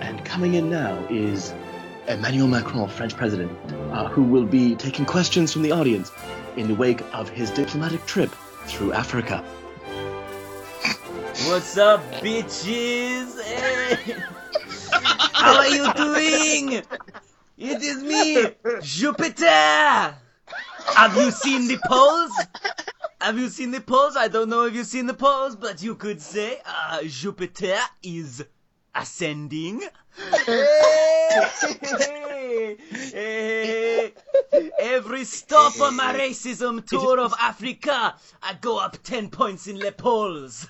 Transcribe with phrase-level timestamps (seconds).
[0.00, 1.52] And coming in now is
[2.08, 3.52] Emmanuel Macron, French president,
[3.92, 6.10] uh, who will be taking questions from the audience
[6.56, 8.30] in the wake of his diplomatic trip
[8.64, 9.44] through Africa.
[11.46, 13.40] What's up, bitches?
[13.42, 14.16] Hey.
[15.32, 16.82] How are you doing?
[17.56, 18.46] It is me,
[18.82, 20.14] Jupiter.
[20.96, 22.32] Have you seen the polls?
[23.20, 24.16] Have you seen the polls?
[24.16, 28.44] I don't know if you've seen the polls, but you could say uh, Jupiter is
[28.94, 29.82] ascending.
[34.78, 39.92] Every stop on my racism tour of Africa, I go up 10 points in the
[39.92, 40.66] polls.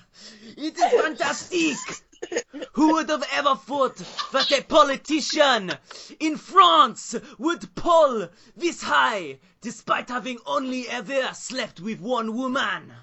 [0.57, 1.77] It is fantastic.
[2.73, 3.97] Who would have ever thought
[4.31, 5.71] that a politician
[6.19, 12.93] in France would poll this high despite having only ever slept with one woman?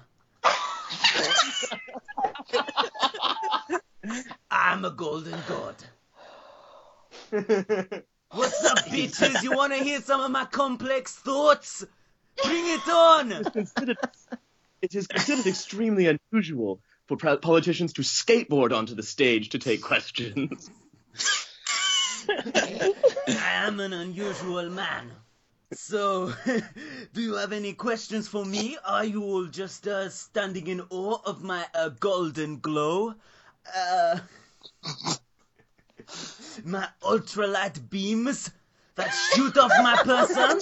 [4.51, 5.75] I'm a golden god.
[8.31, 9.43] What's up, bitches?
[9.43, 11.85] You wanna hear some of my complex thoughts?
[12.43, 13.43] Bring it on!
[13.45, 13.97] Considered-
[14.81, 20.69] it is considered extremely unusual for politicians to skateboard onto the stage to take questions.
[22.29, 22.93] I
[23.65, 25.11] am an unusual man.
[25.73, 26.33] So,
[27.13, 28.77] do you have any questions for me?
[28.85, 33.15] Are you all just uh, standing in awe of my uh, golden glow?
[33.75, 34.19] Uh,
[36.65, 38.51] my ultralight beams
[38.95, 40.59] that shoot off my person?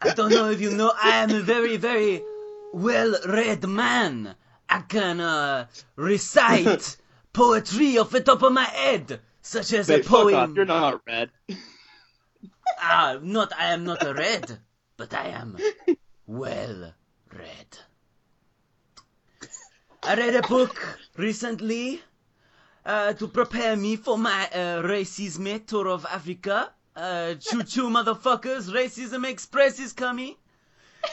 [0.00, 2.22] I don't know if you know, I am a very, very
[2.72, 4.34] well-read man.
[4.68, 5.66] I can uh,
[5.96, 6.96] recite
[7.32, 10.34] poetry off the top of my head, such as a poem.
[10.34, 11.30] off, you're not red.
[12.80, 14.58] Ah, not I am not a red,
[14.96, 15.56] but I am
[16.26, 16.92] well
[17.32, 17.78] read.
[20.06, 22.00] I read a book recently
[22.84, 26.70] uh, to prepare me for my uh, racism tour of Africa.
[26.94, 28.70] Uh, choo choo, motherfuckers!
[28.70, 30.36] Racism Express is coming.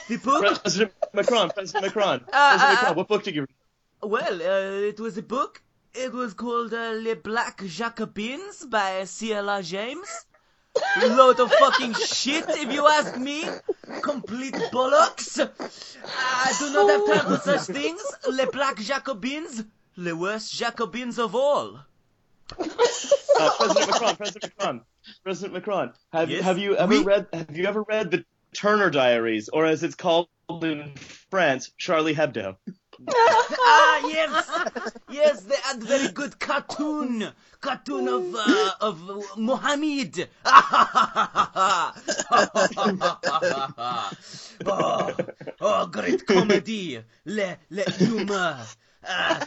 [0.09, 0.61] The book?
[0.61, 3.55] President Macron, President Macron, Uh, President uh, Macron, what book did you read?
[4.03, 5.63] Well, uh, it was a book.
[5.95, 9.63] It was called uh, Les Black Jacobins by C.L.R.
[9.63, 10.25] James.
[11.01, 13.43] Load of fucking shit, if you ask me.
[14.01, 15.39] Complete bollocks.
[16.05, 18.01] I do not have time for such things.
[18.29, 19.63] Les Black Jacobins,
[19.97, 21.79] the worst Jacobins of all.
[22.59, 24.81] Uh, President Macron, President Macron,
[25.23, 25.93] President Macron.
[26.11, 26.43] Have Yes?
[26.43, 30.27] have you ever read Have you ever read the Turner Diaries, or as it's called
[30.49, 30.93] in
[31.29, 32.55] France, Charlie Hebdo?
[33.09, 34.49] Ah, yes,
[35.09, 37.27] yes, they had very good cartoon,
[37.61, 40.29] cartoon of uh, of Mohammed.
[44.65, 45.15] oh,
[45.61, 48.57] oh, great comedy, le le humor.
[49.07, 49.45] Uh,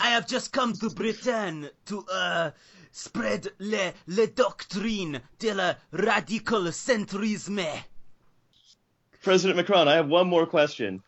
[0.00, 2.50] I have just come to Britain to uh,
[2.90, 7.84] spread le le doctrine de la radical centrisme.
[9.22, 11.02] President Macron, I have one more question.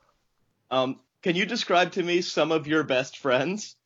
[0.71, 3.77] Um, can you describe to me some of your best friends?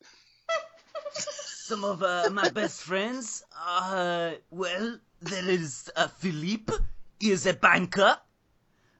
[1.13, 6.73] Some of uh, my best friends, uh, well, there is uh, Philippe,
[7.17, 8.17] he is a banker.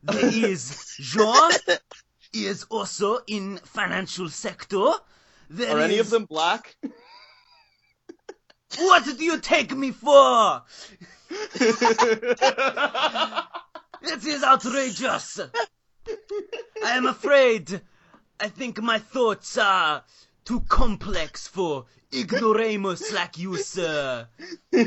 [0.04, 1.52] There is Jean,
[2.32, 4.90] he is also in financial sector.
[5.50, 6.78] There Are any of them black?
[8.78, 10.64] What do you take me for?
[14.02, 15.42] It is outrageous.
[16.86, 17.82] I am afraid.
[18.40, 20.04] I think my thoughts are
[20.46, 24.28] too complex for ignoramus like you, sir.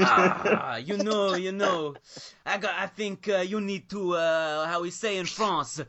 [0.00, 1.94] Ah, you know, you know.
[2.46, 2.74] I got.
[2.78, 4.14] I think uh, you need to.
[4.14, 5.80] Uh, how we say in France,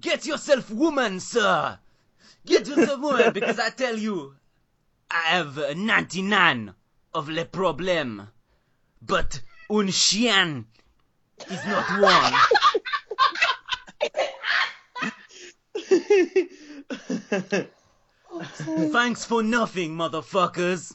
[0.00, 1.78] get yourself woman, sir.
[2.46, 4.34] Get yourself woman, because I tell you,
[5.10, 6.74] I have uh, 99
[7.14, 8.26] of les problèmes,
[9.02, 10.64] but un chien
[11.50, 12.60] is not one.
[18.92, 20.94] Thanks for nothing, motherfuckers.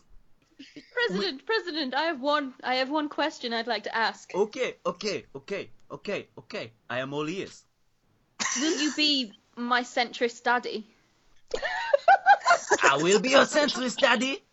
[0.93, 2.53] President, President, I have one.
[2.63, 4.33] I have one question I'd like to ask.
[4.35, 6.71] Okay, okay, okay, okay, okay.
[6.89, 7.63] I am all ears.
[8.59, 10.87] Will you be my centrist daddy?
[12.83, 14.43] I will be your centrist daddy.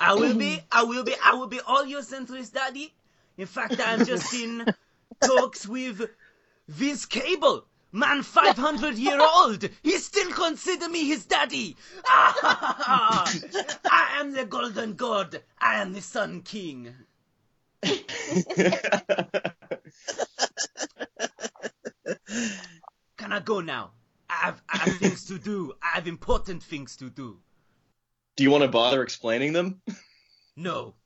[0.00, 2.94] I will be, I will be, I will be all your centrist daddy.
[3.36, 4.64] In fact, I'm just in
[5.22, 6.08] talks with
[6.68, 7.66] Vince Cable.
[7.96, 9.66] Man, 500 year old.
[9.82, 11.78] He still consider me his daddy.
[12.06, 13.28] I
[14.18, 15.42] am the golden god.
[15.58, 16.94] I am the sun king.
[23.16, 23.92] Can I go now?
[24.28, 25.72] I I have, I have things to do.
[25.82, 27.38] I have important things to do.
[28.36, 29.80] Do you want to bother explaining them?
[30.54, 30.96] No.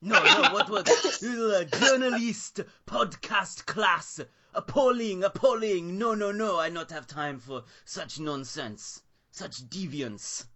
[0.00, 4.20] No, no, what was uh, journalist podcast class?
[4.54, 5.98] Appalling, appalling.
[5.98, 10.46] No, no, no, I not have time for such nonsense, such deviance.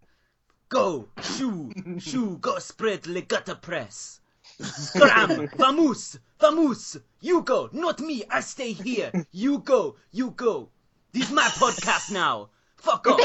[0.68, 4.20] Go, shoo, shoo, go spread le gutter press.
[4.60, 6.96] Scram, vamos, vamos.
[7.20, 8.22] You go, not me.
[8.30, 9.10] I stay here.
[9.32, 10.70] You go, you go.
[11.12, 12.50] This is my podcast now.
[12.76, 13.18] Fuck off.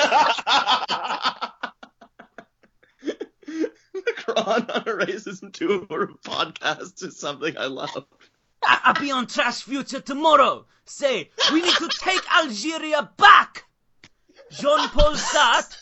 [3.94, 8.06] Macron on a racism tour podcast is something I love.
[8.66, 10.66] I'll be on Trash Future tomorrow.
[10.86, 13.66] Say, we need to take Algeria back.
[14.52, 15.76] Jean Paul Sartre,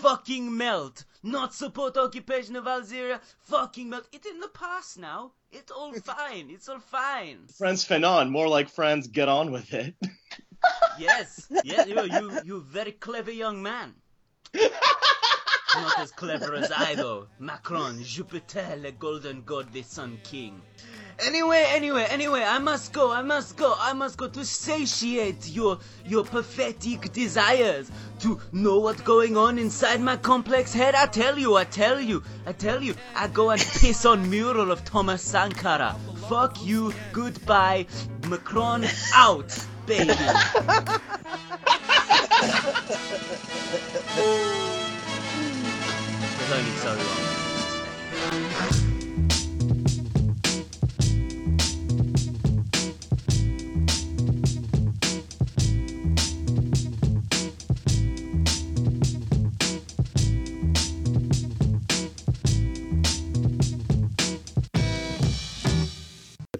[0.00, 1.04] fucking melt.
[1.22, 4.06] Not support occupation of Algeria, fucking melt.
[4.12, 5.32] It's in the past now.
[5.50, 6.50] It's all fine.
[6.50, 7.46] It's all fine.
[7.56, 9.94] Frantz Fanon, more like Franz, get on with it.
[10.98, 13.94] Yes, yes, you, you, you very clever young man.
[15.82, 17.26] Not as clever as I though.
[17.38, 20.60] Macron, Jupiter, le golden god, the sun king.
[21.20, 25.78] Anyway, anyway, anyway, I must go, I must go, I must go to satiate your
[26.04, 27.90] your pathetic desires
[28.20, 30.94] to know what's going on inside my complex head.
[30.94, 34.70] I tell you, I tell you, I tell you, I go and piss on mural
[34.70, 35.96] of Thomas Sankara.
[36.28, 37.86] Fuck you, goodbye,
[38.28, 40.14] Macron out, baby.
[46.48, 47.37] There's only so long.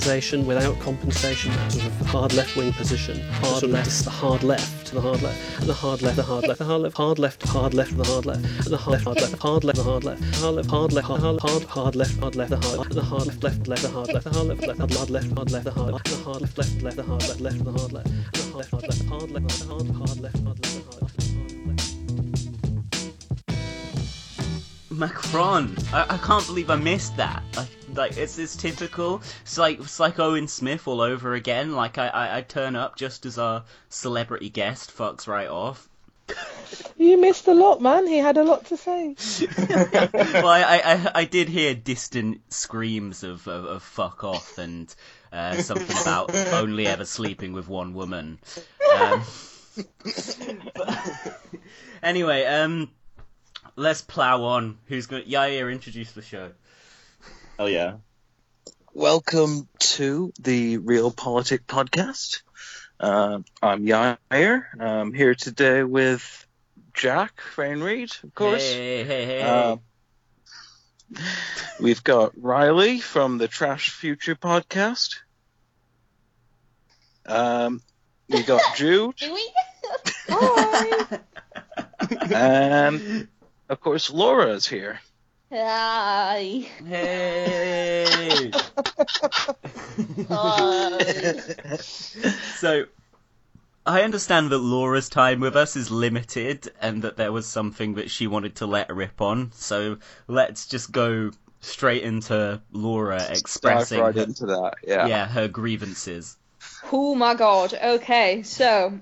[0.00, 3.20] nationalisation without compensation, that sort of hard left wing position.
[3.42, 6.44] Hard left, the hard left, to the hard left, and the hard left, the hard
[6.44, 9.14] left, the hard left, hard left, hard left, the hard left, and the hard left,
[9.14, 11.68] hard left, hard left, the hard left, hard left, hard left, hard hard left hard
[11.68, 14.30] hard left, hard left, the hard, the hard left, left, left, the hard left, the
[14.30, 17.02] hard left, left, hard left, hard left, the hard, the hard left, left, left, the
[17.02, 19.86] hard left, left, the hard left, the hard left, hard left, hard left, the hard,
[19.90, 21.20] hard left, hard left, the hard, hard left.
[24.90, 25.76] Macron.
[25.92, 27.42] I, I can't believe I missed that.
[27.56, 29.22] Like, like it's it's typical.
[29.42, 31.72] It's like it's like Owen Smith all over again.
[31.72, 35.88] Like I, I, I turn up just as our celebrity guest fucks right off.
[36.96, 38.06] You missed a lot, man.
[38.06, 39.16] He had a lot to say.
[39.68, 44.94] well, I, I, I- did hear distant screams of, of, of fuck off and
[45.32, 48.38] uh, something about only ever sleeping with one woman.
[49.00, 49.22] Um,
[50.74, 51.40] but-
[52.02, 52.90] anyway, um,
[53.76, 54.78] let's plow on.
[54.86, 55.24] Who's going?
[55.24, 56.52] Yair, introduce the show.
[57.60, 57.96] Hell yeah.
[58.94, 62.40] Welcome to the Real Politic Podcast.
[62.98, 64.64] Uh, I'm Yair.
[64.80, 66.46] I'm here today with
[66.94, 68.62] Jack Fainreed, of course.
[68.62, 69.42] Hey, hey, hey.
[69.42, 69.76] Uh,
[71.78, 75.16] we've got Riley from the Trash Future Podcast.
[77.26, 77.82] Um,
[78.30, 79.52] we got Jude, Do we?
[80.30, 81.18] Hi.
[82.32, 83.28] and
[83.68, 84.98] of course Laura's here.
[85.52, 86.64] Hi.
[86.86, 88.52] hey.
[90.28, 91.32] Hi.
[92.54, 92.84] So,
[93.84, 98.12] I understand that Laura's time with us is limited and that there was something that
[98.12, 99.50] she wanted to let rip on.
[99.52, 104.74] So, let's just go straight into Laura expressing right her, into that.
[104.86, 105.08] Yeah.
[105.08, 106.36] yeah, her grievances.
[106.92, 107.74] Oh my god.
[107.74, 109.00] Okay, so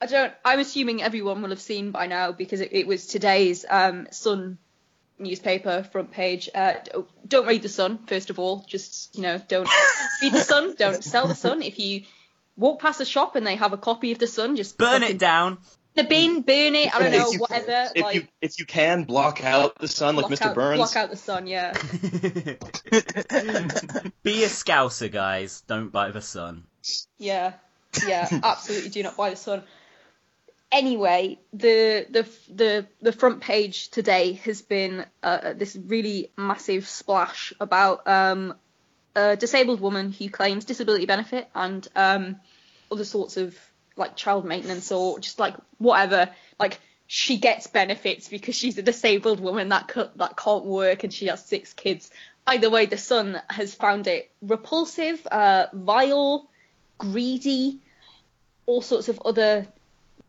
[0.00, 0.32] I don't.
[0.42, 4.56] I'm assuming everyone will have seen by now because it, it was today's um, Sun
[5.18, 6.48] newspaper front page.
[6.54, 6.74] Uh,
[7.26, 8.64] don't read the Sun first of all.
[8.68, 9.68] Just you know, don't
[10.22, 10.74] read the Sun.
[10.78, 11.62] Don't sell the Sun.
[11.62, 12.02] If you
[12.56, 15.18] walk past a shop and they have a copy of the Sun, just Burn it
[15.18, 15.58] down.
[15.96, 16.92] The bin, burn it.
[16.92, 17.88] I don't If know, you- whatever.
[17.94, 20.46] If like you if you can block out the sun like Mr.
[20.46, 21.46] out, Burns, block out the Sun.
[21.46, 21.72] Yeah.
[24.24, 25.62] Be a scouser, guys.
[25.68, 26.64] Don't buy the sun.
[27.18, 27.52] Yeah,
[28.06, 28.90] yeah, absolutely.
[28.90, 29.62] Do not buy the Sun.
[30.74, 37.52] Anyway, the the the the front page today has been uh, this really massive splash
[37.60, 38.54] about um,
[39.14, 42.40] a disabled woman who claims disability benefit and um,
[42.90, 43.56] other sorts of
[43.96, 46.28] like child maintenance or just like whatever.
[46.58, 51.12] Like she gets benefits because she's a disabled woman that co- that can't work and
[51.14, 52.10] she has six kids.
[52.48, 56.50] Either way, the Sun has found it repulsive, uh, vile,
[56.98, 57.78] greedy,
[58.66, 59.68] all sorts of other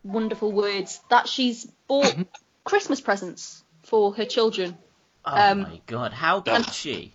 [0.06, 2.16] wonderful words that she's bought
[2.64, 4.78] Christmas presents for her children.
[5.26, 7.14] Oh Um, my god, how could she?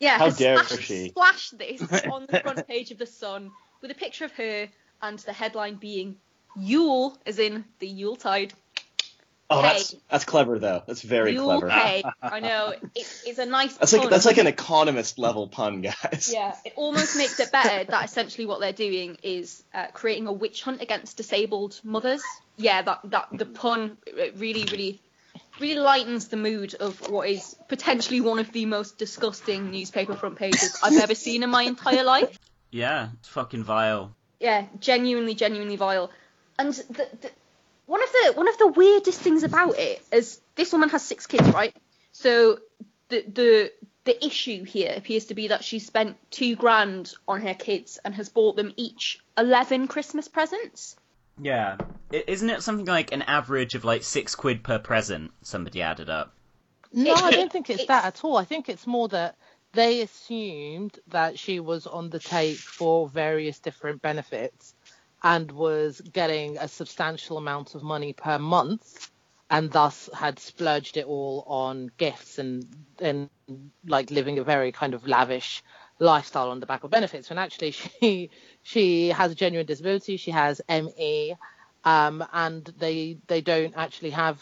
[0.00, 1.08] Yeah, How has dare splashed, she.
[1.08, 3.50] splashed this on the front page of the Sun
[3.82, 4.68] with a picture of her
[5.02, 6.16] and the headline being
[6.56, 8.54] Yule, as in the Yuletide.
[9.50, 10.82] Oh, that's that's clever though.
[10.86, 11.70] That's very Yule clever.
[11.70, 12.04] Pay.
[12.22, 13.76] I know it, it's a nice.
[13.78, 16.30] That's like that's like an economist level pun, guys.
[16.32, 20.32] Yeah, it almost makes it better that essentially what they're doing is uh, creating a
[20.32, 22.22] witch hunt against disabled mothers.
[22.58, 23.96] Yeah, that that the pun
[24.36, 25.00] really really
[25.58, 30.36] really lightens the mood of what is potentially one of the most disgusting newspaper front
[30.36, 32.38] pages I've ever seen in my entire life.
[32.70, 34.14] Yeah, it's fucking vile.
[34.40, 36.10] Yeah, genuinely genuinely vile.
[36.58, 37.30] And the, the
[37.88, 41.26] one of the one of the weirdest things about it is this woman has six
[41.26, 41.74] kids, right?
[42.12, 42.58] So
[43.08, 43.72] the the
[44.04, 48.14] the issue here appears to be that she spent two grand on her kids and
[48.14, 50.96] has bought them each eleven Christmas presents.
[51.40, 51.76] Yeah.
[52.12, 55.30] I- Isn't it something like an average of like six quid per present?
[55.42, 56.34] Somebody added up.
[56.92, 58.36] No, I don't think it's It's- that at all.
[58.36, 59.36] I think it's more that
[59.72, 64.74] they assumed that she was on the take for various different benefits
[65.22, 69.10] and was getting a substantial amount of money per month
[69.50, 72.66] and thus had splurged it all on gifts and
[73.00, 73.30] and
[73.86, 75.62] like living a very kind of lavish
[75.98, 77.30] lifestyle on the back of benefits.
[77.30, 77.70] When actually
[78.00, 78.30] she
[78.62, 80.16] she has a genuine disability.
[80.16, 81.34] She has ME
[81.84, 84.38] um, and they they don't actually have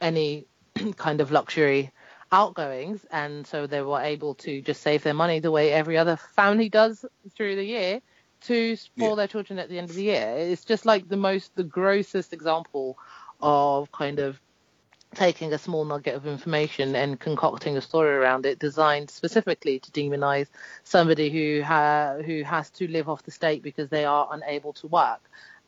[0.00, 0.46] any
[0.96, 1.90] kind of luxury
[2.32, 3.04] outgoings.
[3.10, 6.68] And so they were able to just save their money the way every other family
[6.68, 7.04] does
[7.36, 8.00] through the year
[8.42, 9.14] to spoil Yeah.
[9.16, 12.32] their children at the end of the year it's just like the most the grossest
[12.32, 12.98] example
[13.40, 14.40] of kind of
[15.14, 19.90] taking a small nugget of information and concocting a story around it designed specifically to
[19.90, 20.48] demonize
[20.84, 24.86] somebody who ha- who has to live off the state because they are unable to
[24.86, 25.20] work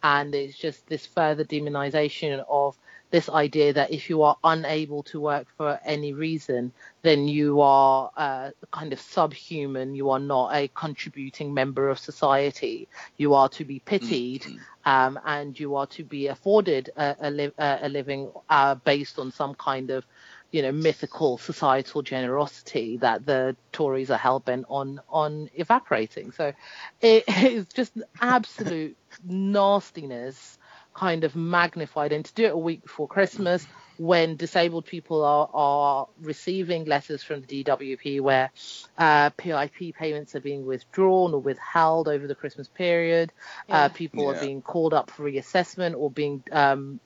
[0.02, 2.76] and it's just this further demonization of
[3.10, 8.10] this idea that if you are unable to work for any reason, then you are
[8.16, 9.94] uh, kind of subhuman.
[9.94, 12.88] You are not a contributing member of society.
[13.16, 14.46] You are to be pitied,
[14.84, 19.18] um, and you are to be afforded a, a, li- a a living uh, based
[19.18, 20.04] on some kind of,
[20.50, 26.32] you know, mythical societal generosity that the Tories are hell bent on on evaporating.
[26.32, 26.52] So
[27.00, 30.58] it is just absolute nastiness
[31.00, 33.66] kind of magnified and to do it a week before Christmas
[33.96, 38.50] when disabled people are, are receiving letters from the DWP where
[38.98, 43.32] uh, PIP payments are being withdrawn or withheld over the Christmas period.
[43.66, 43.84] Yeah.
[43.84, 44.30] Uh, people Yeah.
[44.32, 47.00] are being called up for reassessment or being um,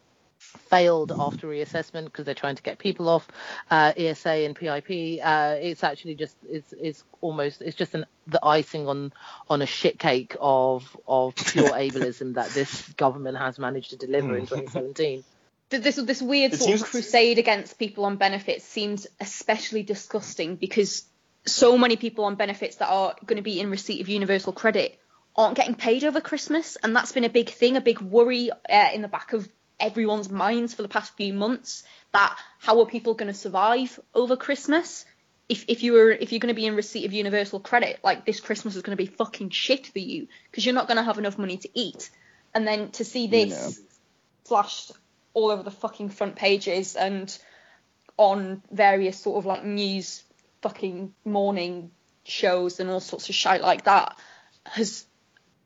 [0.68, 3.26] failed after reassessment because they're trying to get people off
[3.70, 5.20] uh, ESA and PIP.
[5.22, 9.12] Uh, it's actually just it's it's almost it's just an the icing on
[9.48, 14.36] on a shit cake of of pure ableism that this government has managed to deliver
[14.36, 15.24] in 2017.
[15.70, 20.54] This this weird It sort seems- of crusade against people on benefits seems especially disgusting
[20.56, 21.04] because
[21.46, 25.00] so many people on benefits that are going to be in receipt of universal credit
[25.34, 28.88] aren't getting paid over Christmas, and that's been a big thing, a big worry uh,
[28.94, 29.48] in the back of
[29.84, 31.84] everyone's minds for the past few months.
[32.12, 35.04] That how are people going to survive over Christmas?
[35.48, 38.24] If, if you were if you're going to be in receipt of universal credit, like
[38.24, 41.02] this Christmas is going to be fucking shit for you because you're not going to
[41.02, 42.10] have enough money to eat.
[42.54, 43.84] And then to see this Yeah.
[44.46, 44.92] flashed
[45.34, 47.36] all over the fucking front pages and
[48.16, 50.22] on various sort of like news
[50.62, 51.90] fucking morning
[52.24, 54.16] shows and all sorts of shit like that
[54.64, 55.04] has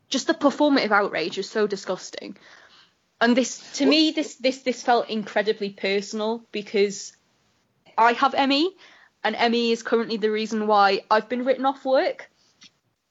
[0.08, 2.36] just the performative outrage is so disgusting.
[3.20, 7.16] And this to me this this this felt incredibly personal because
[7.96, 8.76] I have ME,
[9.24, 12.30] and ME is currently the reason why I've been written off work.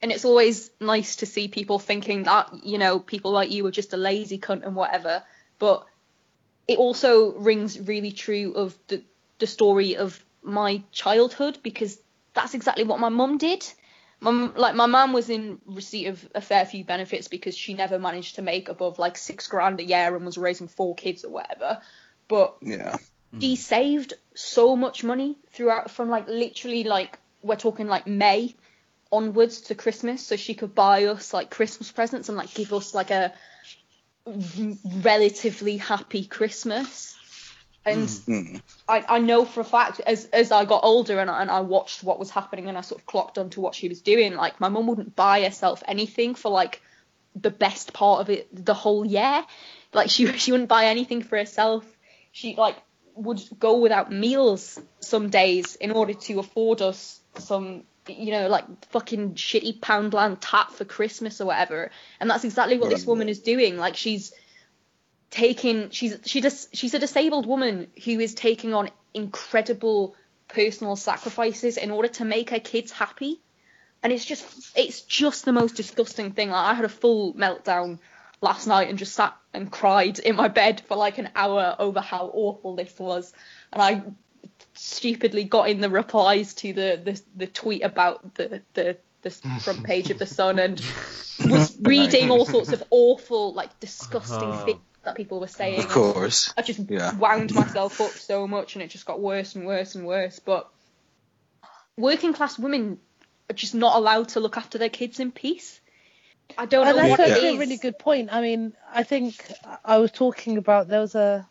[0.02, 3.72] And it's always nice to see people thinking that, you know, people like you are
[3.72, 5.24] just a lazy cunt and whatever.
[5.58, 5.86] But
[6.68, 9.04] it also rings really true of the
[9.40, 12.00] the story of my childhood because
[12.34, 13.66] that's exactly what my mum did.
[14.20, 18.00] My like my mum was in receipt of a fair few benefits because she never
[18.00, 21.30] managed to make above like six grand a year and was raising four kids or
[21.30, 21.82] whatever.
[22.28, 22.98] But Yeah.
[23.40, 23.58] she mm.
[23.58, 28.56] saved so much money throughout from like literally like we're talking like May
[29.12, 32.94] onwards to Christmas so she could buy us like Christmas presents and like give us
[32.94, 33.34] like a
[34.26, 34.34] r-
[34.84, 37.17] relatively happy Christmas.
[37.88, 38.62] And Mm.
[38.88, 41.60] I, I know for a fact as as I got older and I, and I
[41.60, 44.60] watched what was happening and I sort of clocked onto what she was doing, like
[44.62, 46.82] my mum wouldn't buy herself anything for like
[47.36, 49.46] the best part of it the whole year.
[49.94, 51.86] Like she she wouldn't buy anything for herself.
[52.32, 52.78] She like
[53.16, 58.66] would go without meals some days in order to afford us some you know like
[58.92, 61.92] fucking shitty poundland tap for Christmas or whatever.
[62.20, 63.78] And that's exactly what this woman is doing.
[63.78, 64.32] Like she's
[65.30, 70.16] taking she's she just she's a disabled woman who is taking on incredible
[70.48, 73.42] personal sacrifices in order to make her kids happy.
[74.04, 74.46] And it's just
[74.78, 76.50] it's just the most disgusting thing.
[76.50, 78.00] Like i had a full meltdown
[78.42, 82.00] last night and just sat and cried in my bed for like an hour over
[82.00, 83.34] how awful this was.
[83.74, 84.04] And i
[84.76, 89.84] stupidly got in the replies to the the, the tweet about the the the front
[89.84, 90.82] page of the sun and
[91.50, 94.66] was reading all sorts of awful like disgusting Uh-huh.
[94.66, 96.54] things that people were saying Of course.
[96.58, 97.16] I just Yeah.
[97.18, 100.40] wound myself up so much and it just got worse and worse and worse.
[100.40, 100.70] But
[101.98, 103.00] working class women
[103.50, 105.80] are just not allowed to look after their kids in peace.
[106.58, 107.56] I don't And know that's what it actually is.
[107.56, 108.30] a really good point.
[108.34, 109.50] I mean, I think
[109.86, 111.48] I was talking about there was a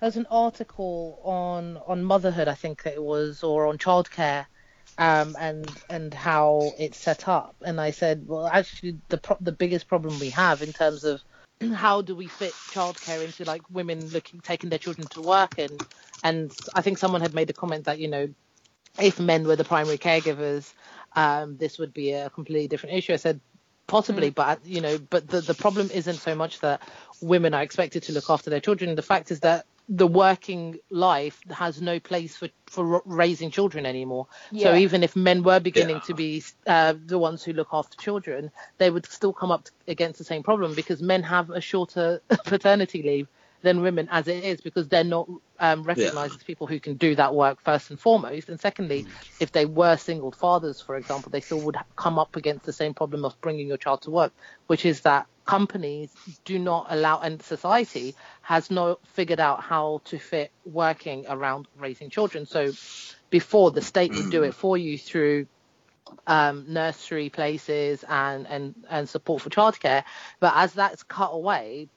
[0.00, 4.46] there was an article on on motherhood, I think it was, or on childcare,
[4.96, 7.56] um, and and how it's set up.
[7.62, 11.20] And I said, well, actually, the pro- the biggest problem we have in terms of
[11.74, 15.86] how do we fit childcare into like women looking taking their children to work and
[16.22, 18.28] and I think someone had made a comment that you know
[18.98, 20.72] if men were the primary caregivers,
[21.14, 23.12] um, this would be a completely different issue.
[23.12, 23.40] I said
[23.86, 26.82] possibly, but you know, but the the problem isn't so much that
[27.20, 28.94] women are expected to look after their children.
[28.94, 34.28] The fact is that the working life has no place for for raising children anymore.
[34.56, 38.52] So even if men were beginning to be uh, the ones who look after children,
[38.78, 43.02] they would still come up against the same problem because men have a shorter paternity
[43.02, 43.28] leave
[43.62, 45.28] than women as it is because they're not
[45.60, 48.48] um, recognized as people who can do that work first and foremost.
[48.48, 49.06] And secondly,
[49.38, 52.94] if they were single fathers, for example, they still would come up against the same
[52.94, 54.32] problem of bringing your child to work,
[54.66, 56.10] which is that companies
[56.44, 62.08] do not allow, and society has not figured out how to fit working around raising
[62.08, 62.46] children.
[62.46, 62.72] So
[63.28, 65.46] before the state would do it for you through
[66.26, 70.04] um, nursery places and, and, and support for childcare.
[70.40, 71.88] But as that's cut away,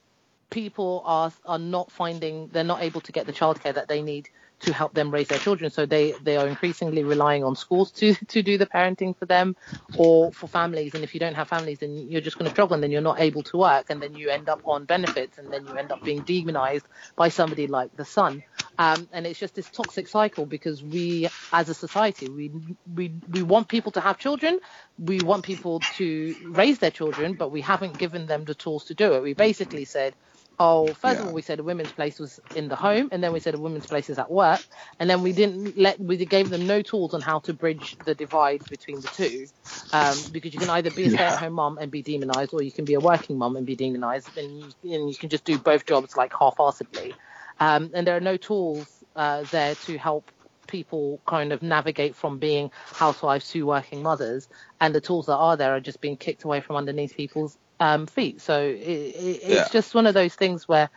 [0.54, 4.28] people are are not finding they're not able to get the childcare that they need
[4.60, 5.70] to help them raise their children.
[5.70, 9.56] So they, they are increasingly relying on schools to, to do the parenting for them
[9.96, 10.94] or for families.
[10.94, 13.00] And if you don't have families, then you're just going to struggle and then you're
[13.00, 15.92] not able to work and then you end up on benefits and then you end
[15.92, 16.86] up being demonized
[17.16, 18.42] by somebody like the sun.
[18.78, 22.50] Um, and it's just this toxic cycle because we, as a society, we,
[22.94, 24.60] we, we want people to have children.
[24.98, 28.94] We want people to raise their children, but we haven't given them the tools to
[28.94, 29.22] do it.
[29.22, 30.14] We basically said,
[30.58, 33.32] oh, first of all, we said a women's place was in the home, and then
[33.32, 34.60] we said a women's place is at work,
[34.98, 38.14] and then we didn't let we gave them no tools on how to bridge the
[38.14, 39.46] divide between the two,
[39.92, 42.84] um, because you can either be a stay-at-home mom and be demonized, or you can
[42.84, 45.86] be a working mom and be demonized, and you, and you can just do both
[45.86, 47.14] jobs like half-heartedly,
[47.60, 50.30] um, and there are no tools uh, there to help
[50.66, 54.48] people kind of navigate from being housewives to working mothers,
[54.80, 58.06] and the tools that are there are just being kicked away from underneath people's um,
[58.06, 58.40] feet.
[58.40, 59.68] So it, it, it's Yeah.
[59.70, 60.88] just one of those things where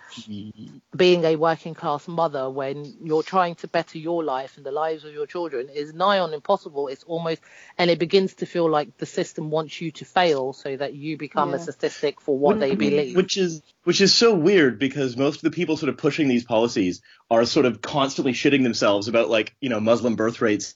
[0.95, 5.03] being a working class mother, when you're trying to better your life and the lives
[5.03, 6.87] of your children, is nigh on impossible.
[6.87, 7.41] It's almost,
[7.77, 11.17] and it begins to feel like the system wants you to fail so that you
[11.17, 13.15] become a statistic for what they believe.
[13.15, 16.43] Which is which is so weird because most of the people sort of pushing these
[16.43, 20.75] policies are sort of constantly shitting themselves about like you know Muslim birth rates.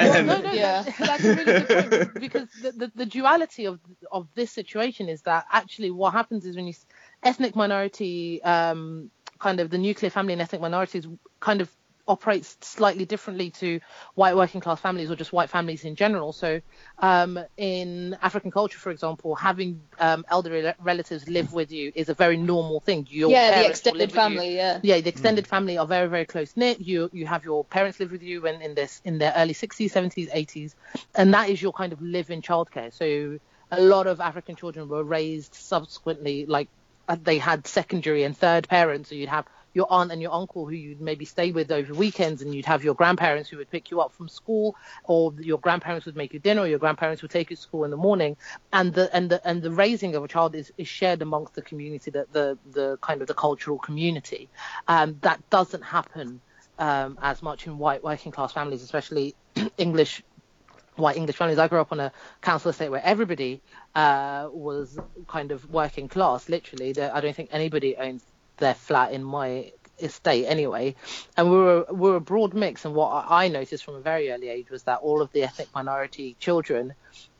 [0.00, 0.84] Well, no, no, Yeah.
[0.84, 3.80] that- that's a really good point because the, the, the duality of
[4.12, 6.74] of this situation is that actually what happens is when you
[7.22, 11.06] ethnic minority um, kind of the nuclear family and ethnic minorities
[11.40, 11.70] kind of
[12.08, 13.80] operates slightly differently to
[14.14, 16.32] white working class families or just white families in general.
[16.32, 16.60] So
[16.98, 22.14] um, in African culture, for example, having um, elderly relatives live with you is a
[22.14, 23.06] very normal thing.
[23.10, 24.80] Your yeah, the extended live with you family, yeah.
[24.82, 26.80] yeah, the extended family are very, very close knit.
[26.80, 29.92] You you have your parents live with you when in this in their early 60s,
[29.92, 30.74] 70s, 80s,
[31.14, 32.92] and that is your kind of live-in childcare.
[32.92, 33.38] So
[33.70, 36.68] a lot of African children were raised subsequently, like
[37.08, 39.10] uh, they had secondary and third parents.
[39.10, 42.42] So you'd have your aunt and your uncle who you'd maybe stay with over weekends,
[42.42, 46.06] and you'd have your grandparents who would pick you up from school, or your grandparents
[46.06, 48.36] would make you dinner, or your grandparents would take you to school in the morning.
[48.72, 51.62] And the and the and the raising of a child is, is shared amongst the
[51.62, 54.50] community, the, the the kind of the cultural community.
[54.86, 56.40] Um, that doesn't happen
[56.78, 59.36] um, as much in white working class families, especially
[59.78, 60.22] English
[60.96, 61.58] white English families.
[61.58, 63.62] I grew up on a council estate where everybody
[63.94, 66.48] uh, was kind of working class.
[66.48, 68.24] Literally, I don't think anybody owns
[68.58, 70.94] their flat in my estate anyway.
[71.36, 72.84] And we were we were a broad mix.
[72.84, 75.68] And what I noticed from a very early age was that all of the ethnic
[75.74, 76.94] minority children,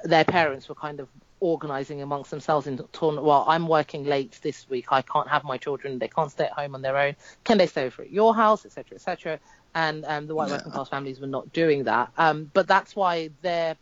[0.05, 1.09] their parents were kind of
[1.41, 3.25] organizing amongst themselves in tournament.
[3.27, 4.87] Well, I'm working late this week.
[4.91, 5.99] I can't have my children.
[5.99, 7.15] They can't stay at home on their own.
[7.45, 9.39] Can they stay over at your house, etc., etc.
[9.75, 12.11] And um, the white working class families were not doing that.
[12.19, 13.77] Um, but that's why they're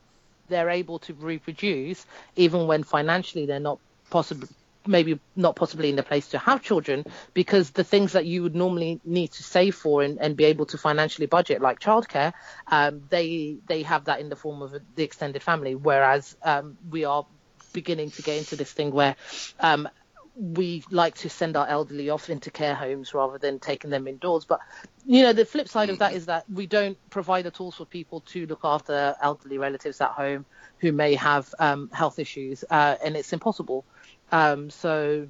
[0.49, 4.47] they're able to reproduce even when financially they're not possible
[4.89, 8.55] maybe not possibly in the place to have children because the things that you would
[8.55, 12.33] normally need to save for and, and be able to financially budget like childcare
[12.69, 17.05] um, they they have that in the form of the extended family whereas um, we
[17.05, 17.27] are
[17.73, 19.17] beginning to get into this thing where
[19.61, 19.89] um,
[20.37, 24.45] we like to send our elderly off into care homes rather than taking them indoors.
[24.45, 24.61] But
[25.07, 27.87] you know, the flip side of that is that we don't provide the tools for
[27.87, 30.45] people to look after elderly relatives at home
[30.79, 33.87] who may have um, health issues, uh, and it's impossible.
[34.33, 35.29] Um, so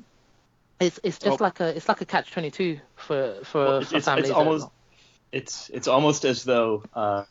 [0.81, 1.45] it's it's just Oh.
[1.45, 4.31] like a it's like a catch twenty two for for, Well, it's, for it's, families.
[4.31, 4.69] it's almost
[5.33, 7.25] it's it's almost as though uh,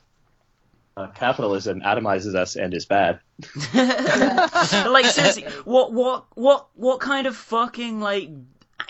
[0.97, 3.19] uh, capitalism atomizes us and is bad.
[3.73, 8.29] like seriously, what what what what kind of fucking like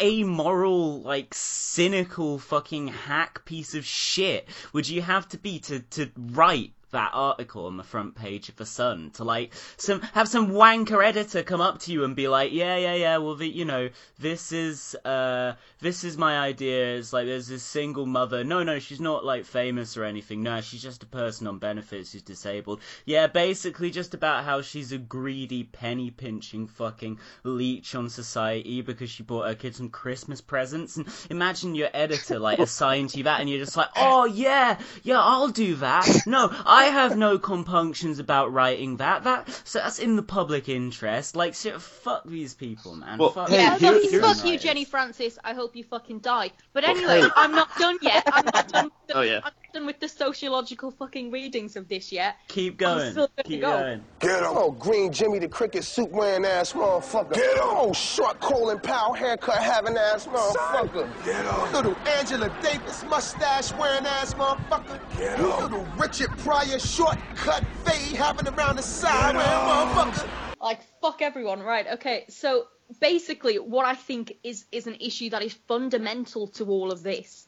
[0.02, 6.10] amoral, like cynical fucking hack piece of shit would you have to be to to
[6.18, 10.52] write that article on the front page of the Sun to like some have some
[10.52, 13.66] wanker editor come up to you and be like, yeah, yeah, yeah, well, the, you
[13.66, 16.96] know, this is uh this is my idea.
[16.96, 18.46] It's like there's this single mother.
[18.46, 20.42] No, no, she's not like famous or anything.
[20.42, 22.80] No, she's just a person on benefits who's disabled.
[23.04, 29.10] Yeah, basically just about how she's a greedy, penny pinching fucking leech on society because
[29.10, 30.96] she bought her kid some Christmas presents.
[30.96, 35.20] And imagine your editor like assigned you that, and you're just like, oh yeah, yeah,
[35.20, 36.08] I'll do that.
[36.26, 39.24] No, I have no compunctions about writing that.
[39.24, 41.36] That so that's in the public interest.
[41.36, 43.18] Like, so, fuck these people, man.
[43.18, 45.38] Well, fuck hey, Yeah, here- fuck, here's- fuck you, Jenny Francis.
[45.44, 46.52] I hope you fucking die.
[46.74, 47.28] But Well, anyway, hey.
[47.36, 48.24] I'm not done yet.
[48.32, 48.92] I'm not done.
[49.14, 49.36] Oh, yeah.
[49.38, 52.38] I'm not done with the sociological fucking readings of this yet.
[52.48, 53.12] Keep I'm going.
[53.12, 53.72] still gonna Keep go.
[53.80, 54.04] going.
[54.20, 54.50] Get him.
[54.50, 57.34] Oh, green Jimmy the cricket suit wearing ass motherfucker.
[57.34, 57.64] Get him.
[57.64, 61.08] Oh, short Colin Powell haircut having ass motherfucker.
[61.26, 61.74] Get him.
[61.74, 65.00] Little Angela Davis mustache wearing ass motherfucker.
[65.18, 65.46] Get him.
[65.50, 70.28] Little Richard Pryor shortcut fade having around the side wearing motherfucker.
[70.62, 71.86] Like fuck everyone, right?
[71.96, 72.68] Okay, so
[73.02, 77.46] basically, what I think is is an issue that is fundamental to all of this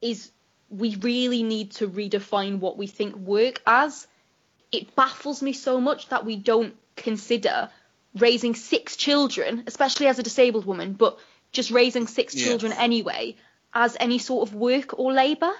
[0.00, 0.32] is
[0.70, 4.06] we really need to redefine what we think work as.
[4.70, 7.70] It baffles me so much that we don't consider
[8.14, 11.18] raising six children, especially as a disabled woman, but
[11.52, 12.44] just raising six Yeah.
[12.44, 13.36] children anyway,
[13.72, 15.52] as any sort of work or labour.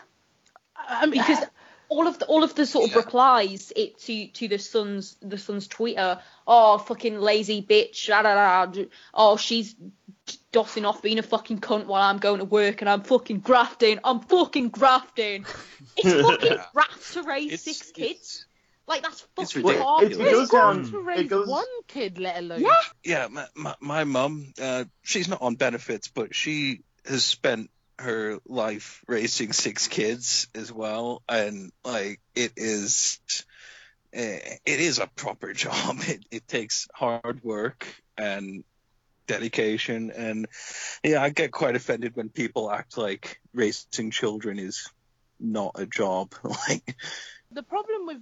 [0.77, 1.45] I mean, because
[1.89, 3.03] all of the all of the sort of Yeah.
[3.03, 8.67] replies it to to the Sun's the Sun's Twitter, oh fucking lazy bitch, da, da,
[8.67, 9.75] da, oh she's
[10.59, 13.99] dossing off being a fucking cunt while I'm going to work and I'm fucking grafting,
[14.05, 15.45] I'm fucking grafting.
[15.97, 16.65] It's fucking Yeah.
[16.75, 18.45] graft to raise It's- six it's- kids.
[18.87, 19.83] Like that's fucking ridiculous.
[19.87, 20.05] hard.
[20.05, 20.31] It- to it do.
[20.33, 22.81] goes down- to it raise goes- one kid, let alone Yeah.
[23.05, 28.39] yeah, my my, my mum, uh, she's not on benefits, but she has spent her
[28.47, 33.19] life raising six kids as well, and like it is,
[34.13, 35.99] eh, it is a proper job.
[36.09, 38.65] It it takes hard work and
[39.29, 40.49] dedication, and
[41.05, 44.89] yeah, I get quite offended when people act like raising children is
[45.39, 46.35] not a job.
[46.69, 46.97] Like,
[47.51, 48.19] the problem with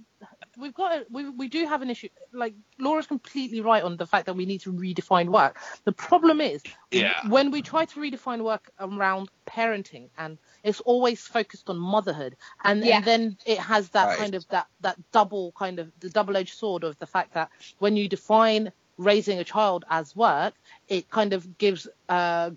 [0.57, 2.07] we've got a, we we do have an issue.
[2.31, 5.57] Like Laura's completely right on the fact that we need to redefine work.
[5.83, 7.27] The problem is Yeah.
[7.27, 12.85] when we try to redefine work around parenting, and it's always focused on motherhood, and,
[12.85, 12.97] Yeah.
[12.97, 14.17] and then it has that Right.
[14.17, 17.97] kind of that that double kind of the double-edged sword of the fact that when
[17.97, 20.53] you define raising a child as work,
[20.87, 22.51] it kind of gives uh,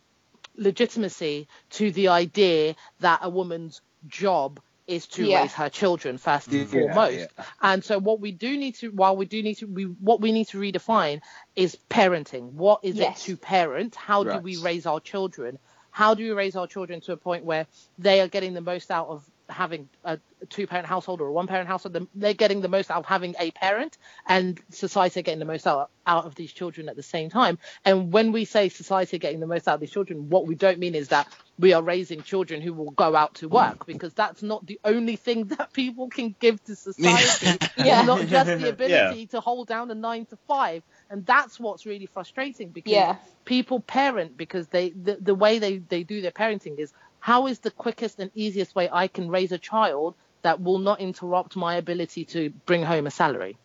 [0.56, 5.42] legitimacy to the idea that a woman's job is to Yeah.
[5.42, 7.28] raise her children first and Yeah, foremost.
[7.38, 7.44] yeah.
[7.62, 10.32] And so what we do need to while we do need to we what we
[10.32, 11.20] need to redefine
[11.54, 12.52] is parenting.
[12.52, 13.20] What is Yes.
[13.22, 13.94] it to parent?
[13.94, 15.58] How do we raise our children?
[15.92, 17.66] How do we raise our children to a point where
[17.98, 21.46] they are getting the most out of having a two parent household or a one
[21.46, 22.08] parent household?
[22.14, 25.66] They're getting the most out of having a parent and society are getting the most
[25.66, 27.58] out, out of these children at the same time.
[27.84, 30.54] And when we say society are getting the most out of these children, what we
[30.54, 34.14] don't mean is that we are raising children who will go out to work because
[34.14, 37.58] that's not the only thing that people can give to society.
[37.76, 38.02] Yeah.
[38.02, 39.24] Not just the ability Yeah.
[39.30, 40.82] to hold down a nine to five.
[41.08, 43.16] And that's what's really frustrating because Yeah.
[43.44, 47.58] people parent because they the, the way they, they do their parenting is how is
[47.60, 51.76] the quickest and easiest way I can raise a child that will not interrupt my
[51.76, 53.56] ability to bring home a salary?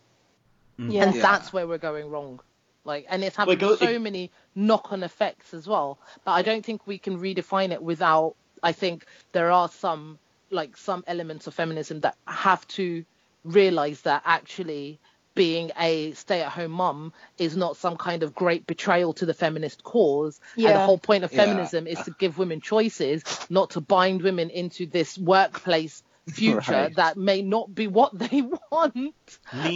[0.80, 0.92] Mm.
[0.92, 1.04] Yeah.
[1.06, 1.22] And Yeah.
[1.22, 2.40] that's where we're going wrong.
[2.84, 5.98] Like, and it's having Well, go- so it- many knock-on effects as well.
[6.24, 8.36] But I don't think we can redefine it without.
[8.62, 10.20] I think there are some
[10.52, 13.04] like some elements of feminism that have to
[13.44, 15.00] realize that actually
[15.36, 20.40] being a stay-at-home mum is not some kind of great betrayal to the feminist cause.
[20.58, 21.38] And the whole point of Yeah.
[21.44, 26.96] feminism is to give women choices, not to bind women into this workplace future Right.
[26.96, 29.16] that may not be what they want.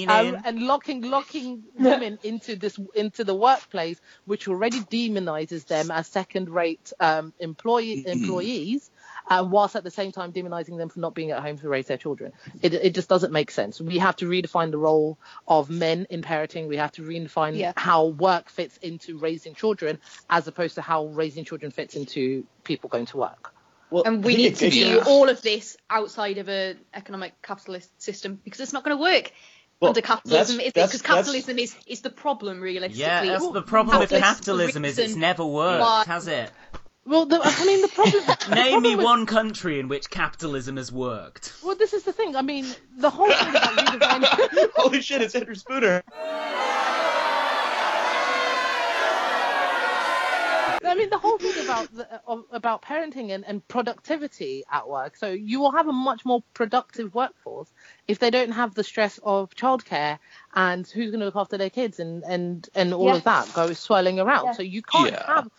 [0.07, 6.07] Um, and locking locking women into this into the workplace, which already demonizes them as
[6.07, 8.89] second-rate um, employee employees,
[9.29, 11.87] uh, whilst at the same time demonizing them for not being at home to raise
[11.87, 12.33] their children.
[12.61, 13.79] It it just doesn't make sense.
[13.79, 16.67] We have to redefine the role of men in parenting.
[16.67, 17.73] We have to redefine Yeah.
[17.77, 22.89] how work fits into raising children, as opposed to how raising children fits into people
[22.89, 23.53] going to work.
[23.91, 25.03] Well, And we need to do Yeah.
[25.07, 29.31] all of this outside of an economic capitalist system because it's not going to work
[29.79, 33.01] Well, under capitalism, that's- that's- Because capitalism is, is the problem, realistically.
[33.01, 36.51] Yeah, that's the problem with capitalism capitalism is it's never worked, why- has it?
[37.09, 38.23] Well, the, I mean, the problem.
[38.49, 41.53] the Name problem me with- one country in which capitalism has worked.
[41.63, 42.35] Well, this is the thing.
[42.35, 42.67] I mean,
[42.97, 44.69] the whole thing about redefining.
[44.75, 46.03] Holy shit, it's Andrew Spooner.
[50.81, 55.17] I mean, the whole thing about the, of, about parenting and, and productivity at work.
[55.17, 57.71] So you will have a much more productive workforce
[58.07, 60.19] if they don't have the stress of childcare
[60.55, 63.15] and who's going to look after their kids and and and all Yeah.
[63.15, 64.45] of that goes swirling around.
[64.45, 64.51] Yeah.
[64.53, 65.25] So you can't Yeah.
[65.27, 65.51] have a, pro-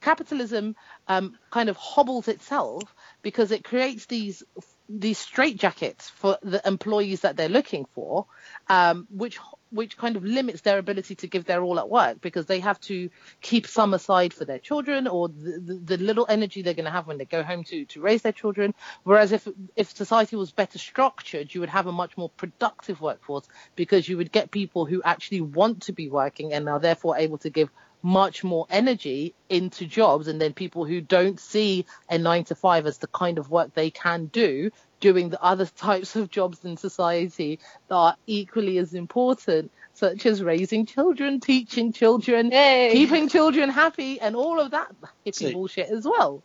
[0.00, 0.74] capitalism
[1.06, 2.82] um, kind of hobbles itself
[3.22, 4.42] because it creates these
[4.88, 8.26] these straitjackets for the employees that they're looking for,
[8.68, 9.38] um, which
[9.70, 12.80] which kind of limits their ability to give their all at work because they have
[12.80, 13.10] to
[13.42, 16.90] keep some aside for their children or the, the, the little energy they're going to
[16.90, 18.74] have when they go home to, to raise their children.
[19.04, 19.46] Whereas if
[19.76, 23.46] if society was better structured, you would have a much more productive workforce
[23.76, 27.38] because you would get people who actually want to be working and are therefore able
[27.38, 27.70] to give
[28.02, 32.86] much more energy into jobs and then people who don't see a nine to five
[32.86, 36.76] as the kind of work they can do doing the other types of jobs in
[36.76, 37.58] society
[37.88, 42.90] that are equally as important such as raising children teaching children Yay.
[42.92, 44.92] keeping children happy and all of that
[45.26, 46.42] hippie So- bullshit as well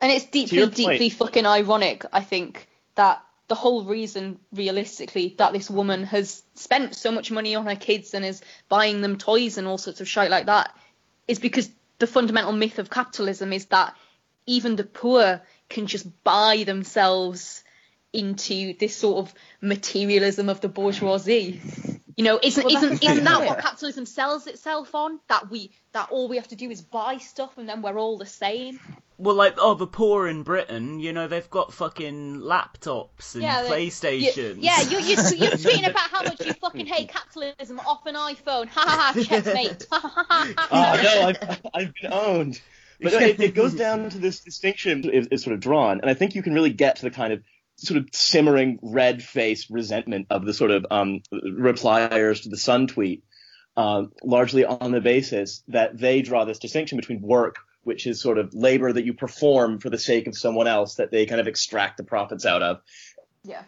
[0.00, 5.34] And it's your deeply, point- deeply fucking ironic, I think, that the whole reason, realistically,
[5.38, 9.18] that this woman has spent so much money on her kids and is buying them
[9.18, 10.74] toys and all sorts of shit like that
[11.28, 13.94] is because the fundamental myth of capitalism is that
[14.46, 17.62] even the poor can just buy themselves
[18.12, 21.60] into this sort of materialism of the bourgeoisie.
[22.16, 25.18] You know, isn't Well, isn't isn't that what capitalism sells itself on?
[25.28, 28.18] That we that all we have to do is buy stuff and then we're all
[28.18, 28.78] the same.
[29.22, 33.62] Well, like, oh, the poor in Britain, you know, they've got fucking laptops and Yeah,
[33.62, 34.56] they- PlayStations.
[34.58, 35.16] Yeah, you, you, you're
[35.62, 38.66] tweeting about how much you fucking hate capitalism off an iPhone.
[38.66, 39.86] Ha ha ha, checkmate.
[39.92, 40.68] Ha ha ha ha.
[40.72, 42.60] Oh no, I've, I've been owned.
[43.00, 46.14] But it, it goes down to this distinction is, is sort of drawn, and I
[46.14, 47.42] think you can really get to the kind of
[47.76, 53.24] sort of simmering red-faced resentment of the sort of um, repliers to the Sun tweet,
[53.76, 58.38] um, largely on the basis that they draw this distinction between work, which is sort
[58.38, 61.46] of labor that you perform for the sake of someone else that they kind of
[61.46, 62.80] extract the profits out of,
[63.44, 63.62] Yeah.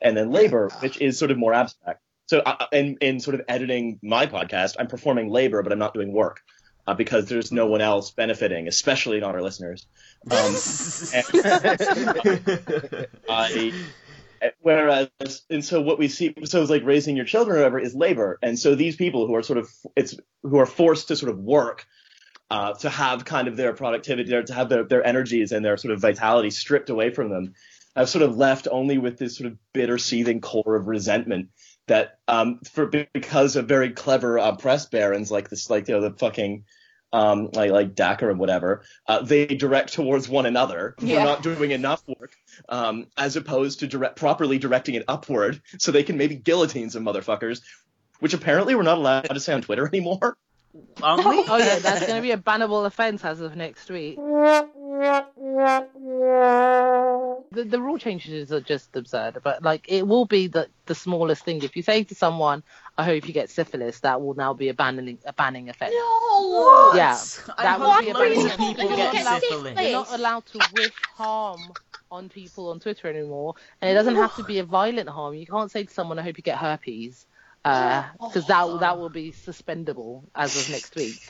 [0.00, 2.00] and then labor, which is sort of more abstract.
[2.26, 5.94] So, uh, in, in sort of editing my podcast, I'm performing labor, but I'm not
[5.94, 6.40] doing work
[6.86, 9.86] uh, because there's no one else benefiting, especially not our listeners.
[10.30, 10.54] Um,
[11.14, 13.72] and I,
[14.60, 15.08] whereas,
[15.50, 18.38] and so what we see, so it's like raising your children or whatever is labor,
[18.42, 21.38] and so these people who are sort of it's who are forced to sort of
[21.38, 21.86] work.
[22.50, 25.76] Uh, to have kind of their productivity, or to have their, their energies and their
[25.76, 27.54] sort of vitality stripped away from them,
[27.94, 31.50] I've sort of left only with this sort of bitter, seething core of resentment
[31.86, 36.00] that um, for because of very clever uh, press barons like this, like you know
[36.00, 36.64] the fucking
[37.12, 41.24] um, like like Dacre and whatever, uh, they direct towards one another Yeah.
[41.24, 42.32] not doing enough work,
[42.68, 47.04] um, as opposed to direct properly directing it upward so they can maybe guillotine some
[47.04, 47.60] motherfuckers,
[48.20, 50.36] which apparently we're not allowed to say on Twitter anymore.
[51.02, 51.44] Aren't we?
[51.48, 54.16] oh yeah that's going to be a bannable offense as of next week
[57.52, 61.44] the, the rule changes are just absurd, but like it will be the the smallest
[61.44, 61.62] thing.
[61.64, 62.62] If you say to someone,
[62.96, 65.92] "I hope you get syphilis," that will now be a banning a banning effect.
[65.92, 66.92] No.
[66.94, 67.18] Yeah,
[67.58, 68.96] that hope would be a loads banning of people effect.
[68.96, 69.80] get You're not allowed- syphilis.
[69.80, 71.60] You're not allowed to wish harm
[72.10, 75.34] on people on Twitter anymore, and it doesn't have to be a violent harm.
[75.34, 77.26] You can't say to someone, "I hope you get herpes,"
[77.62, 81.20] because that that will be suspendable as of next week.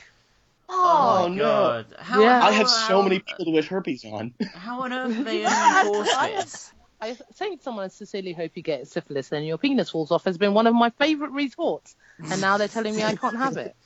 [0.69, 1.43] Oh, Oh, no.
[1.43, 1.95] God.
[1.99, 2.39] How, Yeah.
[2.39, 4.33] how, I have so how- many people to wish herpes on.
[4.53, 6.15] How on earth are they gonna enforce
[6.45, 6.71] this?
[7.01, 10.23] I saying to someone, I sincerely hope you get syphilis and your penis falls off
[10.25, 13.57] has been one of my favourite retorts, and now they're telling me I can't have
[13.57, 13.75] it.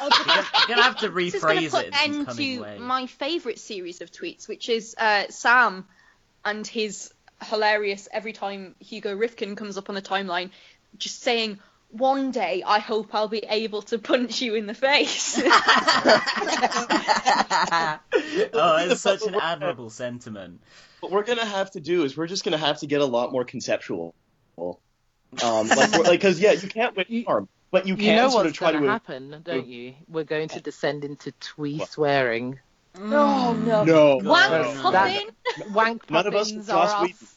[0.00, 1.92] Oh, You're gonna, you're gonna have to this is going to rephrase put it in
[2.26, 2.78] some end to way.
[2.78, 5.86] my favourite series of tweets, which is uh, Sam
[6.44, 7.12] and his
[7.46, 10.50] hilarious every time Hugo Rifkin comes up on the timeline,
[10.98, 11.58] just saying
[11.90, 15.40] one day I hope I'll be able to punch you in the face.
[18.52, 20.60] oh, it's such an admirable sentiment.
[21.00, 23.32] What we're gonna have to do is we're just gonna have to get a lot
[23.32, 24.14] more conceptual.
[24.58, 28.16] Um, like, we're- like, cause yeah, you can't win You- harm, but you can You
[28.16, 28.86] know sort what's of try going to.
[28.88, 29.94] to happen, don't you?
[30.08, 31.90] We're going to descend into twee What?
[31.90, 32.58] swearing.
[32.98, 33.84] oh no.
[33.84, 34.82] No, Wank no, no.
[34.82, 35.28] puffin?
[35.72, 37.16] Wank None of us puffins Joss are Whedon.
[37.22, 37.36] us.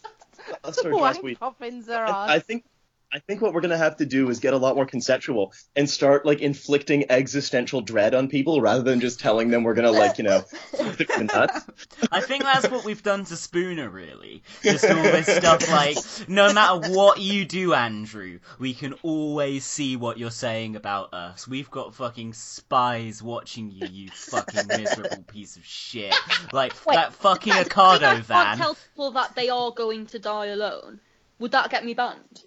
[0.64, 1.36] Let's start Joss Wank Whedon.
[1.40, 2.30] puffins are And us.
[2.30, 2.64] I think
[3.14, 5.90] I think what we're gonna have to do is get a lot more conceptual and
[5.90, 10.18] start like inflicting existential dread on people rather than just telling them we're gonna like
[10.18, 10.44] you know
[10.94, 11.66] stick them in the nuts.
[12.12, 14.44] I think that's what we've done to Spooner, really.
[14.64, 15.98] Just all this stuff like,
[16.30, 21.48] no matter what you do, Andrew, we can always see what you're saying about us.
[21.48, 26.16] We've got fucking spies watching you, you fucking miserable piece of shit.
[26.54, 28.58] Like, Wait, that fucking Can't- Ocado if I can't van.
[28.58, 31.00] tell people that they are going to die alone.
[31.40, 32.44] Would that get me banned?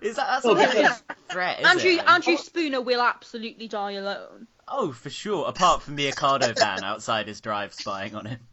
[0.00, 2.08] Is that, that's Oh, not really because- a threat, is Andrew it?
[2.08, 4.46] Andrew Spooner will absolutely die alone.
[4.68, 5.48] Oh, for sure.
[5.48, 8.38] Apart from the Ocado van outside his drive spying on him.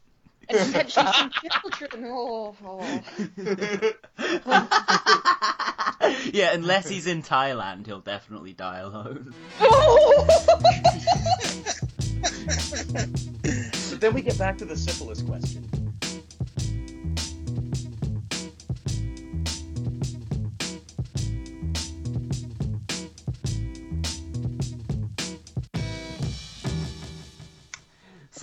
[0.50, 1.30] And potentially some
[1.78, 2.06] children.
[2.08, 3.02] Oh, oh.
[6.32, 9.34] yeah, unless he's in Thailand, he'll definitely die alone.
[12.88, 15.67] But then we get back to the syphilis question.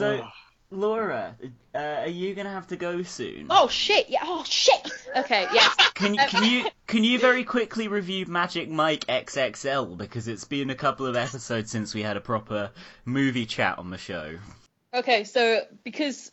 [0.05, 0.29] So,
[0.71, 1.37] Laura,
[1.75, 3.47] uh, are you gonna have to go soon?
[3.51, 4.09] oh shit!
[4.09, 4.21] Yeah.
[4.23, 4.91] Oh shit.
[5.17, 5.47] Okay.
[5.53, 5.75] Yes.
[5.95, 10.75] Can can you can you very quickly review Magic Mike XXL because it's been a
[10.75, 12.73] couple of episodes since we had a proper
[13.05, 14.37] movie chat on the show.
[14.93, 15.23] Okay.
[15.23, 16.33] So because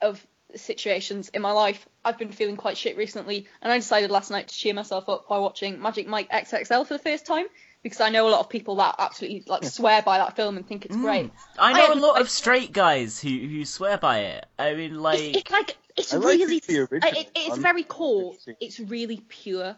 [0.00, 0.26] of
[0.56, 4.48] situations in my life, I've been feeling quite shit recently, and I decided last night
[4.48, 7.46] to cheer myself up by watching Magic Mike XXL for the first time
[7.82, 10.66] because I know a lot of people that absolutely like swear by that film and
[10.66, 11.26] think it's great.
[11.26, 11.30] Mm.
[11.58, 14.46] I I know had- a lot I- of straight guys who who swear by it.
[14.58, 17.60] I mean, like, it's like it's I like really the original I- it, it's one.
[17.62, 18.36] very cool.
[18.60, 19.76] It's really pure,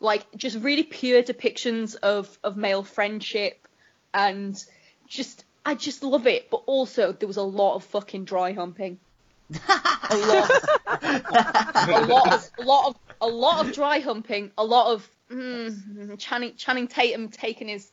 [0.00, 3.66] like just really pure depictions of of male friendship,
[4.12, 4.62] and
[5.08, 6.50] just I just love it.
[6.50, 8.98] But also there was a lot of fucking dry humping.
[10.10, 10.50] a lot,
[11.88, 14.50] a lot of a lot of a lot of dry humping.
[14.58, 17.90] A lot of mm, Channing Channing Tatum taking his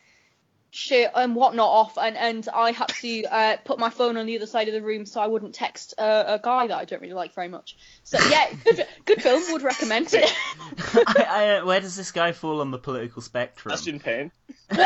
[0.76, 4.36] shirt and whatnot off, and, and I had to uh, put my phone on the
[4.36, 7.02] other side of the room so I wouldn't text uh, a guy that I don't
[7.02, 7.78] really like very much.
[8.04, 9.42] So yeah, good, good film.
[9.52, 10.32] Would recommend it.
[11.08, 13.72] I, I, where does this guy fall on the political spectrum?
[13.72, 14.32] Justin Payne.
[14.70, 14.78] um,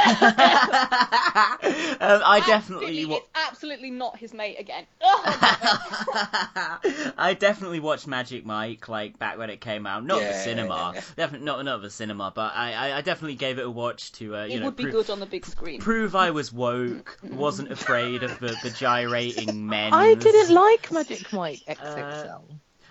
[2.02, 2.88] I definitely.
[2.90, 4.86] Absolutely, Wa- it's absolutely not his mate again.
[5.02, 5.22] Oh,
[7.18, 10.06] I definitely watched Magic Mike like back when it came out.
[10.06, 10.44] Not the Yeah.
[10.44, 14.12] cinema, definitely not not the cinema, but I, I, I definitely gave it a watch
[14.14, 15.79] to uh, you it know would be pro- good on the big screen.
[15.80, 19.94] Prove I was woke, wasn't afraid of the, the gyrating men.
[19.94, 22.42] I didn't like Magic Mike uh, XXL.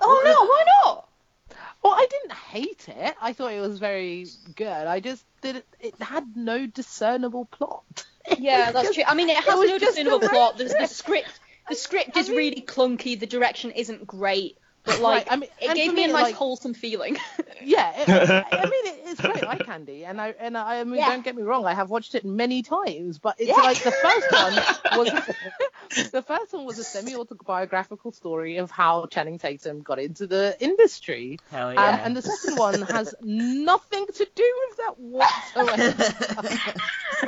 [0.00, 1.08] oh no, why not?
[1.82, 3.14] Well, I didn't hate it.
[3.22, 4.66] I thought it was very good.
[4.86, 5.64] I just didn't.
[5.78, 7.84] It had no discernible plot.
[8.38, 9.04] Yeah, that's true.
[9.06, 10.58] I mean, it has was no discernible plot.
[10.58, 13.18] race The, the script, the script I is mean- really clunky.
[13.18, 16.22] The direction isn't great, but like, Right, I mean, it gave for me a nice
[16.24, 17.16] like- wholesome feeling.
[17.60, 18.08] Yeah, it,
[18.52, 21.08] I mean it, it's great eye candy, and I and I, I mean Yeah.
[21.10, 23.56] don't get me wrong, I have watched it many times, but it's Yeah.
[23.56, 29.38] like the first one was the first one was a semi-autobiographical story of how Channing
[29.40, 32.00] Tatum got into the industry, Hell um, yeah.
[32.06, 35.92] and the second one has nothing to do with that whatsoever.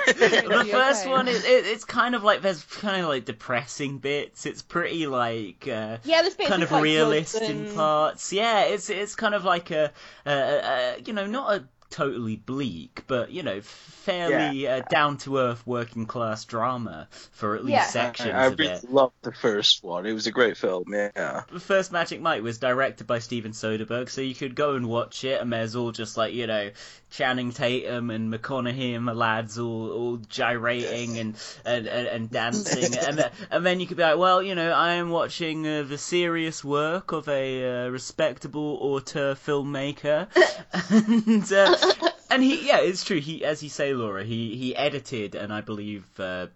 [0.06, 1.10] the first Okay.
[1.10, 4.46] one is it, it's kind of like there's kind of like depressing bits.
[4.46, 8.32] It's pretty like uh, yeah, this bit kind of like realist drugs parts.
[8.32, 9.92] Yeah, it's it's kind of like a,
[10.26, 15.16] a, a, a you know not a totally bleak, but you know fairly uh, down
[15.18, 17.86] to earth working class drama for at least Yeah.
[17.86, 18.90] sections I, I of really it.
[18.90, 20.06] loved the first one.
[20.06, 20.84] It was a great film.
[20.88, 21.42] Yeah.
[21.52, 25.24] The first Magic Mike was directed by Steven Soderbergh, so you could go and watch
[25.24, 26.70] it, and there's all just like you know
[27.10, 32.96] Channing Tatum and McConaughey and the lads all, all gyrating and and, and, and dancing,
[32.96, 35.82] and then- and then you could be like, well, you know, I am watching uh,
[35.82, 40.28] the serious work of a uh, respectable auteur filmmaker,
[40.90, 43.20] and uh, and he yeah, it's true.
[43.20, 46.06] He as you say, Laura, he he edited and I believe.
[46.18, 46.46] Uh,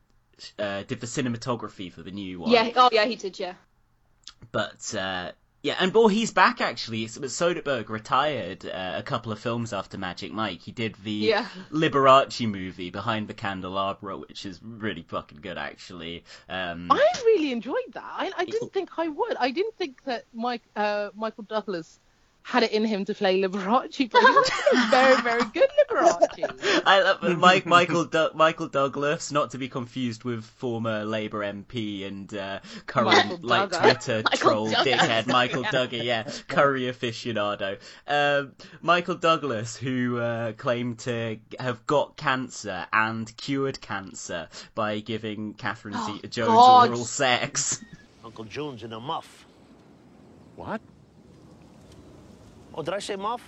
[0.59, 3.39] uh, did the cinematography for the new one Yeah, oh yeah, he did.
[3.39, 3.55] Yeah.
[4.51, 5.31] but uh,
[5.65, 7.07] yeah, and well, he's back actually.
[7.09, 10.61] So- Soderbergh retired uh, a couple of films after Magic Mike.
[10.61, 11.49] He did the Yeah.
[11.73, 16.25] Liberace movie Behind the Candelabra, which is really fucking good actually.
[16.51, 18.05] Um, I really enjoyed that.
[18.05, 19.37] I, I didn't think I would.
[19.41, 21.99] I didn't think that Mike uh, Michael Douglas
[22.47, 24.51] had it in him to play Liberace, but he was
[24.91, 26.83] very, very good Liberace.
[26.87, 32.07] I love Mike, Michael Du- Michael Douglas, not to be confused with former Labour MP
[32.07, 33.81] and uh, current Michael like Dugher.
[33.81, 34.85] Twitter Michael troll Dugher.
[34.85, 37.79] dickhead Michael Dugher, yeah, curry aficionado.
[38.07, 45.55] Um, Michael Douglas, who uh, claimed to have got cancer and cured cancer by giving
[45.55, 46.89] Catherine Zeta-Jones God.
[46.91, 47.83] oral sex.
[48.23, 49.47] Uncle June's in a muff.
[50.57, 50.83] What?
[52.75, 53.43] Oh, did I say muff?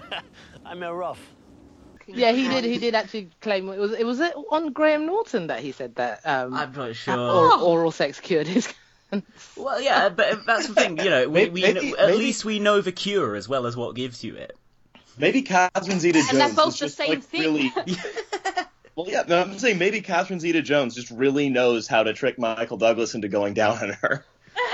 [0.64, 1.20] I meant rough.
[2.06, 2.64] Yeah, he did.
[2.64, 3.92] He did actually claim it was.
[3.92, 7.18] It was it on Graham Norton that he said that um, I'm not sure.
[7.18, 8.72] or, oral sex cured his.
[9.56, 11.28] Well, yeah, but that's the thing, you know.
[11.28, 14.24] We, we Maybe- at maybe- least we know the cure as well as what gives
[14.24, 14.56] you it.
[15.16, 17.40] Maybe Catherine Zeta-Jones And they're both the just, same like, thing.
[17.42, 17.72] really.
[18.96, 22.76] well, yeah, no, I'm saying maybe Catherine Zeta-Jones just really knows how to trick Michael
[22.76, 24.24] Douglas into going down on her.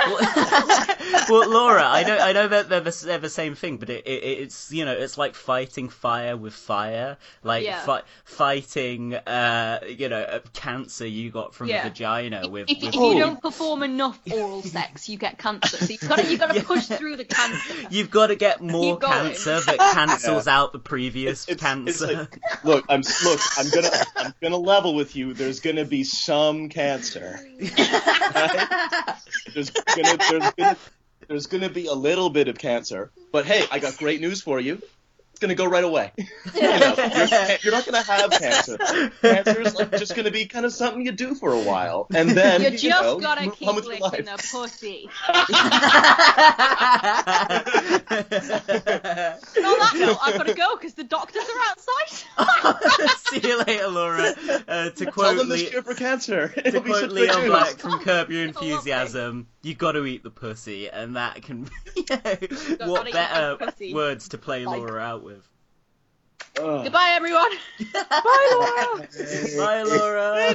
[1.28, 4.06] well, Laura, I know, I know that they're the, they're the same thing, but it,
[4.06, 7.80] it, it's you know, it's like fighting fire with fire, like Yeah.
[7.82, 11.82] fi- fighting, uh, you know, uh, cancer you got from Yeah.
[11.84, 12.70] the vagina with.
[12.70, 15.76] If, with if you don't perform enough oral sex, you get cancer.
[15.76, 16.64] So you've got to, you've got to Yeah.
[16.64, 17.74] push through the cancer.
[17.90, 19.12] You've got to get more Keep going.
[19.12, 21.90] cancer that cancels out the previous It's- cancer.
[21.90, 25.34] it's like- look, I'm look, I'm gonna I'm gonna level with you.
[25.34, 27.38] There's gonna be some cancer.
[27.60, 29.16] Right?
[29.54, 30.76] There's gonna there's gonna
[31.28, 34.58] there's gonna be a little bit of cancer, but hey, I got great news for
[34.60, 34.80] you.
[35.32, 36.12] It's gonna go right away.
[36.54, 38.76] You know, you're, you're not gonna have cancer.
[39.22, 42.60] Cancer's like just gonna be kind of something you do for a while, and then
[42.60, 44.42] You you, just know, gotta keep on with your licking life.
[44.42, 45.08] the pussy.
[45.28, 45.44] On
[49.56, 53.18] And on that note, I've got to go because the doctors are outside.
[53.30, 54.34] See you later, Laura.
[54.68, 56.52] Uh, to Tell quote them this Le- cure for cancer.
[56.56, 57.46] It'll be quote Leon.
[57.46, 61.68] Black from Curb Your Enthusiasm, you got to eat the pussy, and that can.
[61.96, 62.04] You
[62.78, 63.58] know, what better
[63.92, 65.46] words to play Like- Laura out with?
[66.58, 66.82] Ugh.
[66.84, 67.50] Goodbye, everyone.
[67.92, 69.08] Bye, Laura.
[69.56, 70.54] Bye, Laura.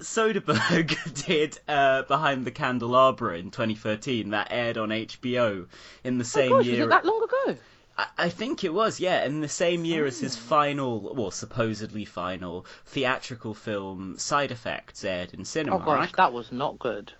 [0.00, 4.30] Soderbergh did uh, Behind the Candelabra in 2013.
[4.30, 5.66] That aired on HBO
[6.04, 6.84] in the same Oh same gosh, was year.
[6.84, 7.56] it that long ago?
[7.98, 12.04] I, I think it was, yeah, in the same year as his final, well, supposedly
[12.04, 15.76] final theatrical film Side Effects aired in cinema.
[15.76, 17.12] Oh gosh, I, that was not good.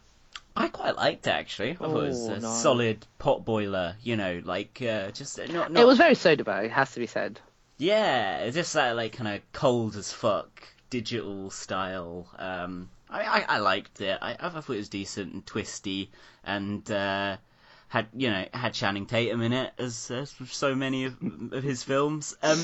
[0.56, 1.72] I quite liked it actually.
[1.72, 2.48] I thought it was Oh, a no.
[2.52, 6.64] solid pot boiler, you know, like uh, just uh, not, not It was very Soderbergh,
[6.64, 7.40] it has to be said.
[7.76, 12.26] yeah, it's just that like kind of cold as fuck digital style.
[12.38, 14.18] Um, I, I, I liked it.
[14.20, 16.10] I, I thought it was decent and twisty,
[16.44, 17.36] and uh,
[17.88, 21.16] had you know had Channing Tatum in it as, as so many of,
[21.52, 22.36] of his films.
[22.42, 22.62] Um,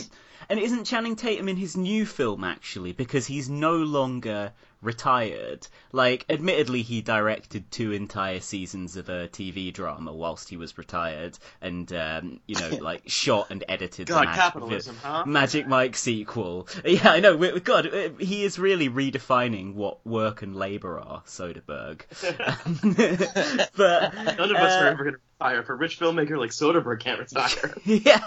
[0.48, 4.52] and isn't Channing Tatum in his new film actually because he's no longer
[4.84, 5.66] retired.
[5.92, 11.38] Like, admittedly, he directed two entire seasons of a TV drama whilst he was retired,
[11.60, 14.06] and um, you know, like shot and edited.
[14.08, 15.24] the God, Mag- capitalism, huh?
[15.26, 16.68] Magic Mike sequel.
[16.84, 17.58] Yeah, I know.
[17.60, 22.02] God, uh, he is really redefining what work and labour are, Soderbergh.
[23.76, 25.60] but None of us uh, are ever gonna retire.
[25.60, 27.74] If a rich filmmaker like Soderbergh can't retire.
[27.84, 28.24] yeah,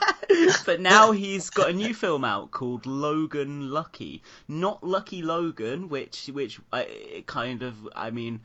[0.66, 6.28] but now he's got a new film out called Logan Lucky, not Lucky Logan, which
[6.28, 8.42] which uh, it kind of I mean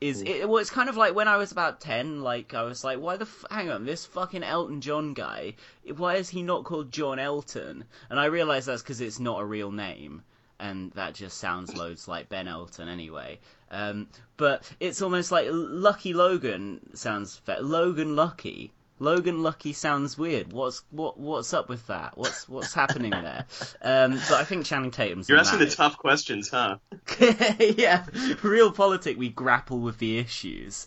[0.00, 2.84] is it, well it's kind of like when I was about 10 like I was
[2.84, 5.54] like why the f- hang on this fucking Elton John guy
[5.96, 7.84] why is he not called John Elton?
[8.08, 10.22] And I realized that's because it's not a real name.
[10.60, 13.38] And that just sounds loads like Ben Elton anyway
[13.70, 17.60] um, but it's almost like Lucky Logan sounds fair.
[17.60, 20.52] Logan Lucky Logan Lucky sounds weird.
[20.52, 22.16] What's what what's up with that?
[22.16, 23.46] What's what's happening there?
[23.82, 25.28] Um, but I think Channing Tatum's.
[25.28, 26.78] You're in asking the tough questions, huh?
[27.20, 28.04] yeah,
[28.42, 29.16] realpolitik.
[29.16, 30.86] We grapple with the issues.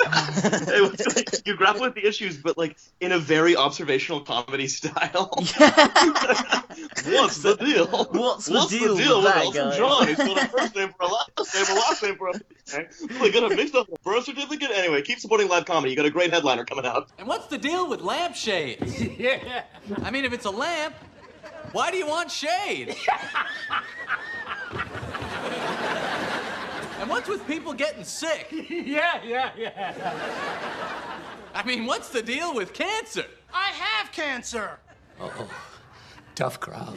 [0.08, 4.68] It was like, you grapple with the issues, but like in a very observational comedy
[4.68, 5.30] style.
[5.36, 5.52] What's
[7.42, 7.86] the deal?
[7.86, 9.76] What's the deal with with, Elton?
[9.76, 10.06] John?
[10.06, 12.42] He's got a first name for a last name, a last name for a name.
[13.20, 14.70] They got a mixed up birth certificate.
[14.72, 15.90] Anyway, keep supporting live comedy.
[15.90, 17.08] You got a great headliner coming out.
[17.18, 19.18] And what's the deal with lampshades?
[19.18, 19.64] yeah.
[20.02, 20.94] I mean, if it's a lamp,
[21.72, 22.94] why do you want shade?
[27.08, 28.48] What's with people getting sick?
[28.68, 30.14] yeah, yeah, yeah.
[31.54, 33.24] I mean, what's the deal with cancer?
[33.52, 34.78] I have cancer.
[35.20, 35.50] Oh,
[36.38, 36.94] tough crowd.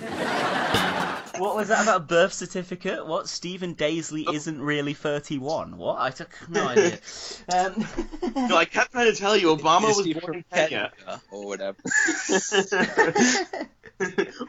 [1.40, 3.08] What was that about a birth certificate?
[3.08, 5.78] What Stephen Daisley isn't really 31?
[5.78, 5.98] What?
[6.00, 7.00] I took no idea.
[7.52, 7.88] Um,
[8.36, 10.92] No, I kept trying to tell you, Obama was Steve born in from Kenya.
[10.96, 11.78] Kenya or whatever.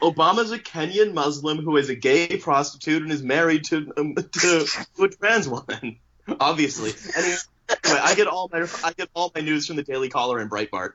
[0.01, 4.65] Obama's a Kenyan Muslim who is a gay prostitute and is married to, um, to,
[4.95, 5.97] to a trans woman.
[6.39, 6.91] Obviously.
[7.17, 7.37] Anyway,
[7.85, 10.49] anyway, I get all my I get all my news from the Daily Caller and
[10.49, 10.93] Breitbart.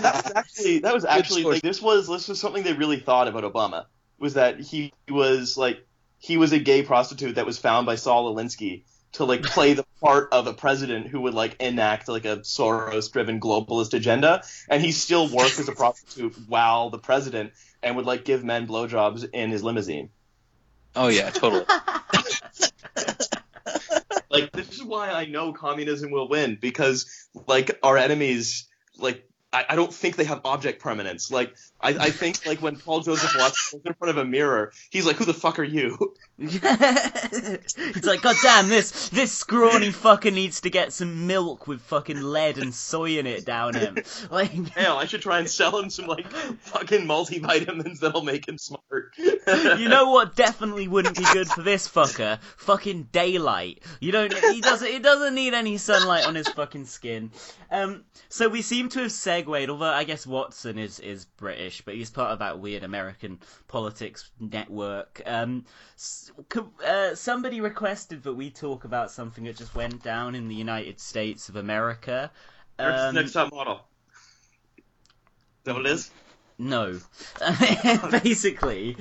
[0.00, 3.28] that was actually that was actually like this was this was something they really thought
[3.28, 3.86] about Obama
[4.18, 5.84] was that he was like
[6.18, 9.84] he was a gay prostitute that was found by Saul Alinsky to like play the
[10.00, 14.82] part of a president who would like enact like a Soros driven globalist agenda and
[14.82, 19.28] he still worked as a prostitute while the president and would like give men blowjobs
[19.32, 20.10] in his limousine.
[20.96, 21.64] Oh yeah, totally.
[24.30, 28.68] like this is why I know communism will win because like our enemies
[28.98, 31.30] like I, I don't think they have object permanence.
[31.30, 34.72] Like I, I think like when Paul Joseph Watson was in front of a mirror,
[34.90, 36.60] he's like, "Who the fuck are you?" He's
[38.04, 42.58] like, God damn, this this scrawny fucker needs to get some milk with fucking lead
[42.58, 43.98] and soy in it down him.
[44.30, 48.58] Like, Hell, I should try and sell him some like fucking multivitamins that'll make him
[48.58, 49.12] smart.
[49.18, 52.40] you know what definitely wouldn't be good for this fucker?
[52.56, 53.82] Fucking daylight.
[54.00, 54.34] You don't.
[54.34, 54.90] He doesn't.
[54.90, 57.30] He doesn't need any sunlight on his fucking skin.
[57.70, 58.04] Um.
[58.28, 59.43] So we seem to have segued.
[59.46, 64.30] Although I guess Watson is is British, but he's part of that weird American politics
[64.40, 65.22] network.
[65.26, 65.64] Um.
[66.86, 71.00] Uh, somebody requested that we talk about something that just went down in the United
[71.00, 72.30] States of America.
[72.78, 73.80] Um, next top model.
[74.76, 74.82] Is
[75.64, 76.10] that what it is?
[76.58, 77.00] No.
[78.22, 78.96] Basically,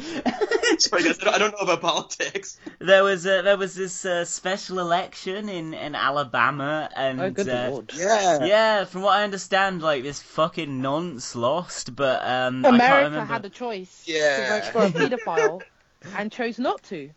[0.79, 2.57] Sorry, guys, I don't- know about politics.
[2.79, 7.47] there was uh, there was this uh, special election in, in Alabama, and Oh, good
[7.49, 7.91] uh, lord.
[7.95, 8.43] Yeah.
[8.43, 13.09] yeah, from what I understand, like this fucking nonce lost, but um, I can't America
[13.11, 13.33] remember.
[13.33, 14.59] had a choice Yeah.
[14.61, 15.61] to vote for a paedophile
[16.17, 17.11] and chose not to.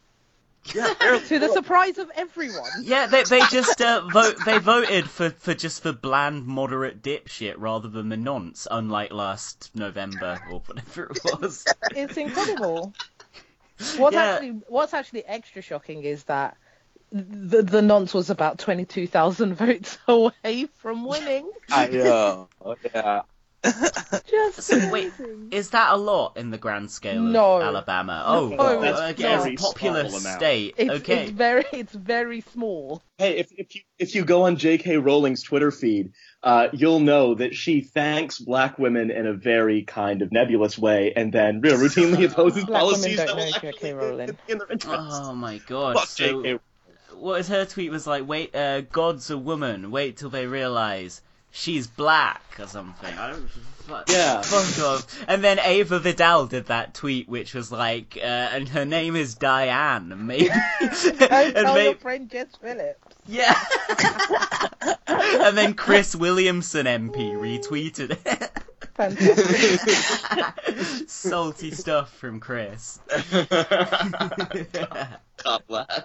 [0.75, 0.93] Yeah,
[1.29, 2.71] To the surprise of everyone.
[2.83, 7.55] Yeah, they they just uh, vote they voted for, for just for bland moderate dipshit
[7.59, 11.67] rather than the nonce, unlike last November or whatever it was.
[11.95, 12.93] It's incredible.
[13.97, 14.23] What's Yeah.
[14.25, 16.57] actually what's actually extra shocking is that
[17.13, 21.51] the the nonce was about twenty two thousand votes away from winning.
[21.71, 22.49] I know.
[22.95, 23.23] Yeah.
[24.31, 25.13] Just So wait,
[25.51, 27.61] is that a lot in the grand scale of No.
[27.61, 28.23] Alabama?
[28.27, 30.75] Oh, No, well, it's I guess a populous state.
[30.77, 31.23] It's, okay.
[31.25, 33.03] it's very it's very small.
[33.19, 34.99] Hey, if, if you if you go on J.K.
[34.99, 36.13] Rowling's Twitter feed,
[36.43, 41.13] uh, you'll know that she thanks black women in a very kind of nebulous way,
[41.17, 43.93] and then you know, routinely opposes Black women policies don't that will actually J.K.
[43.95, 44.39] Rowling.
[44.49, 45.01] in their interest.
[45.01, 45.97] Oh my god.
[45.97, 46.59] Fuck So, J.K.
[47.15, 49.91] what is her tweet was like, wait, uh, God's a woman.
[49.91, 51.23] Wait till they realize
[51.57, 53.17] she's black or something.
[53.19, 53.49] I don't.
[53.49, 54.43] Fuck, Yeah.
[54.43, 55.25] Fuck off.
[55.29, 59.35] And then Ava Vidal did that tweet, which was like, uh, and her name is
[59.37, 60.27] Diane.
[60.27, 60.51] Maybe.
[60.81, 63.15] And tell may- your friend Jess Phillips.
[63.27, 63.55] yeah.
[65.07, 68.51] and then Chris Williamson MP retweeted it.
[68.95, 71.05] Fantastic.
[71.09, 72.99] Salty stuff from Chris.
[75.39, 76.05] Top lad.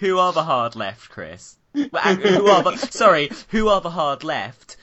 [0.00, 1.56] Who are the hard left, Chris?
[1.74, 3.30] Who are the sorry?
[3.48, 4.76] Who are the hard left?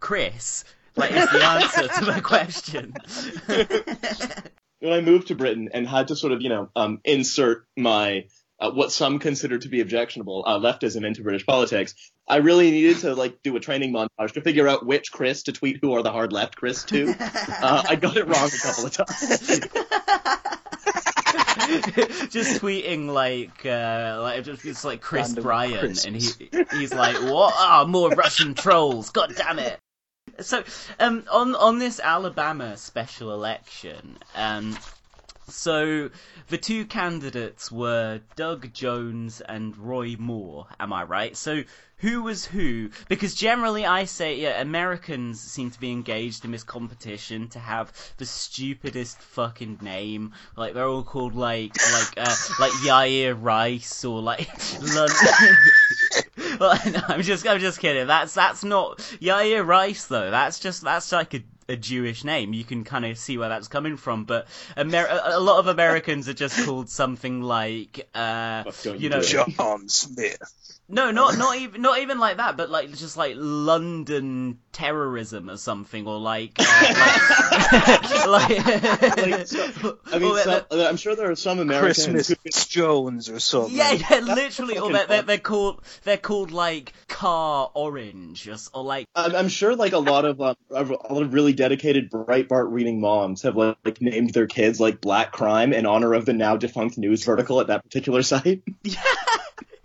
[0.00, 0.64] Chris.
[0.96, 2.92] Like is the answer to the question.
[4.80, 8.26] when I moved to Britain and had to sort of, you know, um, insert my
[8.58, 11.94] uh, what some consider to be objectionable uh, leftism into British politics,
[12.28, 15.52] I really needed to like do a training montage to figure out which Chris to
[15.52, 17.14] tweet who are the hard left Chris to.
[17.62, 19.60] Uh, I got it wrong a couple of times.
[22.30, 26.30] just tweeting like uh like just it's like Chris Random Bryan and he
[26.72, 29.10] he's like what ah more Russian trolls?
[29.10, 29.78] God damn it.
[30.40, 30.64] So
[30.98, 34.76] um on on this Alabama special election um
[35.48, 36.10] so
[36.48, 41.36] the two candidates were Doug Jones and Roy Moore am I right?
[41.36, 41.62] So
[41.96, 42.90] who was who?
[43.08, 47.92] Because generally I say yeah Americans seem to be engaged in this competition to have
[48.16, 50.32] the stupidest fucking name.
[50.56, 54.48] Like they're all called like like uh like Yair Rice or like
[54.80, 55.56] London
[56.58, 58.06] well, no, I'm just I'm just kidding.
[58.06, 62.64] That's that's not Yair Rice though that's just that's like a a Jewish name, you
[62.64, 64.24] can kind of see where that's coming from.
[64.24, 64.46] But
[64.76, 69.22] Amer- a a lot of Americans are just called something like, uh, you you know,
[69.22, 69.26] do.
[69.28, 70.78] John Smith.
[70.92, 75.56] No, not not even not even like that, but like just like London terrorism or
[75.56, 78.48] something, or like uh, like,
[79.16, 83.30] Like, so- I mean, or so, I'm sure there are some Americans Christmas who Jones
[83.30, 83.74] or something.
[83.74, 88.84] yeah, yeah, literally, or they're, they're, they're called they're called like car orange, or, or
[88.84, 92.70] like I'm, I'm sure like a lot of um, a lot of really dedicated Breitbart
[92.70, 96.34] reading moms have like, like named their kids like Black Crime in honor of the
[96.34, 98.62] now defunct news vertical at that particular site.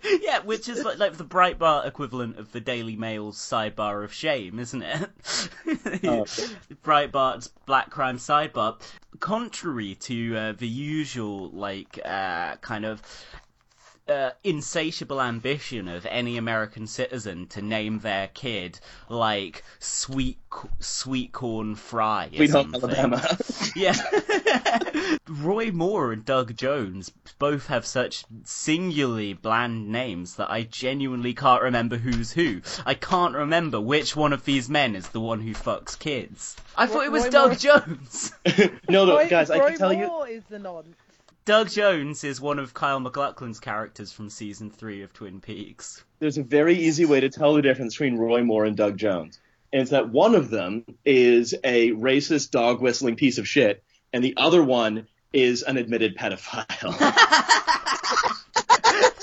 [0.22, 4.58] yeah, which is like, like the Breitbart equivalent of the Daily Mail's sidebar of shame,
[4.58, 5.10] isn't it?
[6.04, 6.24] Oh.
[6.84, 8.80] Breitbart's black crime sidebar.
[9.20, 13.02] Contrary to uh, the usual, like, uh, kind of
[14.08, 18.78] uh, insatiable ambition of any American citizen to name their kid
[19.08, 20.38] like sweet
[20.80, 22.26] sweet corn fry.
[22.32, 22.90] Or Sweet Home something.
[22.90, 23.38] Alabama.
[23.76, 23.94] Yeah.
[25.28, 31.62] Roy Moore and Doug Jones both have such singularly bland names that I genuinely can't
[31.62, 32.62] remember who's who.
[32.86, 36.56] I can't remember which one of these men is the one who fucks kids.
[36.76, 38.32] I thought it was Roy Doug Moore- Jones.
[38.88, 40.04] no, no, Roy, guys, I can tell you.
[40.04, 40.96] Roy Moore is the nonce.
[41.48, 46.04] Doug Jones is one of Kyle MacLachlan's characters from season three of Twin Peaks.
[46.18, 49.40] There's a very easy way to tell the difference between Roy Moore and Doug Jones.
[49.72, 53.82] And it's that one of them is a racist dog whistling piece of shit,
[54.12, 56.66] and the other one is an admitted pedophile.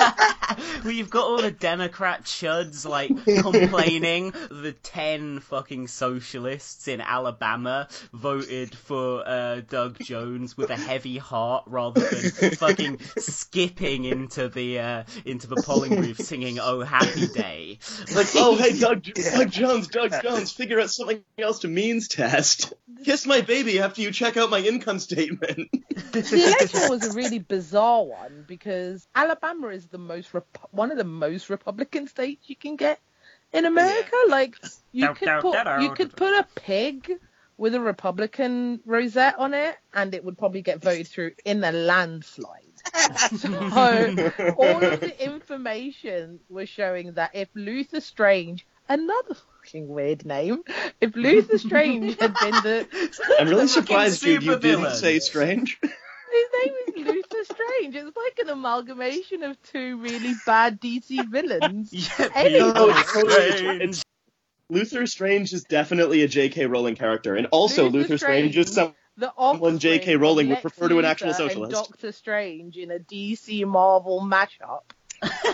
[0.83, 3.09] Well, you've got all the Democrat chuds like
[3.41, 4.31] complaining.
[4.51, 11.63] the ten fucking socialists in Alabama voted for uh, Doug Jones with a heavy heart
[11.65, 17.79] rather than fucking skipping into the uh, into the polling booth singing "Oh Happy Day."
[18.13, 22.73] like, oh, hey, Doug, Doug Jones, Doug Jones, figure out something else to means test.
[23.03, 25.69] Kiss my baby after you check out my income statement.
[26.11, 30.97] the election was a really bizarre one because Alabama is the most rep- one of
[30.97, 32.99] the most Republican states you can get
[33.53, 34.15] in America.
[34.29, 34.55] Like
[34.91, 37.11] you could put you could put a pig
[37.57, 41.71] with a Republican rosette on it, and it would probably get voted through in a
[41.71, 42.61] landslide.
[43.37, 43.53] so
[44.57, 50.63] all of the information was showing that if Luther Strange, another fucking weird name,
[51.01, 52.87] if Luther Strange had been the
[53.39, 54.95] I'm really surprised, dude, you didn't supervillain.
[54.95, 55.79] say strange.
[56.31, 57.95] His name is Luther Strange.
[57.95, 61.91] It's like an amalgamation of two really bad DC villains.
[62.19, 62.59] Yeah, Anyway.
[62.59, 64.01] No, totally Strange.
[64.69, 66.65] Luther Strange is definitely a J.K.
[66.65, 68.95] Rowling character, and also Luther Luther, Strange, is some.
[69.17, 70.17] The Someone J.K.
[70.17, 71.71] Rowling would prefer to an actual socialist.
[71.71, 74.81] Doctor Strange in a DC Marvel mashup.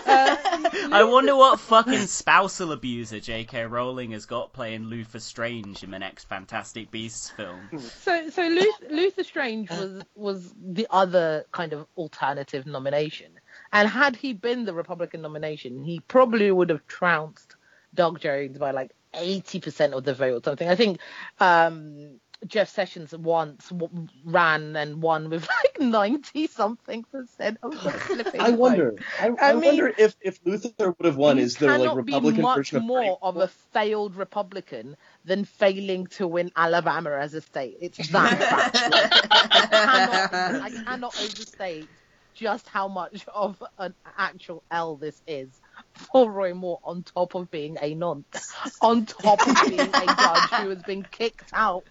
[0.06, 0.36] Uh,
[0.92, 3.66] I wonder what fucking spousal abuser J.K.
[3.66, 7.68] Rowling has got playing Luther Strange in the next Fantastic Beasts film.
[7.78, 13.32] So, so Luther, Luther Strange was was the other kind of alternative nomination,
[13.72, 17.56] and had he been the Republican nomination, he probably would have trounced
[17.94, 20.68] Doug Jones by like eighty percent of the vote or something.
[20.68, 20.98] I think
[21.40, 27.90] um, Jeff Sessions once w- ran and won with like ninety something percent of the
[27.92, 28.92] flipping I wonder.
[28.92, 29.00] vote.
[29.18, 31.96] I, I I mean- wonder if, if Luther would have won is there like cannot
[31.96, 37.10] Republican be much version of more of a failed Republican than failing to win Alabama
[37.12, 37.76] as a state.
[37.80, 38.40] It's that.
[39.30, 40.30] I, cannot,
[40.60, 41.90] I cannot overstate
[42.34, 45.71] just how much of an actual L this is for
[46.14, 50.68] Roy Moore on top of being a nonce, on top of being a judge who
[50.70, 51.84] has been kicked out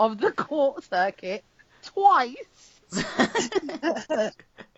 [0.00, 1.44] of the court circuit
[1.82, 2.34] twice.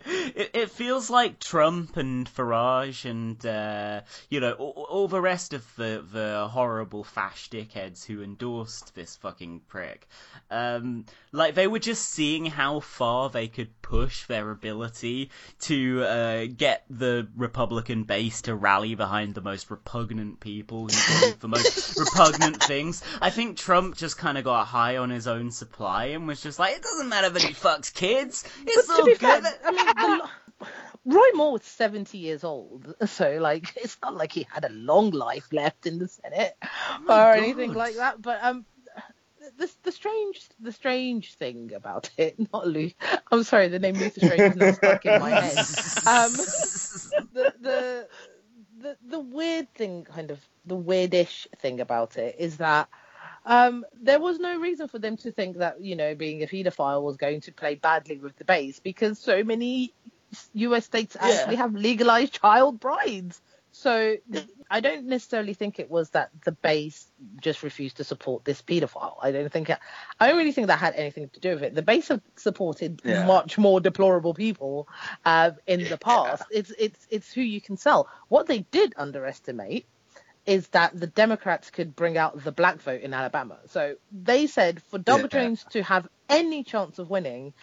[0.09, 5.53] It, it feels like Trump and Farage and uh, you know all, all the rest
[5.53, 10.07] of the the horrible fash dickheads who endorsed this fucking prick.
[10.51, 15.29] Um, like they were just seeing how far they could push their ability
[15.61, 21.47] to uh, get the Republican base to rally behind the most repugnant people who the
[21.47, 23.03] most repugnant things.
[23.21, 26.59] I think Trump just kind of got high on his own supply and was just
[26.59, 28.43] like, it doesn't matter that he fucks kids.
[28.65, 29.17] It's all good.
[29.17, 30.67] fair, I mean, the,
[31.05, 35.11] Roy Moore was 70 years old, so like it's not like he had a long
[35.11, 38.21] life left in the Senate or my anything like that.
[38.21, 38.65] But um,
[39.57, 42.95] the the strange the strange thing about it, not Luther.
[43.31, 45.57] I'm sorry, the name Luther Strange is not stuck in my head.
[46.05, 46.33] Um,
[47.33, 48.07] the the
[48.79, 52.89] the the weird thing, kind of the weirdish thing about it, is that
[53.45, 57.01] um, there was no reason for them to think that you know being a paedophile
[57.01, 59.93] was going to play badly with the base because so many
[60.53, 60.85] U.S.
[60.85, 63.41] states actually have legalized child brides.
[63.71, 64.17] So
[64.69, 67.07] I don't necessarily think it was that the base
[67.39, 69.15] just refused to support this paedophile.
[69.21, 69.77] I don't think it,
[70.19, 71.75] I don't really think that had anything to do with it.
[71.75, 73.25] The base have supported Yeah.
[73.25, 74.87] much more deplorable people
[75.23, 76.43] uh, in the past.
[76.51, 78.07] It's it's it's who you can sell.
[78.27, 79.85] What they did underestimate
[80.45, 83.57] is that the Democrats could bring out the black vote in Alabama.
[83.67, 85.27] So they said for Doug Yeah.
[85.27, 87.53] Jones to have any chance of winning,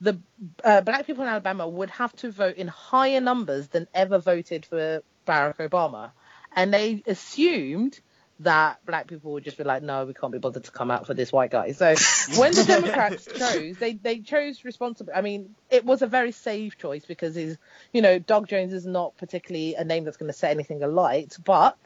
[0.00, 0.20] the
[0.62, 4.66] uh, black people in Alabama would have to vote in higher numbers than ever voted
[4.66, 6.12] for Barack Obama.
[6.54, 7.98] And they assumed
[8.40, 11.06] that black people would just be like, no, we can't be bothered to come out
[11.06, 11.72] for this white guy.
[11.72, 11.94] So
[12.36, 15.12] when the Democrats chose, they they chose responsible.
[15.16, 17.56] I mean, it was a very safe choice because his,
[17.92, 21.36] you know, Doug Jones is not particularly a name that's going to set anything alight,
[21.42, 21.78] but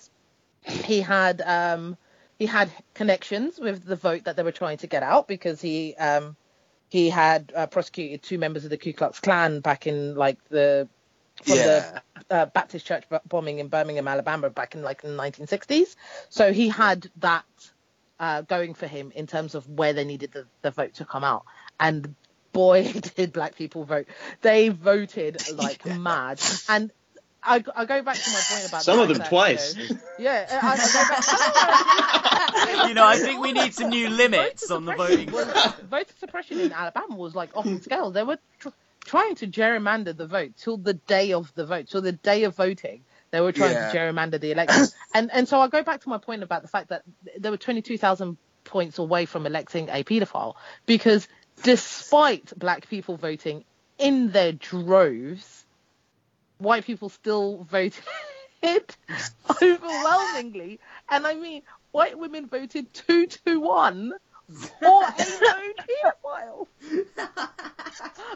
[0.62, 1.96] he had um
[2.38, 5.94] he had connections with the vote that they were trying to get out because he
[5.96, 6.36] um
[6.88, 10.88] he had uh, prosecuted two members of the Ku Klux Klan back in like the
[11.44, 12.02] from Yeah.
[12.28, 15.96] the uh, Baptist church bombing in Birmingham, Alabama, back in like the 1960s.
[16.28, 17.44] So he had that
[18.18, 21.24] uh, going for him in terms of where they needed the, the vote to come
[21.24, 21.44] out.
[21.78, 22.14] And
[22.52, 24.06] boy, did black people vote!
[24.42, 26.40] They voted like mad.
[26.68, 26.92] And
[27.42, 29.74] I, I go back to my point about Some the of them twice.
[29.76, 32.86] You yeah, I, I go back.
[32.88, 35.30] You know, I think we need some new limits on the voting.
[35.32, 35.46] was-
[35.88, 38.10] voter suppression in Alabama was like off the scale.
[38.10, 38.68] They were tr-
[39.04, 42.56] trying to gerrymander the vote till the day of the vote, till the day of
[42.56, 43.04] voting.
[43.30, 43.92] They were trying Yeah.
[43.92, 46.68] to gerrymander the election, and and so I go back to my point about the
[46.68, 47.02] fact that
[47.38, 50.54] there were twenty two thousand points away from electing a paedophile
[50.86, 51.28] because
[51.62, 53.64] despite black people voting
[53.98, 55.64] in their droves,
[56.60, 57.94] white people still voted
[59.62, 64.12] overwhelmingly, and I mean white women voted two to one
[64.52, 66.66] for a known paedophile.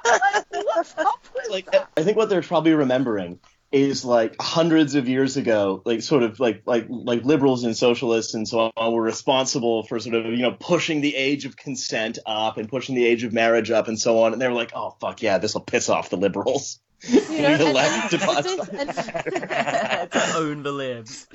[0.05, 1.89] like, what's up with like that?
[1.97, 3.39] I think what they're probably remembering
[3.73, 8.35] is like hundreds of years ago, like sort of like like like liberals and socialists
[8.35, 12.21] and so on were responsible for sort of you know pushing the age of consent
[12.25, 14.73] up and pushing the age of marriage up and so on, and they were like,
[14.75, 16.79] oh fuck yeah, this will piss off the liberals.
[17.09, 18.47] You know, we and- elected and
[18.81, 21.27] and- to own the libs.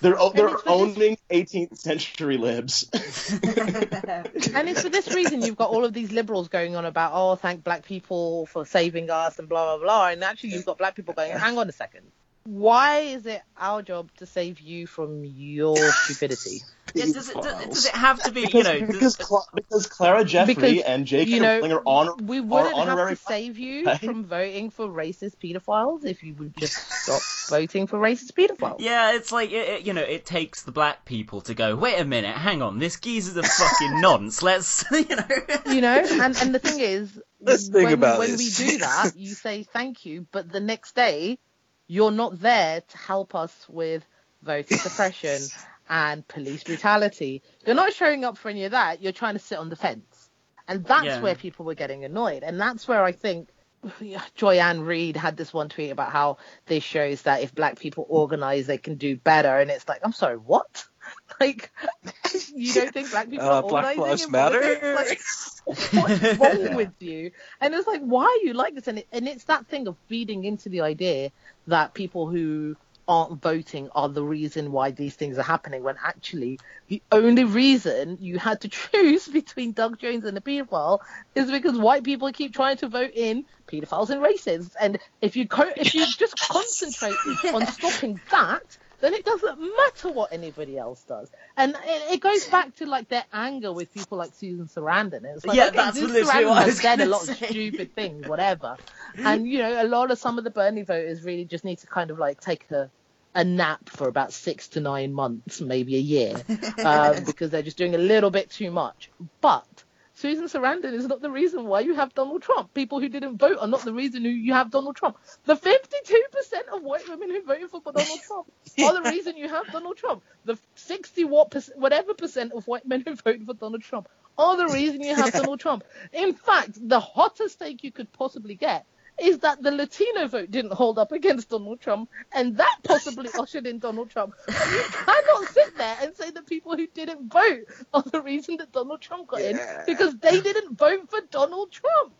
[0.00, 2.88] They're they're it's for this- owning 18th century libs.
[2.92, 7.34] and it's for this reason you've got all of these liberals going on about, oh,
[7.36, 10.94] thank black people for saving us and blah blah blah, and actually you've got black
[10.94, 12.10] people going, hang on a second,
[12.44, 16.60] why is it our job to save you from your stupidity?
[16.94, 19.86] Yeah, does, it, does, does it have to be, you know, because does, Cla- because
[19.86, 21.30] Clara Jeffrey Because, and J.K.
[21.30, 23.14] you know, Rowling are, honor- we are wouldn't have honorary.
[23.16, 24.00] to save you right?
[24.00, 28.80] from voting for racist pedophiles if you would just stop voting for racist pedophiles.
[28.80, 31.98] yeah, it's like, it, it- you know, it takes the black people to go, wait
[31.98, 35.26] a minute, hang on, this geezer's a fucking nonce, let's, you know.
[35.66, 38.58] You know, and and the thing is, Let's think when, about when this.
[38.60, 41.38] we do that, you say thank you, but the next day,
[41.86, 44.04] you're not there to help us with
[44.42, 45.40] voter suppression
[45.88, 47.42] and police brutality.
[47.66, 49.02] You're not showing up for any of that.
[49.02, 50.30] You're trying to sit on the fence,
[50.66, 51.20] and that's Yeah.
[51.20, 53.48] where people were getting annoyed, and that's where I think.
[54.34, 58.66] Joy-Ann Reid had this one tweet about how this shows that if black people organize,
[58.66, 60.84] they can do better, and it's like, I'm sorry, what?
[61.40, 61.70] Like,
[62.54, 64.30] you don't think black people Uh, are Black organizing Lives?
[64.30, 64.94] Matter?
[64.94, 65.18] Like,
[65.64, 67.30] what's wrong with you?
[67.62, 68.88] And it's like, why are you like this?
[68.88, 71.30] And, it, and it's that thing of feeding into the idea
[71.66, 72.76] that people who
[73.08, 78.18] aren't voting are the reason why these things are happening, when actually the only reason
[78.20, 81.00] you had to choose between Doug Jones and a paedophile
[81.34, 84.74] is because white people keep trying to vote in pedophiles and racists.
[84.78, 87.16] And if you co- if you just concentrate
[87.52, 91.30] on stopping that, then it doesn't matter what anybody else does.
[91.56, 95.24] And it, it goes back to like their anger with people like Susan Sarandon.
[95.24, 97.28] It's like, Yeah, okay, that's Susan literally Sarandon what I has was said a lot
[97.28, 98.76] of stupid things, whatever.
[99.24, 101.86] And you know, a lot of some of the Bernie voters really just need to
[101.86, 102.90] kind of like take a
[103.38, 106.34] a nap for about six to nine months, maybe a year,
[106.84, 109.10] um, because they're just doing a little bit too much.
[109.40, 109.84] But
[110.14, 112.74] Susan Sarandon is not the reason why you have Donald Trump.
[112.74, 115.18] People who didn't vote are not the reason who you have Donald Trump.
[115.44, 118.50] The 52% of white women who voted for Donald Trump
[118.82, 120.24] are the reason you have Donald Trump.
[120.44, 124.56] The 60 what perc- whatever percent of white men who voted for Donald Trump are
[124.56, 125.84] the reason you have Donald Trump.
[126.12, 128.84] In fact, the hottest take you could possibly get
[129.20, 133.66] is that the Latino vote didn't hold up against Donald Trump, and that possibly ushered
[133.66, 134.34] in Donald Trump.
[134.46, 137.64] But you cannot sit there and say the people who didn't vote
[137.94, 142.12] are the reason that Donald Trump got in because they didn't vote for Donald Trump.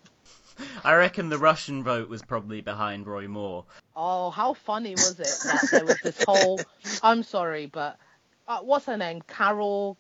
[0.83, 3.65] I reckon the Russian vote was probably behind Roy Moore.
[3.95, 6.61] Oh, how funny was it that there was this whole?
[7.03, 7.97] I'm sorry, but
[8.49, 9.23] uh, what's her name?
[9.29, 9.97] Carole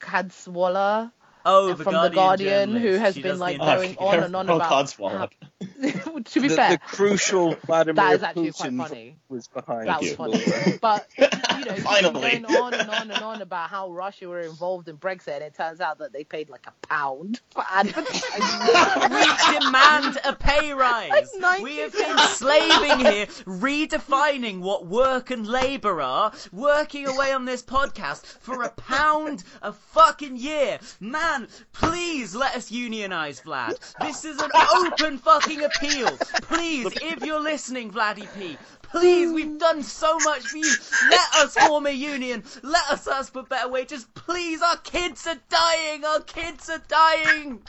[0.00, 1.10] Cadwalladr
[1.44, 2.82] Oh, the from Guardian the Guardian, journalist.
[2.86, 4.70] who has She been like going on and on Carol about.
[4.86, 5.30] Codswallop.
[5.60, 9.16] to be the, fair, the crucial Vladimir that is actually quite Putin funny.
[9.28, 10.44] was behind That was funny.
[10.80, 11.24] But you
[11.64, 12.12] know, she's Finally.
[12.12, 15.54] going on and on and on about how Russia were involved in Brexit, and it
[15.56, 19.10] turns out that they paid like a pound for advertising.
[19.10, 21.32] we demand a pay rise.
[21.40, 27.46] Like We have been slaving here, redefining what work and labour are, working away on
[27.46, 30.78] this podcast for a pound a fucking year.
[31.00, 33.76] Man, please let us unionise, Vlad.
[34.00, 36.16] This is an open fucking appeal.
[36.42, 40.74] Please, if you're listening, Vladdy P, please, we've done so much for you.
[41.10, 42.44] Let us form a union.
[42.62, 44.06] Let us ask for better wages.
[44.14, 46.04] Please, our kids are dying.
[46.04, 47.62] Our kids are dying.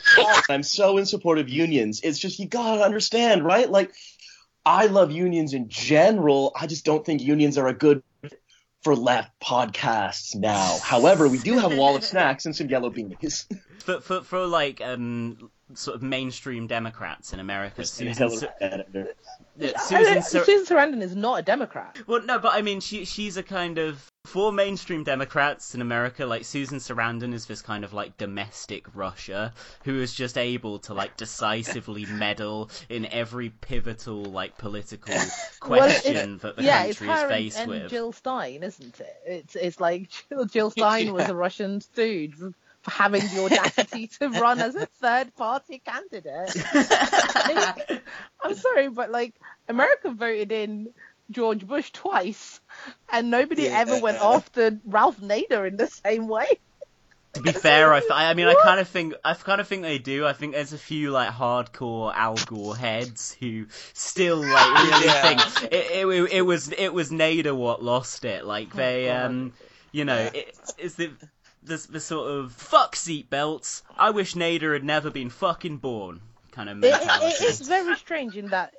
[0.50, 2.02] I'm so in support of unions.
[2.04, 3.70] It's just you gotta understand, right?
[3.70, 3.92] Like,
[4.66, 6.52] I love unions in general.
[6.60, 8.04] I just don't think unions are a good
[8.82, 10.78] for left podcasts now.
[10.82, 13.46] However, we do have a wall of snacks and some yellow beanies.
[13.80, 18.14] For for for like um sort of mainstream Democrats in America, Susan.
[18.14, 18.48] Hillary Su-
[19.58, 20.14] yeah, Susan.
[20.14, 21.98] don't- Susan Sarandon is not a Democrat.
[22.08, 26.26] Well, no, but I mean, she she's a kind of for mainstream Democrats in America.
[26.26, 29.54] Like Susan Sarandon is this kind of like domestic Russia
[29.84, 36.38] who is just able to like decisively meddle in every pivotal like political Well, question
[36.40, 37.90] that the yeah, it's country is her and, faced and with.
[37.90, 39.16] Jill Stein, isn't it?
[39.26, 42.36] It's it's like Jill, Jill Stein was a Russian stooge
[42.90, 46.56] for having the audacity to run as a third party candidate.
[48.42, 49.36] I'm sorry, but like
[49.68, 50.90] America voted in
[51.32, 52.60] George Bush twice,
[53.12, 56.48] and nobody ever went after Ralph Nader in the same way.
[57.34, 59.84] To be fair, I, th- I mean, I kind of think, I kind of think
[59.84, 60.26] they do.
[60.26, 65.22] I think there's a few like hardcore Al Gore heads who still like really Yeah.
[65.22, 68.46] think it, it, it was it was Nader what lost it.
[68.46, 69.54] Like they, um,
[69.92, 71.12] you know, it, it's the
[71.70, 73.84] the the sort of fuck seatbelts.
[73.98, 78.36] I wish Nader had never been fucking born kind of It, it, it's very strange
[78.36, 78.74] in that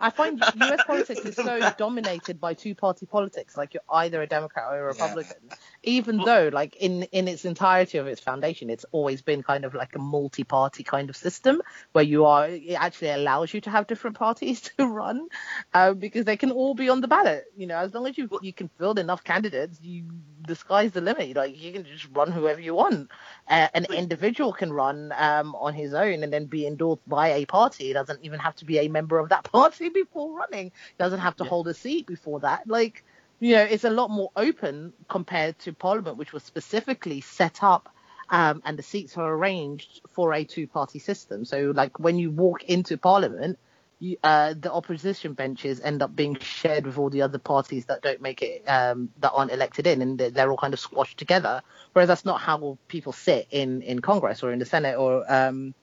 [0.00, 0.80] I find U.S.
[0.86, 3.56] politics is so dominated by two-party politics.
[3.56, 5.36] Like you're either a Democrat or a Republican,
[5.82, 9.74] even though, like in in its entirety of its foundation, it's always been kind of
[9.74, 13.86] like a multi-party kind of system where you are it actually allows you to have
[13.86, 15.28] different parties to run
[15.74, 17.44] uh, because they can all be on the ballot.
[17.56, 20.04] You know, as long as you you can field enough candidates, you
[20.46, 21.36] the sky's the limit.
[21.36, 23.10] Like you can just run whoever you want.
[23.48, 27.44] Uh, an individual can run um, on his own and then be endorsed by a
[27.46, 27.86] party.
[27.88, 30.66] He doesn't even have to be a member of that party before running.
[30.66, 32.68] He doesn't have to hold a seat before that.
[32.68, 33.04] Like,
[33.40, 37.88] you know, it's a lot more open compared to Parliament, which was specifically set up
[38.30, 41.44] um, and the seats are arranged for a two-party system.
[41.44, 43.58] So, like, when you walk into Parliament,
[44.00, 48.02] you, uh, the opposition benches end up being shared with all the other parties that
[48.02, 51.18] don't make it, um, that aren't elected in, and they're, they're all kind of squashed
[51.18, 51.62] together.
[51.92, 55.74] Whereas that's not how people sit in, in Congress or in the Senate or um,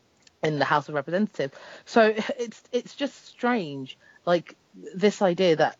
[0.45, 1.53] in the House of Representatives.
[1.85, 4.55] So it's it's just strange, like
[4.95, 5.77] this idea that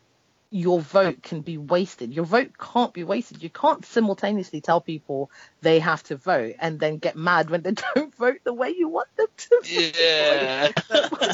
[0.50, 2.12] your vote can be wasted.
[2.14, 3.42] Your vote can't be wasted.
[3.42, 5.30] You can't simultaneously tell people
[5.60, 8.88] they have to vote and then get mad when they don't vote the way you
[8.88, 9.60] want them to.
[9.98, 10.72] Yeah.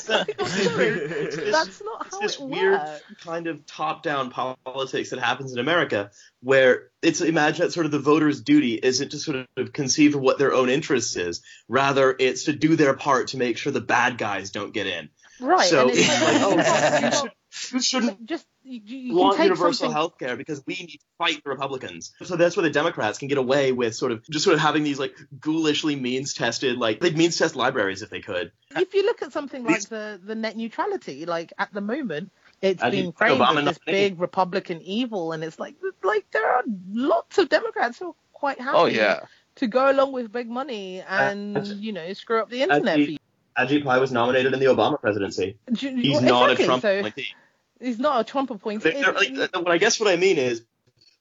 [0.04, 3.02] It's That's not it's how this it weird works.
[3.24, 6.10] kind of top-down politics that happens in America,
[6.42, 10.20] where it's imagine that sort of the voter's duty isn't to sort of conceive of
[10.20, 13.80] what their own interest is, rather it's to do their part to make sure the
[13.80, 15.08] bad guys don't get in.
[15.40, 15.68] Right.
[15.68, 17.32] So and it's it's like, like, oh, oh you you should- should-
[17.72, 20.98] you shouldn't just you, you you want universal something- health care because we need to
[21.18, 22.12] fight the Republicans.
[22.22, 24.84] So that's where the Democrats can get away with sort of just sort of having
[24.84, 28.52] these like ghoulishly means tested, like they'd means test libraries if they could.
[28.76, 32.30] if you look at something like the, the net neutrality, like at the moment,
[32.60, 36.48] it's I being framed Obama as this big Republican evil, and it's like like there
[36.56, 39.20] are lots of Democrats who are quite happy Oh yeah.
[39.56, 42.94] to go along with big money and Ajit- you know screw up the internet.
[42.96, 43.18] for Ajit,
[43.58, 45.56] Ajit Pai was nominated in the Obama presidency.
[45.78, 45.90] you.
[45.90, 47.34] You- He's well, not exactly, a Trump so appointee.
[47.82, 49.02] He's not a Trump appointee.
[49.02, 50.64] Like, what I guess what I mean is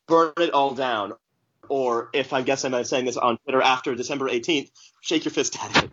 [0.08, 1.14] burn it all down.
[1.70, 5.58] Or if I guess I'm saying this on Twitter after December 18th, shake your fist
[5.62, 5.90] at it.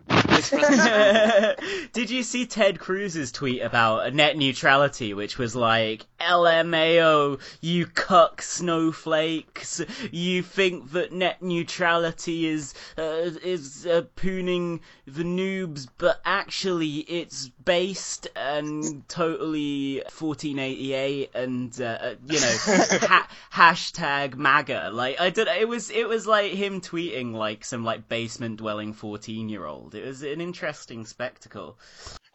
[1.93, 8.41] Did you see Ted Cruz's tweet about net neutrality, which was like, LMAO, you cuck
[8.41, 9.81] snowflakes,
[10.11, 17.49] you think that net neutrality is, uh, is uh, pooning the noobs, but actually it's
[17.63, 24.89] based and totally 1488 and, uh, you know, ha- hashtag MAGA.
[24.93, 28.93] Like, I don't it was, it was like him tweeting like some like basement dwelling
[28.93, 29.95] 14 year old.
[29.95, 31.77] It was an interesting spectacle.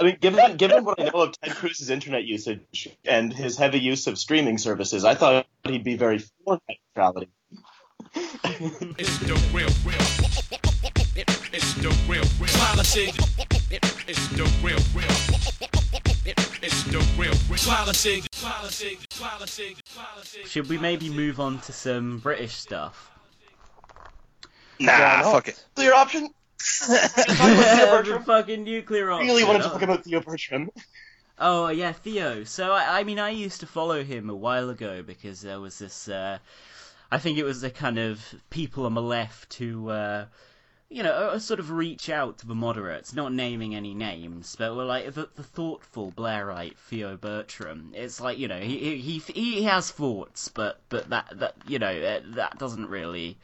[0.01, 3.78] I mean, given given what I know of Ted Cruz's internet usage and his heavy
[3.78, 7.30] use of streaming services, I thought he'd be very for net neutrality.
[8.14, 9.99] It's the real, real.
[11.53, 12.53] It's the real, real.
[12.59, 13.16] Politics.
[14.07, 15.09] It's the real, real.
[16.62, 17.59] It's the real, real.
[17.64, 18.26] Politics.
[18.42, 19.07] Politics.
[19.18, 19.80] Politics.
[19.95, 20.51] Politics.
[20.51, 23.11] Should we maybe move on to some British stuff?
[24.80, 25.64] Nah, fuck it.
[25.76, 26.30] Clear option.
[26.86, 29.28] The fucking nuclear option.
[29.28, 30.70] really wanted to talk about Theo Bertram.
[31.38, 32.44] Oh yeah, Theo.
[32.44, 35.78] So I, I mean, I used to follow him a while ago because there was
[35.78, 36.08] this.
[36.08, 36.38] Uh,
[37.10, 40.26] I think it was the kind of people on the left who, uh,
[40.88, 44.56] you know, a, a sort of reach out to the moderates, not naming any names,
[44.56, 47.92] but we're like the, the thoughtful Blairite Theo Bertram.
[47.94, 52.20] It's like you know he he he, has thoughts, but but that that you know
[52.34, 53.36] that doesn't really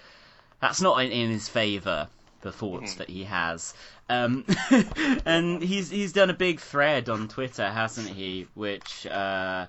[0.60, 2.08] that's not in, in his favour.
[2.42, 3.74] The thoughts that he has,
[4.08, 4.46] um,
[5.26, 8.46] and he's he's done a big thread on Twitter, hasn't he?
[8.54, 9.66] Which uh,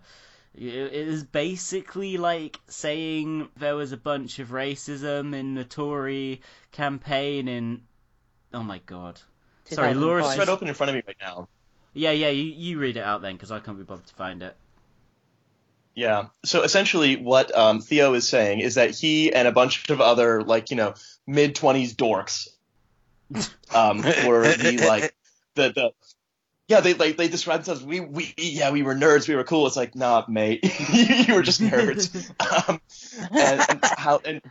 [0.55, 6.41] it is basically like saying there was a bunch of racism in the Tory
[6.71, 7.81] campaign in.
[8.53, 9.19] Oh my god.
[9.65, 10.25] Sorry, Laura.
[10.25, 11.47] It's right open in front of me right now.
[11.93, 14.43] Yeah, yeah, you, you read it out then, because I can't be bothered to find
[14.43, 14.55] it.
[15.93, 16.27] Yeah.
[16.45, 20.41] So essentially, what um, Theo is saying is that he and a bunch of other
[20.41, 20.93] like you know
[21.27, 22.47] mid twenties dorks
[23.73, 25.15] um, were the like
[25.55, 25.91] the the
[26.67, 29.67] yeah they like they described themselves we we yeah we were nerds we were cool.
[29.67, 30.63] It's like nah mate.
[30.93, 32.31] You were just nerds.
[32.67, 32.81] Um,
[33.31, 34.41] and, and how and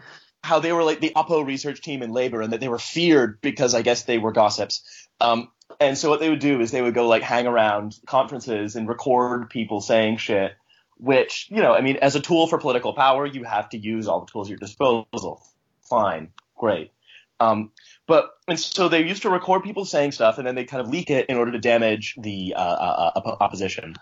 [0.43, 3.41] how they were like the Oppo research team in labor and that they were feared
[3.41, 5.09] because I guess they were gossips.
[5.21, 8.75] Um, and so what they would do is they would go like hang around conferences
[8.77, 10.53] and record people saying shit
[11.01, 14.07] which you know I mean as a tool for political power you have to use
[14.07, 15.43] all the tools at your disposal.
[15.89, 16.33] Fine.
[16.57, 16.93] Great.
[17.41, 17.73] Um,
[18.11, 20.89] but and so they used to record people saying stuff, and then they kind of
[20.89, 23.95] leak it in order to damage the uh, uh, uh, opposition.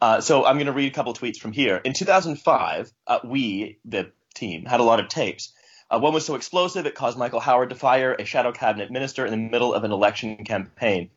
[0.00, 1.76] Uh, so I'm going to read a couple tweets from here.
[1.76, 5.52] In 2005, uh, we, the team, had a lot of tapes.
[5.90, 9.26] Uh, one was so explosive it caused Michael Howard to fire a shadow cabinet minister
[9.26, 11.10] in the middle of an election campaign.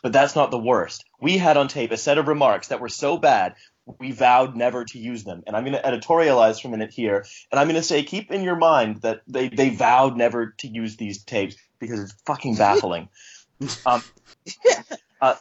[0.00, 1.04] But that's not the worst.
[1.20, 3.56] We had on tape a set of remarks that were so bad
[3.98, 5.42] we vowed never to use them.
[5.44, 7.24] And I'm going to editorialize for a minute here.
[7.50, 10.68] And I'm going to say, keep in your mind that they, they vowed never to
[10.68, 13.08] use these tapes because it's fucking baffling.
[13.86, 14.02] um,
[15.20, 15.34] uh,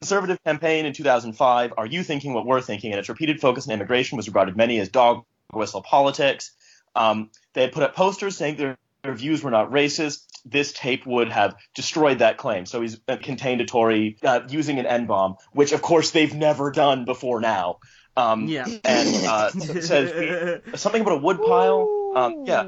[0.00, 2.92] conservative campaign in 2005, Are You Thinking What We're Thinking?
[2.92, 6.52] And its repeated focus on immigration was regarded many as dog whistle politics.
[6.94, 10.24] Um, they had put up posters saying their, their views were not racist.
[10.44, 12.66] This tape would have destroyed that claim.
[12.66, 16.34] So he's uh, contained a Tory uh, using an N bomb, which of course they've
[16.34, 17.78] never done before now.
[18.16, 18.66] Um, Yeah.
[18.84, 22.12] And uh, says something about a woodpile.
[22.16, 22.66] Um, yeah.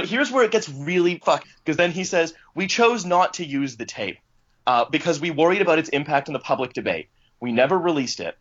[0.00, 3.44] But here's where it gets really fucked because then he says we chose not to
[3.44, 4.16] use the tape
[4.66, 7.10] uh, because we worried about its impact on the public debate.
[7.38, 8.34] We never released it.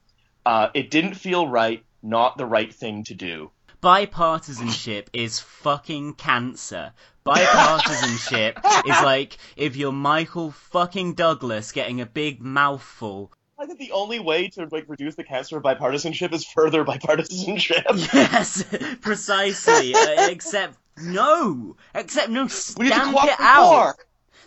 [0.45, 1.83] Uh, it didn't feel right.
[2.01, 3.51] Not the right thing to do.
[3.83, 6.93] Bipartisanship is fucking cancer.
[7.25, 13.33] Bipartisanship is like if you're Michael fucking Douglas getting a big mouthful.
[13.59, 17.83] I think the only way to like reduce the cancer of bipartisanship is further bipartisanship.
[18.13, 18.63] Yes,
[19.01, 19.93] precisely.
[19.95, 22.43] uh, except no, except no.
[22.77, 23.63] We need to Stamp it out.
[23.71, 23.95] more.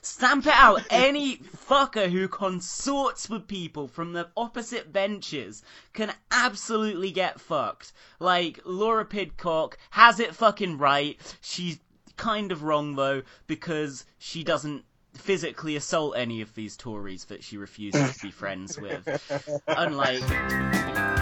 [0.05, 0.83] Stamp it out.
[0.91, 7.93] Any fucker who consorts with people from the opposite benches can absolutely get fucked.
[8.19, 11.21] Like, Laura Pidcock has it fucking right.
[11.41, 11.79] She's
[12.17, 14.85] kind of wrong, though, because she doesn't
[15.15, 19.61] physically assault any of these Tories that she refuses to be friends with.
[19.69, 21.22] Unlike.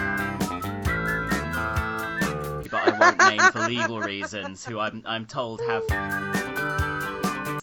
[2.92, 5.82] I won't name for legal reasons, who I'm, I'm told have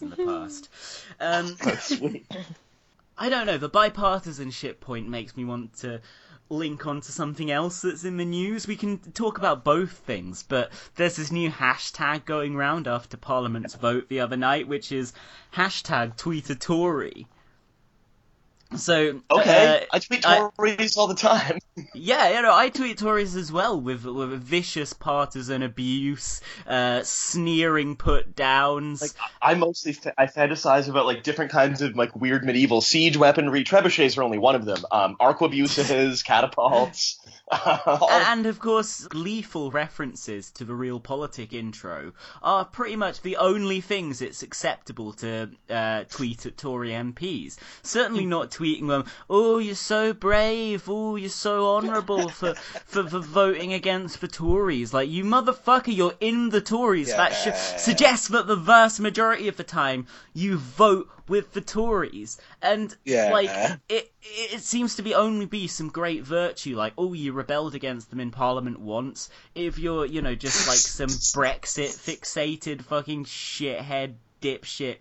[0.00, 0.68] in the past.
[1.20, 1.56] Um,
[3.18, 3.58] I don't know.
[3.58, 6.00] The bipartisanship point makes me want to
[6.50, 8.66] link onto something else that's in the news.
[8.66, 13.74] We can talk about both things, but there's this new hashtag going round after Parliament's
[13.74, 15.12] vote the other night, which is
[15.54, 17.26] hashtag tweet a Tory.
[18.76, 21.58] So Okay, uh, I tweet I- Tories all the time.
[21.94, 27.96] Yeah, you know, I tweet Tories as well with with vicious partisan abuse, uh, sneering
[27.96, 29.02] put downs.
[29.02, 29.12] Like
[29.42, 33.64] I mostly fa- I fantasize about like different kinds of like weird medieval siege weaponry.
[33.64, 34.84] Trebuchets are only one of them.
[34.90, 37.18] Um, arquebuses, catapults.
[37.50, 42.12] And of course, lethal references to the realpolitik intro
[42.42, 47.56] are pretty much the only things it's acceptable to uh, tweet at Tory MPs.
[47.82, 52.54] Certainly not tweeting them, oh, you're so brave, oh, you're so honourable for,
[52.86, 54.92] for, for voting against the Tories.
[54.94, 57.08] Like, you motherfucker, you're in the Tories.
[57.08, 62.38] That should suggests that the vast majority of the time you vote with the Tories.
[62.62, 63.30] And, Yeah.
[63.32, 63.50] like,
[63.88, 68.10] it it seems to be only be some great virtue like oh you rebelled against
[68.10, 71.08] them in parliament once if you're you know just like some
[71.40, 74.96] brexit fixated fucking shithead dipshit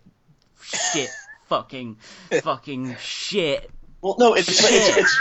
[0.61, 1.09] shit
[1.47, 1.97] fucking
[2.41, 3.69] fucking shit
[4.01, 4.71] Well, no, it's, it's, Shit.
[4.71, 5.19] it's it's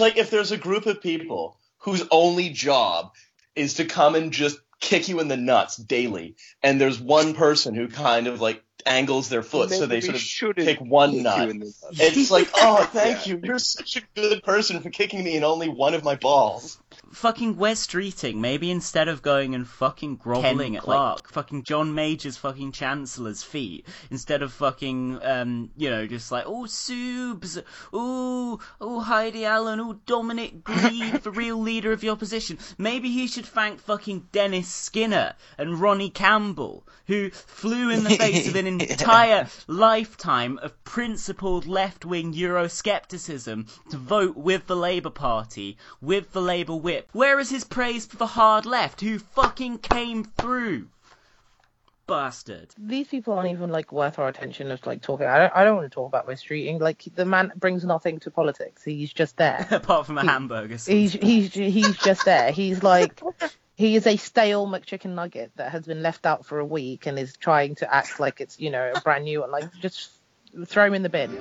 [0.00, 3.12] like if there's a group of people whose only job
[3.54, 7.74] is to come and just kick you in the nuts daily, and there's one person
[7.74, 11.48] who kind of like angles their foot so they sort of take one kick nut.
[11.48, 11.84] in the nuts.
[11.92, 13.40] It's like, oh, thank you.
[13.42, 16.78] You're such a good person for kicking me in only one of my balls.
[17.12, 22.36] Fucking Wes Streeting, maybe instead of going and fucking groveling at Clarke, fucking John Major's
[22.36, 29.00] fucking Chancellor's feet, instead of fucking, um, you know, just like, oh, Subes, oh, oh,
[29.00, 32.58] Heidi Allen, oh, Dominic Grieve, the real leader of the opposition.
[32.76, 38.48] Maybe he should thank fucking Dennis Skinner and Ronnie Campbell, who flew in the face
[38.48, 46.32] of an entire lifetime of principled left-wing Euroscepticism to vote with the Labour Party, with
[46.32, 46.95] the Labour whip.
[47.12, 50.88] Where is his praise for the hard left, who fucking came through?
[52.06, 52.68] Bastard.
[52.78, 55.26] These people aren't even like worth our attention of like talking.
[55.26, 56.80] I don't, I don't want to talk about Wes Streeting.
[56.80, 58.84] Like the man brings nothing to politics.
[58.84, 59.66] He's just there.
[59.72, 60.76] Apart from a He- hamburger.
[60.76, 62.52] He's he's he's just there.
[62.52, 63.20] He's like
[63.76, 67.18] he is a stale McChicken nugget that has been left out for a week and
[67.18, 69.50] is trying to act like it's you know a brand new one.
[69.50, 70.12] Like just
[70.66, 71.36] throw him in the bin.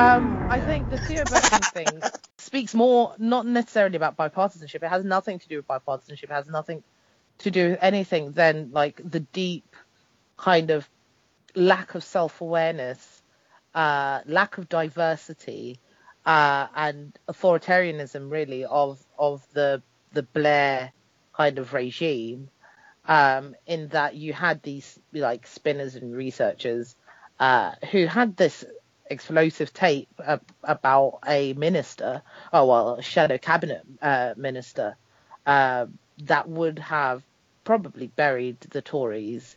[0.00, 2.02] Um, I think the Theo Bertram thing
[2.38, 4.76] speaks more, not necessarily about bipartisanship.
[4.82, 6.22] It has nothing to do with bipartisanship.
[6.22, 6.82] It has nothing
[7.40, 9.76] to do with anything than like the deep
[10.38, 10.88] kind of
[11.54, 13.22] lack of self-awareness,
[13.74, 15.78] uh, lack of diversity,
[16.24, 19.82] uh, and authoritarianism really of of the
[20.14, 20.92] the Blair
[21.34, 22.48] kind of regime.
[23.04, 26.96] Um, in that you had these like spinners and researchers
[27.38, 28.64] uh, who had this
[29.10, 34.96] explosive tape uh, about a minister, oh well, a shadow cabinet uh, minister,
[35.46, 35.86] uh,
[36.24, 37.22] that would have
[37.64, 39.56] probably buried the Tories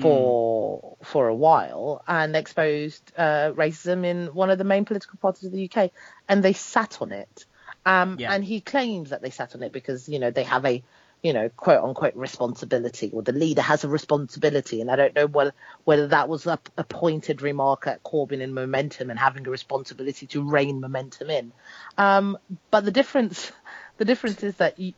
[0.00, 5.44] for for a while and exposed uh, racism in one of the main political parties
[5.44, 5.90] of the UK,
[6.28, 7.46] and they sat on it.
[7.84, 8.32] Um, Yeah.
[8.32, 10.82] And he claims that they sat on it because you know they have a
[11.22, 14.80] you know quote unquote responsibility, or the leader has a responsibility.
[14.80, 15.52] And I don't know whether
[15.84, 20.26] whether that was a, a pointed remark at Corbyn in momentum and having a responsibility
[20.28, 21.52] to rein momentum in.
[21.98, 22.38] Um,
[22.70, 23.52] but the difference
[23.98, 24.94] the difference is that you,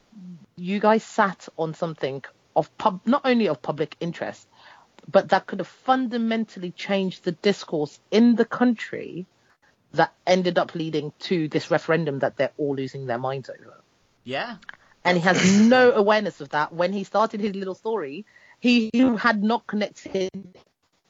[0.54, 2.22] you guys sat on something
[2.54, 4.46] of pub, not only of public interest,
[5.10, 9.26] but that could have fundamentally changed the discourse in the country
[9.92, 13.80] that ended up leading to this referendum that they're all losing their minds over.
[14.24, 14.56] Yeah.
[15.05, 16.72] And he has no awareness of that.
[16.72, 18.26] When he started his little story,
[18.61, 20.30] he had not connected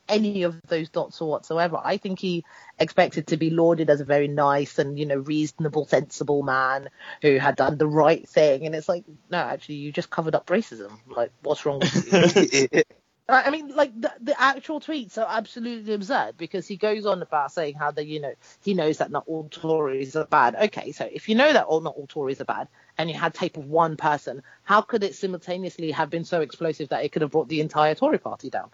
[0.08, 1.80] any of those dots or whatsoever.
[1.82, 2.44] I think he
[2.78, 6.88] expected to be lauded as a very nice and, you know, reasonable, sensible man
[7.22, 8.66] who had done the right thing.
[8.66, 10.92] And it's like, no, actually, you just covered up racism.
[11.08, 12.82] Like, what's wrong with you?
[13.32, 17.22] I I mean, like the, the actual tweets are absolutely absurd because he goes on
[17.22, 20.54] about saying how the you know he knows that not all Tories are bad.
[20.54, 22.68] Okay, so if you know that all not all Tories are bad,
[22.98, 26.90] and you had tape of one person, how could it simultaneously have been so explosive
[26.90, 28.70] that it could have brought the entire Tory party down?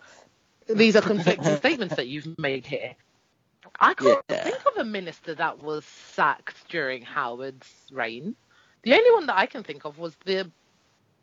[0.68, 2.94] These are conflicting statements that you've made here.
[3.80, 8.34] I can't think of a minister that was sacked during Howard's reign.
[8.82, 10.50] The only one that I can think of was the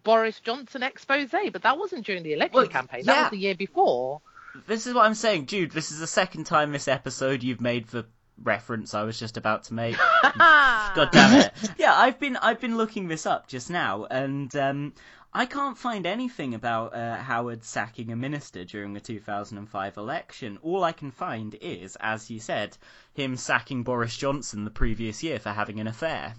[0.06, 3.03] Boris Johnson expose, but that wasn't during the election Well, campaign.
[3.06, 3.22] That yeah.
[3.24, 4.22] was the year before.
[4.68, 5.72] This is what I'm saying, Jude.
[5.72, 8.06] This is the second time this episode you've made the
[8.41, 9.97] reference I was just about to make.
[10.24, 11.51] God damn it!
[11.78, 14.93] Yeah, I've been I've been looking this up just now, and um,
[15.34, 20.60] I can't find anything about uh, Howard sacking a minister during the 2005 election.
[20.62, 22.78] All I can find is, as you said,
[23.14, 26.36] him sacking Boris Johnson the previous year for having an affair.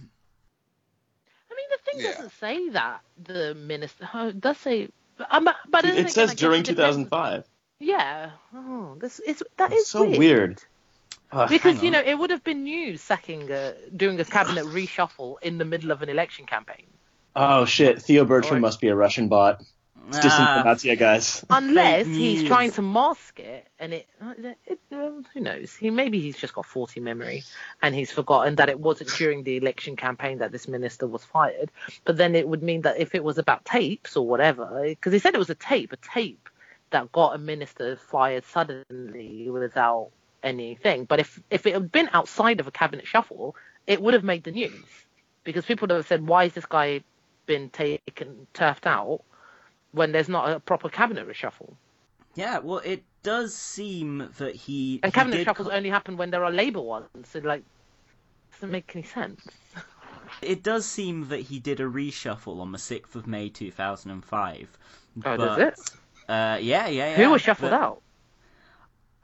[1.97, 2.13] I mean, Yeah.
[2.17, 6.35] doesn't say that the minister oh, it does say, but, um, but then It says
[6.35, 7.45] during it depends- 2005.
[7.79, 8.31] Yeah.
[8.55, 10.63] Oh, this is that is It's so weird.
[11.33, 11.49] Ugh.
[11.49, 15.59] Because you know it would have been news sacking, uh, doing a cabinet reshuffle in
[15.59, 16.87] the middle of an election campaign.
[17.35, 19.63] Oh shit, Theo Bertram Or- must be a Russian bot.
[20.09, 21.45] It's Ah, disinformatia, guys.
[21.51, 24.07] Unless he's trying to mask it, and it,
[24.67, 25.75] it um, who knows?
[25.75, 27.45] He maybe he's just got faulty memory,
[27.83, 31.71] and he's forgotten that it wasn't during the election campaign that this minister was fired.
[32.05, 35.19] But then it would mean that if it was about tapes or whatever, because he
[35.19, 36.49] said it was a tape, a tape
[36.91, 40.11] that got a minister fired suddenly without
[40.43, 41.05] anything.
[41.05, 43.57] But if if it had been outside of a cabinet shuffle,
[43.87, 44.85] it would have made the news
[45.45, 47.03] because people would have said, "Why is this guy
[47.47, 49.23] been taken turfed out?"
[49.97, 51.73] When there's not a proper cabinet reshuffle.
[52.35, 56.19] yeah, well, it does seem that he And he cabinet did shuffles co- only happen
[56.19, 57.09] when there are Labour ones.
[57.25, 57.65] So like,
[58.53, 59.41] doesn't make any sense.
[60.43, 64.79] It does seem that he did a reshuffle on the 6th of May 2005.
[65.19, 65.81] Oh, but, does it?
[66.29, 67.15] Uh, yeah, yeah, yeah.
[67.17, 68.03] Who was shuffled but out?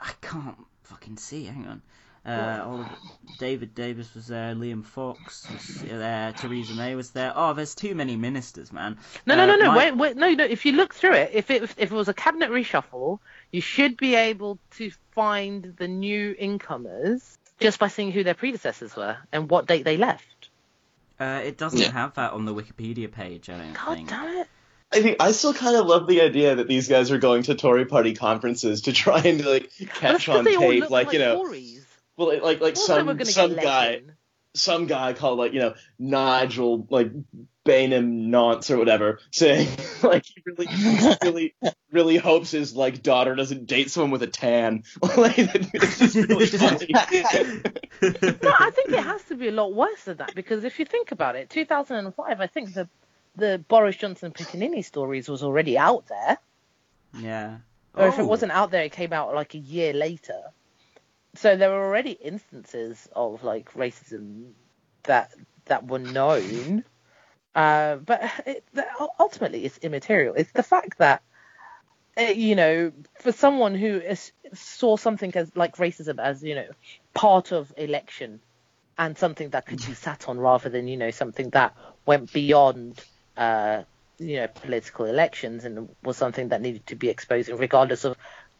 [0.00, 1.44] I can't fucking see.
[1.44, 1.82] Hang on.
[2.24, 2.88] Uh, all of,
[3.40, 7.32] David Davis was there, Liam Fox was there, Theresa May was there.
[7.34, 8.96] Oh, there's too many ministers, man.
[9.26, 9.66] No, no, Uh, no, no.
[9.72, 10.44] my- Wait, wait, no, no.
[10.44, 13.18] If you look through it, if it if it was a cabinet reshuffle,
[13.50, 18.94] you should be able to find the new incomers just by seeing who their predecessors
[18.94, 20.48] were and what date they left.
[21.18, 21.90] Uh, it doesn't Yeah.
[21.90, 24.08] have that on the Wikipedia page, I don't God think.
[24.10, 24.48] damn it!
[24.92, 27.54] I think I still kind of love the idea that these guys are going to
[27.56, 31.84] Tory party conferences to try and like catch on tape, look like, you know, Tories.
[32.26, 34.12] Well, like like, like Of course they were some some guy in.
[34.54, 37.10] some guy called like you know Nigel like
[37.64, 39.68] Bainham Nance or whatever saying
[40.02, 40.66] like he really
[41.22, 41.54] really
[41.92, 44.82] really hopes his like daughter doesn't date someone with a tan.
[45.16, 46.88] like it's just really funny.
[46.92, 50.84] no, I think it has to be a lot worse than that because if you
[50.84, 52.88] think about it, 2005, I think the
[53.36, 56.36] the Boris Johnson Piccanini stories was already out there,
[57.18, 57.58] Yeah.
[57.94, 58.26] or if it Oh.
[58.26, 60.38] wasn't out there, it came out like a year later.
[61.34, 64.52] So there were already instances of like racism
[65.04, 65.32] that
[65.66, 66.84] that were known,
[67.54, 68.64] uh, but it,
[69.18, 70.34] ultimately it's immaterial.
[70.34, 71.22] It's the fact that
[72.18, 74.02] uh, you know, for someone who
[74.52, 76.68] saw something as like racism as you know
[77.14, 78.40] part of election
[78.98, 83.02] and something that could be sat on rather than you know something that went beyond
[83.36, 83.82] uh,
[84.18, 88.16] you know political elections and was something that needed to be exposed regardless of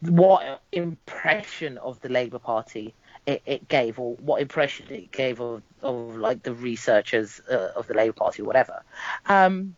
[0.09, 2.93] what impression of the Labour Party
[3.25, 7.87] it, it gave or what impression it gave of, of like the researchers uh, of
[7.87, 8.83] the Labour Party or whatever.
[9.27, 9.75] Um,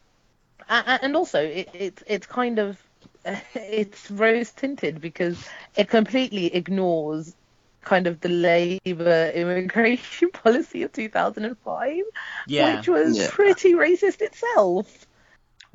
[0.67, 2.81] and also it, it it's kind of
[3.55, 7.35] it's rose tinted because it completely ignores
[7.81, 12.01] kind of the Labour immigration policy of 2005,
[12.47, 12.77] Yeah.
[12.77, 13.29] which was Yeah.
[13.29, 15.05] pretty racist itself.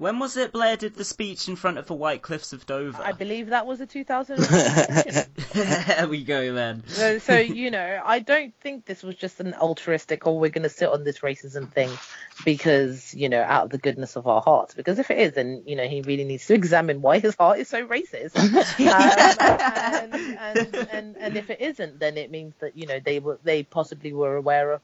[0.01, 3.03] When was it Blair did the speech in front of the White Cliffs of Dover?
[3.03, 4.39] I believe that was a 2000.
[4.39, 6.85] there we go then.
[6.87, 10.63] so, so you know, I don't think this was just an altruistic, or we're going
[10.63, 11.91] to sit on this racism thing
[12.47, 14.73] because you know, out of the goodness of our hearts.
[14.73, 17.59] Because if it is, then you know, he really needs to examine why his heart
[17.59, 18.39] is so racist.
[18.41, 23.19] um, and, and, and and if it isn't, then it means that you know they
[23.19, 24.81] were they possibly were aware of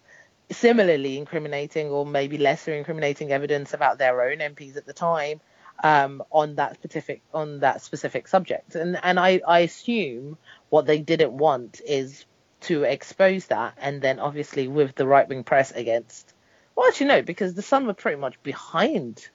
[0.51, 5.41] similarly incriminating or maybe lesser incriminating evidence about their own MPs at the time
[5.83, 8.75] um, on that specific on that specific subject.
[8.75, 12.25] And and I, I assume what they didn't want is
[12.63, 16.33] to expose that, and then obviously with the right wing press against.
[16.75, 19.29] Well, actually no, because the Sun were pretty much behind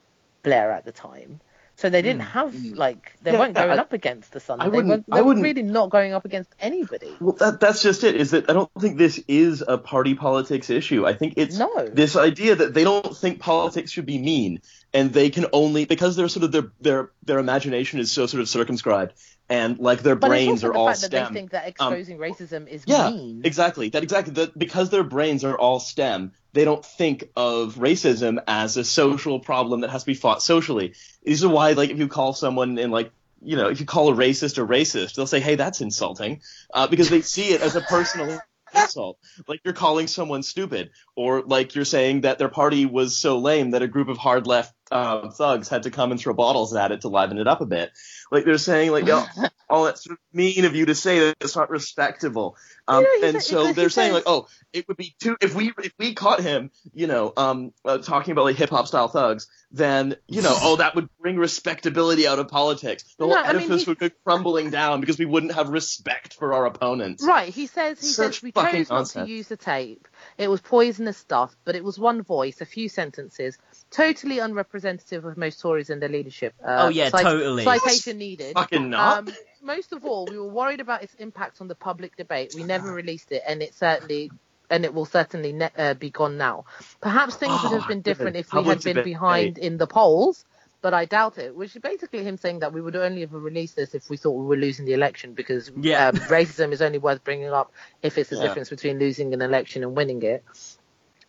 [0.44, 1.40] Blair at the time.
[1.82, 4.62] So they didn't have like they Yeah, weren't going I- up against the Sun.
[4.62, 7.10] I they wouldn't- weren't, I wouldn't- really not going up against anybody.
[7.20, 8.16] Well, that, that's just it.
[8.16, 11.08] Is that I don't think this is a party politics issue.
[11.08, 11.88] I think it's No.
[11.92, 14.62] this idea that they don't think politics should be mean,
[14.94, 18.42] and they can only because they're sort of their their their imagination is so sort
[18.42, 19.14] of circumscribed,
[19.50, 21.34] and like their But brains are the all fact that STEM.
[21.34, 23.42] they think that Um, exposing racism is yeah, mean.
[23.44, 23.90] exactly.
[23.90, 28.78] That exactly that because their brains are all STEM, they don't think of racism as
[28.78, 30.94] a social problem that has to be fought socially.
[31.24, 33.12] These are why, like, if you call someone in like
[33.44, 36.42] you know, if you call a racist a racist, they'll say, "Hey, that's insulting,"
[36.74, 38.40] uh, because they see it as a personal
[38.76, 39.18] insult.
[39.48, 43.72] Like you're calling someone stupid, or like you're saying that their party was so lame
[43.72, 46.92] that a group of hard left uh, thugs had to come and throw bottles at
[46.92, 47.92] it to liven it up a bit.
[48.32, 49.24] Like they're saying, like, "Yo,
[49.70, 51.38] oh, that's mean of you to say that.
[51.42, 52.56] It's not respectable."
[52.88, 55.72] Um, he and so he they're saying, like, "Oh, it would be too if we
[55.84, 59.48] if we caught him, you know, um, uh, talking about like hip hop style thugs,
[59.72, 63.04] then you know, oh, that would bring respectability out of politics.
[63.18, 65.70] The whole No, I mean, edifice he- would go crumbling down because we wouldn't have
[65.70, 67.24] respect for our opponents.
[67.24, 70.08] Right, he says he Such says we chose not to use the tape.
[70.42, 73.58] It was poisonous stuff, but it was one voice, a few sentences,
[73.92, 76.56] totally unrepresentative of most Tories and their leadership.
[76.64, 77.64] Uh, Oh, yeah, totally.
[77.64, 78.54] Citation needed.
[78.56, 79.20] Fucking not.
[79.20, 82.54] Um, most of all, we were worried about its impact on the public debate.
[82.56, 84.32] We never released it, and it certainly.
[84.72, 86.64] And it will certainly ne- uh, be gone now.
[87.02, 89.04] Perhaps things would Oh, have been different if we had been debate.
[89.14, 90.46] behind in the polls,
[90.82, 91.56] but I doubt it.
[91.56, 94.32] Which is basically him saying that we would only have released this if we thought
[94.32, 96.08] we were losing the election because Yeah.
[96.10, 97.72] um, racism is only worth bringing up
[98.02, 98.44] if it's the Yeah.
[98.44, 100.44] difference between losing an election and winning it.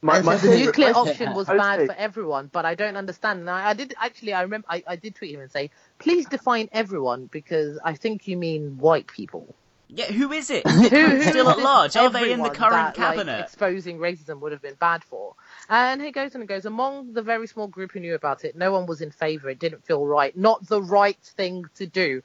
[0.05, 3.41] My- my the nuclear option was bad for everyone, but I don't understand.
[3.41, 6.27] And I, I did actually, I remember, I, I did tweet him and say, please
[6.27, 9.55] define everyone because I think you mean white people.
[9.95, 10.67] Yeah, who is it?
[10.69, 11.97] Who, Still at large?
[11.97, 13.41] Are they in the current that, like, cabinet?
[13.41, 15.35] exposing racism would have been bad for.
[15.69, 18.73] And he goes and goes, among the very small group who knew about it, no
[18.73, 19.51] one was in favour.
[19.51, 20.35] It didn't feel right.
[20.37, 22.23] Not the right thing to do.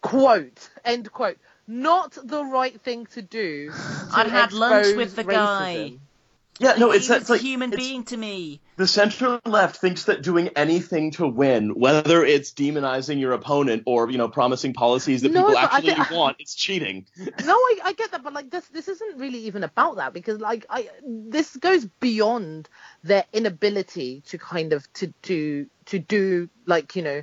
[0.00, 0.70] Quote.
[0.84, 1.38] End quote.
[1.66, 3.70] Not the right thing to do.
[3.70, 3.76] to
[4.12, 5.98] I'd had lunch with the guy.
[6.58, 6.64] Racism.
[6.64, 8.60] Yeah, no, it's it's like a human it's- being to me.
[8.76, 14.10] the center left thinks that doing anything to win, whether it's demonizing your opponent or
[14.10, 17.06] you know promising policies that No, people actually think- want, it's cheating.
[17.18, 20.40] no, I, I get that, but like this, this isn't really even about that because
[20.40, 22.68] like I, this goes beyond
[23.02, 27.22] their inability to kind of to to to do like you know.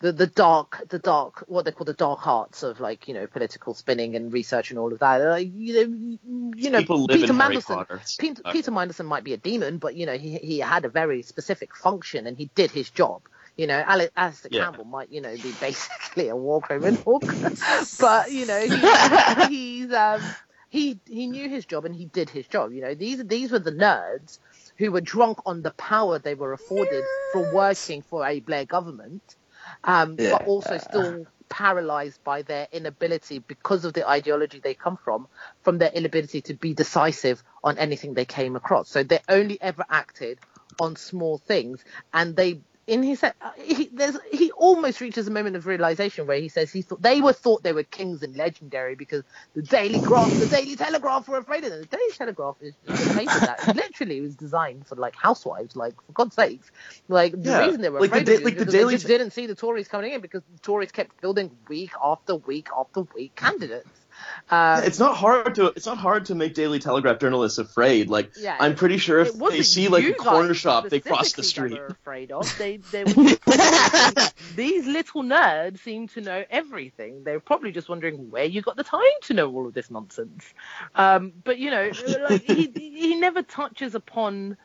[0.00, 3.26] The, the dark the dark what they call the dark arts of like you know
[3.26, 7.84] political spinning and research and all of that like you know you know Peter Mandelson
[8.18, 8.50] Peter, Okay.
[8.50, 11.76] Peter Mandelson might be a demon but you know he he had a very specific
[11.76, 13.22] function and he did his job
[13.56, 14.64] you know Ale- Alistair Yeah.
[14.64, 17.22] Campbell might you know be basically a war criminal
[17.98, 18.88] but you know he,
[19.36, 20.34] he's um
[20.70, 22.72] he he knew his job and he did his job.
[22.72, 24.38] You know, these these were the nerds
[24.78, 29.36] who were drunk on the power they were afforded for working for a Blair government,
[29.84, 30.32] um, Yeah.
[30.32, 35.26] but also still paralyzed by their inability because of the ideology they come from,
[35.62, 38.88] from their inability to be decisive on anything they came across.
[38.88, 40.38] So they only ever acted
[40.80, 42.62] on small things, and they.
[42.86, 46.72] In his, uh, he, there's, he almost reaches a moment of realization where he says
[46.72, 49.24] he thought they were thought they were kings and legendary because
[49.54, 51.80] the Daily Graph, the Daily Telegraph were afraid of them.
[51.80, 55.94] The Daily Telegraph is just a paper that literally was designed for like housewives, like
[56.06, 56.70] for God's sakes.
[57.08, 58.66] Like the Yeah, reason they were like the afraid da- of it like is the
[58.66, 61.56] because Daily they just didn't see the Tories coming in because the Tories kept building
[61.68, 64.06] week after week after week candidates.
[64.50, 68.08] Um, it's not hard to it's not hard to make Daily Telegraph journalists afraid.
[68.08, 71.42] Like Yeah, I'm pretty sure if they see like a corner shop, they cross the
[71.42, 71.78] street.
[71.78, 72.52] afraid of.
[72.58, 73.04] They, they
[74.56, 77.22] these little nerds seem to know everything.
[77.22, 80.52] They're probably just wondering where you got the time to know all of this nonsense.
[80.94, 81.90] Um, but you know,
[82.28, 84.56] like, he he never touches upon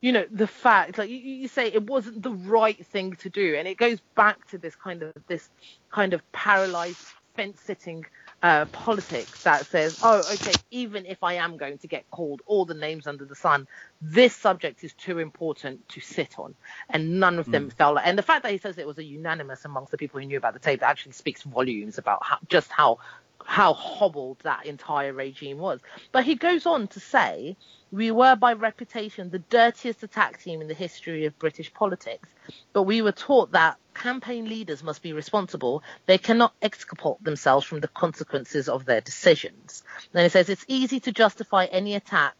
[0.00, 3.54] you know the fact like you, you say it wasn't the right thing to do
[3.56, 5.50] and it goes back to this kind of this
[5.90, 7.06] kind of paralyzed
[7.36, 8.04] fence sitting
[8.42, 12.64] uh, politics that says oh okay even if i am going to get called all
[12.64, 13.66] the names under the sun
[14.02, 16.54] this subject is too important to sit on.
[16.88, 19.04] And none of them felt like and the fact that he says it was a
[19.04, 22.70] unanimous amongst the people who knew about the tape actually speaks volumes about how, just
[22.70, 22.98] how
[23.44, 25.80] how hobbled that entire regime was.
[26.12, 27.56] But he goes on to say,
[27.92, 32.28] we were by reputation the dirtiest attack team in the history of British politics,
[32.72, 35.82] but we were taught that campaign leaders must be responsible.
[36.06, 39.82] They cannot exculpate themselves from the consequences of their decisions.
[40.12, 42.34] Then he says, it's easy to justify any attack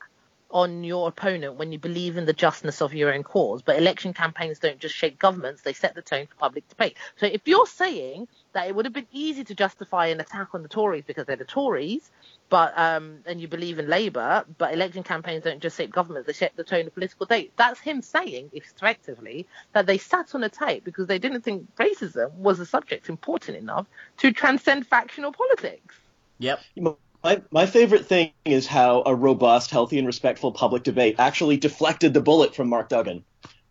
[0.53, 3.63] on your opponent when you believe in the justness of your own cause.
[3.63, 6.97] But election campaigns don't just shape governments, they set the tone for public debate.
[7.17, 10.63] So if you're saying that it would have been easy to justify an attack on
[10.63, 12.11] the Tories because they're the Tories,
[12.49, 16.33] but um, and you believe in Labour, but election campaigns don't just shape governments, they
[16.33, 17.53] shape the tone of political debate.
[17.57, 22.33] That's him saying, effectively, that they sat on a tape because they didn't think racism
[22.33, 23.87] was a subject important enough
[24.19, 25.95] to transcend factional politics.
[26.39, 26.61] Yep.
[27.23, 32.15] My, my favorite thing is how a robust, healthy, and respectful public debate actually deflected
[32.15, 33.25] the bullet from Mark Duggan.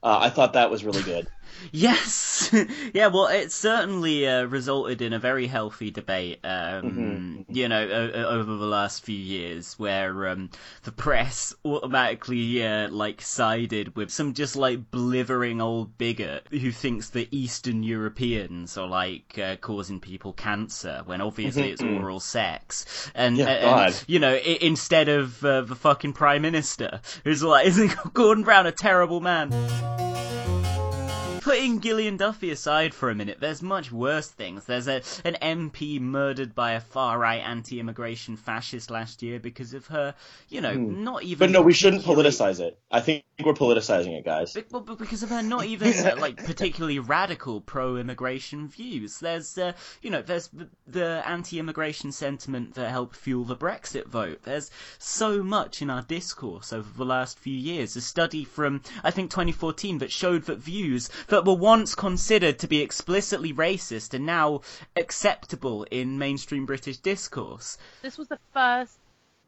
[0.04, 1.28] Uh, I thought that was really good.
[1.72, 2.50] Yes,
[2.94, 3.08] yeah.
[3.08, 6.40] Well, it certainly uh, resulted in a very healthy debate.
[6.44, 10.50] Um, You know, o- over the last few years, where um,
[10.84, 17.10] the press automatically uh, like sided with some just like blithering old bigot who thinks
[17.12, 22.00] that Eastern Europeans are like uh, causing people cancer when obviously it's Mhm.
[22.00, 27.02] oral sex, and, Yeah, and you know, i- instead of uh, the fucking prime minister
[27.24, 29.50] who's like, isn't Gordon Brown a terrible man?
[31.42, 34.66] Putting Gillian Duffy aside for a minute, there's much worse things.
[34.66, 39.88] There's a an MP murdered by a far right anti-immigration fascist last year because of
[39.88, 40.16] her,
[40.50, 41.04] you know, Hmm.
[41.04, 41.40] not even.
[41.40, 42.78] But no, we shouldn't politicize it.
[42.92, 44.56] I think we're politicizing it, guys.
[44.70, 49.20] But because of her not even uh, like particularly radical pro-immigration views.
[49.20, 54.44] There's, uh, you know, there's the, the anti-immigration sentiment that helped fuel the Brexit vote.
[54.44, 57.96] There's so much in our discourse over the last few years.
[57.96, 62.68] A study from I think 2014 that showed that views that were once considered to
[62.68, 64.62] be explicitly racist are now
[64.96, 67.78] acceptable in mainstream British discourse.
[68.02, 68.98] this was the first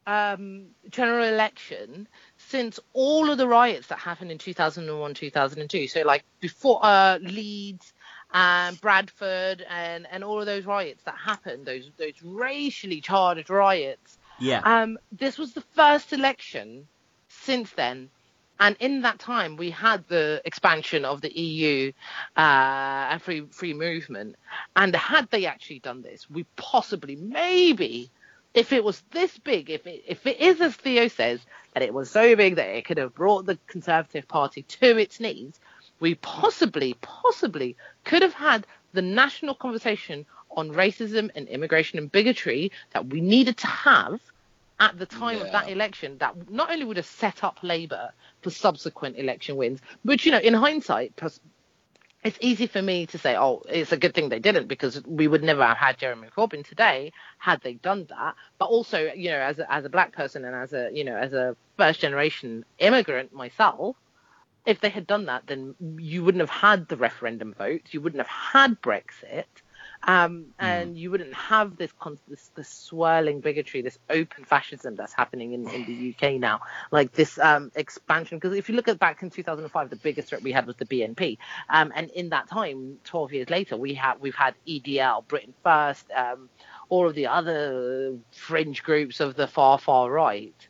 [0.06, 6.24] um, general election since all of the riots that happened in 2001 2002 so like
[6.40, 7.92] before uh, leeds
[8.34, 14.18] and bradford and, and all of those riots that happened those those racially charged riots
[14.40, 14.60] Yeah.
[14.64, 16.88] um, this was the first election
[17.28, 18.10] since then
[18.60, 21.92] and in that time, we had the expansion of the EU
[22.36, 22.40] uh,
[23.10, 24.36] and free free movement.
[24.76, 28.10] And had they actually done this, we possibly, maybe,
[28.54, 31.40] if it was this big, if it, if it is as Theo says
[31.74, 35.18] that it was so big that it could have brought the Conservative Party to its
[35.18, 35.58] knees,
[35.98, 40.26] we possibly, possibly could have had the national conversation
[40.56, 44.20] on racism and immigration and bigotry that we needed to have
[44.80, 48.50] at the time of that election that not only would have set up Labour for
[48.50, 51.14] subsequent election wins, but you know, in hindsight,
[52.24, 55.26] it's easy for me to say, oh, it's a good thing they didn't because we
[55.26, 58.34] would never have had Jeremy Corbyn today had they done that.
[58.58, 61.16] But also, you know, as a, as a black person and as a you know
[61.16, 63.96] as a first generation immigrant myself,
[64.64, 68.20] if they had done that, then you wouldn't have had the referendum vote, you wouldn't
[68.20, 69.44] have had Brexit,
[70.04, 71.92] um, and you wouldn't have this,
[72.28, 76.60] this this swirling bigotry, this open fascism that's happening in, in the UK now,
[76.90, 78.38] like this um, expansion.
[78.38, 80.86] Because if you look at back in 2005, the biggest threat we had was the
[80.86, 81.38] BNP,
[81.68, 86.10] um, and in that time, 12 years later, we have we've had EDL, Britain First,
[86.10, 86.48] um,
[86.88, 90.68] all of the other fringe groups of the far far right.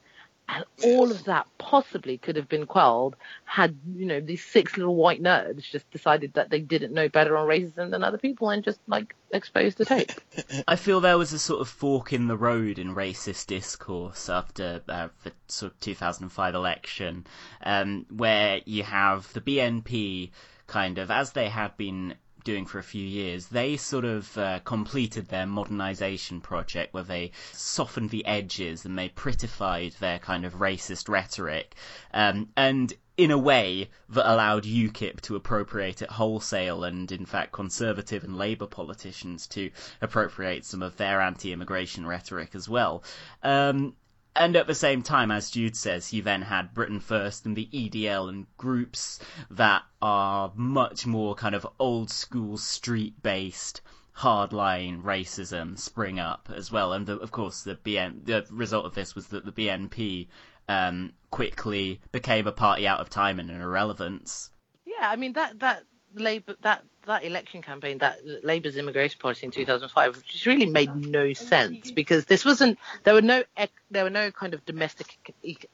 [0.54, 3.16] And all of that possibly could have been quelled
[3.46, 7.38] had, you know, these six little white nerds just decided that they didn't know better
[7.38, 10.12] on racism than other people and just, like, exposed the tape.
[10.68, 14.82] I feel there was a sort of fork in the road in racist discourse after
[14.88, 17.26] uh, the sort of 2005 election,
[17.62, 20.32] um, where you have the BNP
[20.66, 22.14] kind of, as they had been
[22.44, 27.32] doing for a few years, they sort of uh, completed their modernization project where they
[27.52, 31.74] softened the edges and they prettified their kind of racist rhetoric.
[32.12, 37.52] Um, and in a way that allowed UKIP to appropriate it wholesale and in fact
[37.52, 39.70] conservative and Labour politicians to
[40.00, 43.04] appropriate some of their anti-immigration rhetoric as well.
[43.42, 43.94] Um,
[44.34, 47.68] and at the same time, as Jude says, he then had Britain First and the
[47.72, 49.18] EDL and groups
[49.50, 53.82] that are much more kind of old school street based
[54.16, 56.92] hardline racism spring up as well.
[56.92, 60.28] And the, of course, the BN, the result of this was that the BNP
[60.68, 64.50] um, quickly became a party out of time and an irrelevance.
[64.84, 65.84] Yeah, I mean that that
[66.14, 71.32] Labour that that election campaign, that Labour's immigration policy in 2005, just really made no
[71.32, 75.18] sense because this wasn't there were no ec- there were no kind of domestic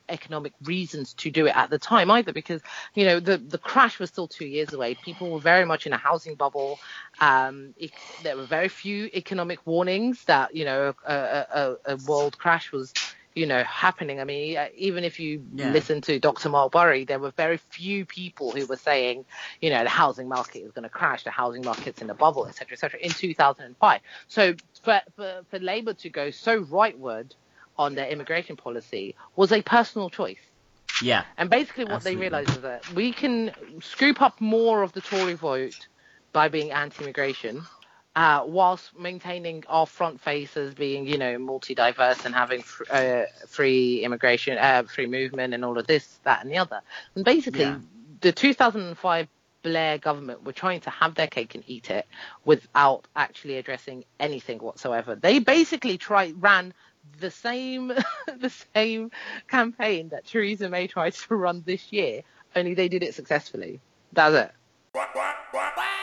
[0.08, 2.62] economic reasons to do it at the time either because
[2.94, 4.94] you know the the crash was still two years away.
[4.94, 6.80] People were very much in a housing bubble.
[7.20, 12.38] Um, it, there were very few economic warnings that you know a, a, a world
[12.38, 12.92] crash was
[13.38, 14.20] you know happening.
[14.20, 15.70] I mean, uh, even if you Yeah.
[15.72, 16.48] listen to Dr.
[16.48, 19.24] Mark Burry, there were very few people who were saying,
[19.60, 22.46] you know, the housing market is going to crash, the housing market's in a bubble,
[22.46, 23.00] etc., etc.
[23.00, 24.00] in 2005.
[24.28, 27.32] So for, for for Labour to go so rightward
[27.76, 30.38] on their immigration policy was a personal choice.
[31.02, 31.24] Yeah.
[31.36, 32.16] And basically, what Absolutely.
[32.16, 35.86] they realised is that we can scoop up more of the Tory vote
[36.32, 37.62] by being anti-immigration,
[38.18, 43.22] uh, whilst maintaining our front face as being, you know, multi-diverse and having fr- uh,
[43.46, 46.80] free immigration, uh, free movement, and all of this, that, and the other.
[47.14, 47.78] And basically, Yeah.
[48.20, 49.28] the 2005
[49.62, 52.08] Blair government were trying to have their cake and eat it
[52.44, 55.14] without actually addressing anything whatsoever.
[55.14, 56.74] They basically tried ran
[57.20, 57.86] the same
[58.36, 59.12] the same
[59.46, 62.22] campaign that Theresa May tried to run this year,
[62.56, 63.78] only they did it successfully.
[64.12, 64.52] That's it.
[64.92, 65.97] Sexual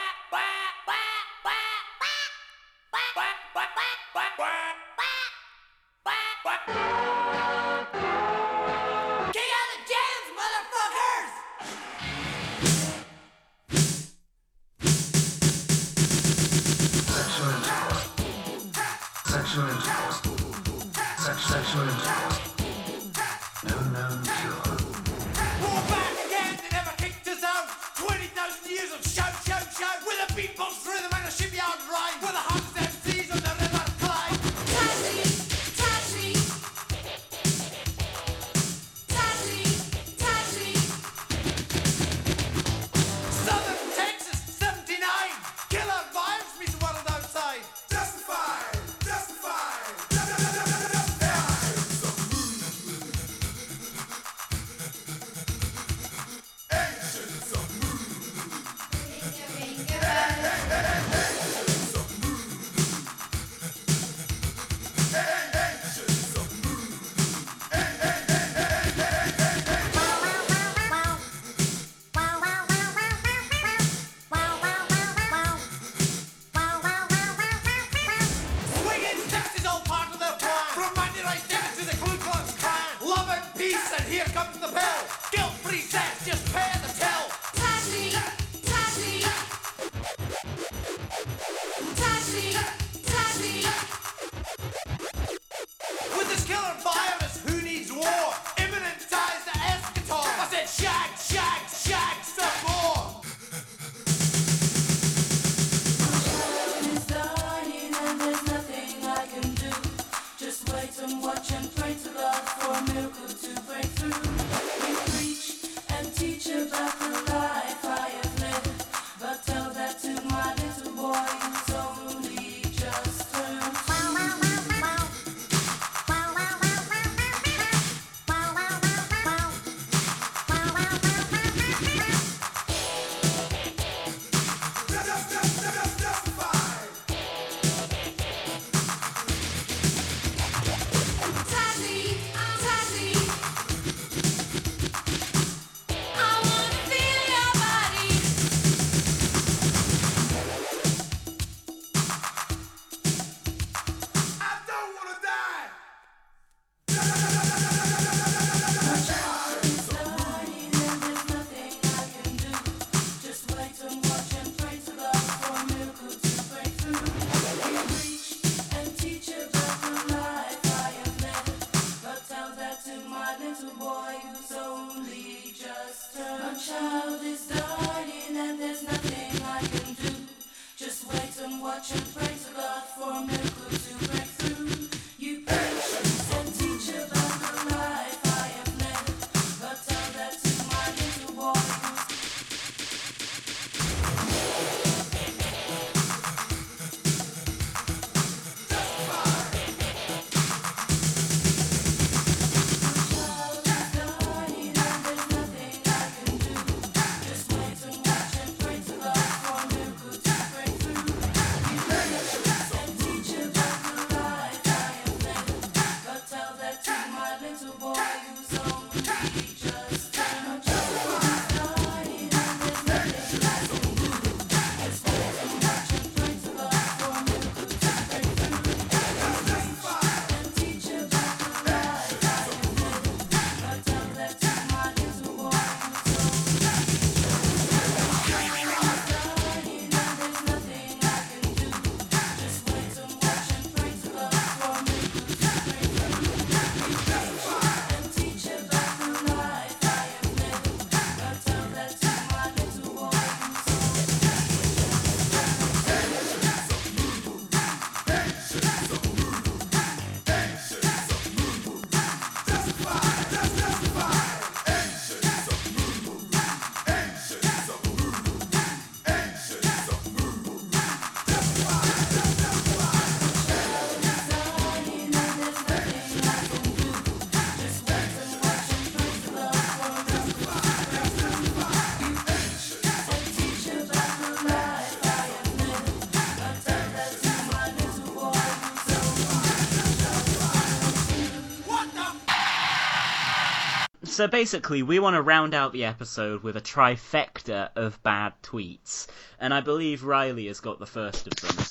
[294.15, 299.07] So basically, we want to round out the episode with a trifecta of bad tweets,
[299.41, 301.65] and I believe Riley has got the first of them.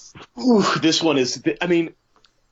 [0.44, 1.42] Ooh, this one is.
[1.62, 1.94] I mean,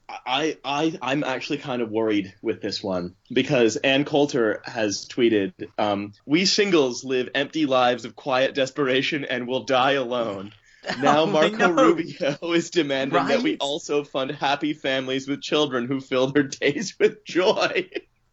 [0.08, 5.52] I I I'm actually kind of worried with this one because Ann Coulter has tweeted,
[5.76, 10.52] um, "We singles live empty lives of quiet desperation and will die alone."
[11.00, 11.70] Now Oh, Marco.
[11.70, 16.94] Rubio is demanding that we also fund happy families with children who fill their days
[16.98, 17.88] with joy.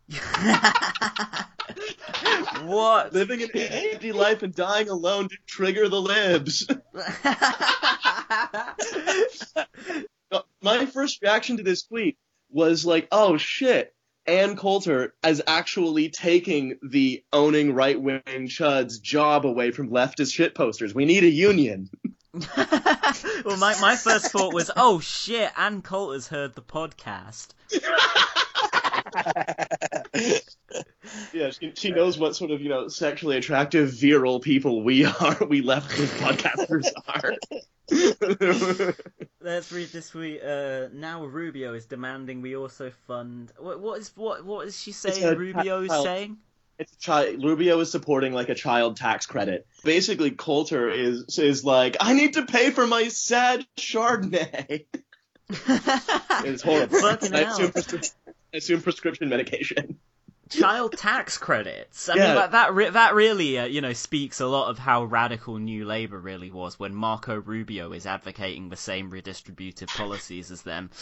[2.63, 3.13] what?
[3.13, 6.67] Living an empty life and dying alone to trigger the libs.
[10.61, 12.17] My first reaction to this tweet
[12.49, 13.93] was like, oh shit.
[14.25, 20.53] Ann Coulter is actually taking the owning right wing chud's job away from leftist shit
[20.53, 20.93] posters.
[20.93, 21.89] We need a union.
[22.33, 27.47] well, my, my first thought was, oh shit, Ann Coulter's heard the podcast.
[31.33, 35.37] Yeah, she, she knows what sort of, you know, sexually attractive, virile people we are,
[35.47, 37.35] we leftist podcasters are.
[39.41, 40.43] Let's read this tweet.
[40.43, 43.51] Uh, now Rubio is demanding we also fund.
[43.57, 44.45] What, what is what?
[44.45, 45.37] What is she saying?
[45.37, 46.37] Rubio is saying.
[46.77, 47.43] It's a child.
[47.43, 49.67] Rubio is supporting like a child tax credit.
[49.83, 54.85] Basically, Coulter is is like, I need to pay for my sad Chardonnay.
[55.49, 56.99] it's horrible.
[56.99, 57.71] Fucking hell.
[58.53, 59.99] Assume, prescri- I assume prescription medication.
[60.49, 62.09] child tax credits.
[62.09, 62.25] I Yeah.
[62.27, 65.57] mean, that that, re- that really, uh, you know, speaks a lot of how radical
[65.57, 70.89] New Labour really was when Marco Rubio is advocating the same redistributive policies as them.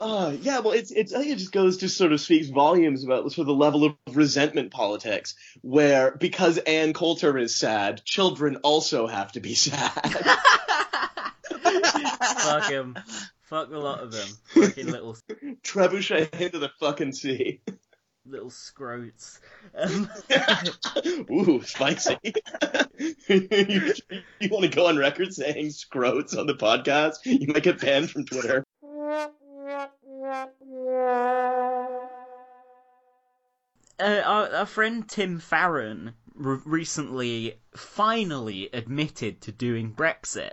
[0.00, 3.04] Uh, yeah, well, it's it's I think it just goes to sort of speaks volumes
[3.04, 8.56] about sort of the level of resentment politics, where because Ann Coulter is sad, children
[8.64, 9.92] also have to be sad.
[12.38, 12.96] Fuck him.
[13.42, 14.28] Fuck a lot of them.
[14.54, 15.16] Fucking little
[15.62, 17.60] Trebuchet into the fucking sea.
[18.26, 19.38] little scrotes.
[19.74, 20.10] Um,
[21.30, 22.18] Ooh, spicy.
[23.28, 23.92] you,
[24.40, 27.18] you want to go on record saying scrotes on the podcast?
[27.24, 28.64] You might get banned from Twitter.
[33.98, 40.52] uh, our, our friend Tim Farron re- recently finally admitted to doing Brexit.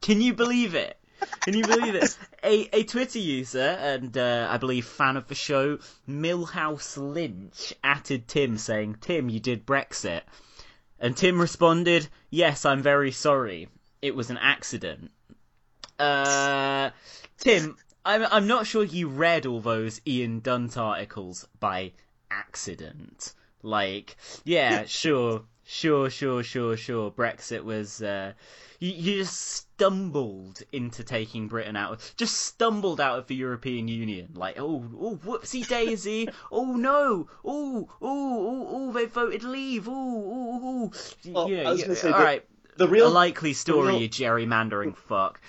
[0.00, 0.98] Can you believe it?
[1.40, 2.16] Can you believe it?
[2.44, 5.78] A, a Twitter user and uh, I believe fan of the show,
[6.08, 10.22] Millhouse Lynch, atted Tim saying, "Tim, you did Brexit,"
[10.98, 13.68] and Tim responded, "Yes, I'm very sorry.
[14.00, 15.10] It was an accident."
[15.98, 16.90] Uh,
[17.38, 21.92] Tim, I'm I'm not sure you read all those Ian Dunt articles by
[22.30, 23.34] accident.
[23.62, 27.10] Like, yeah, sure, sure, sure, sure, sure.
[27.12, 28.32] Brexit was, uh,
[28.82, 32.00] You, you just stumbled into taking Britain out.
[32.16, 34.30] Just stumbled out of the European Union.
[34.34, 36.28] Like, oh, oh, whoopsie daisy.
[36.50, 37.28] oh no.
[37.44, 39.86] Oh, oh, oh, oh, they voted leave.
[39.88, 41.30] Oh, oh, oh.
[41.30, 42.44] Well, yeah, I was yeah, gonna say, all the- right.
[42.76, 45.40] the real- a likely story, real- you gerrymandering fuck.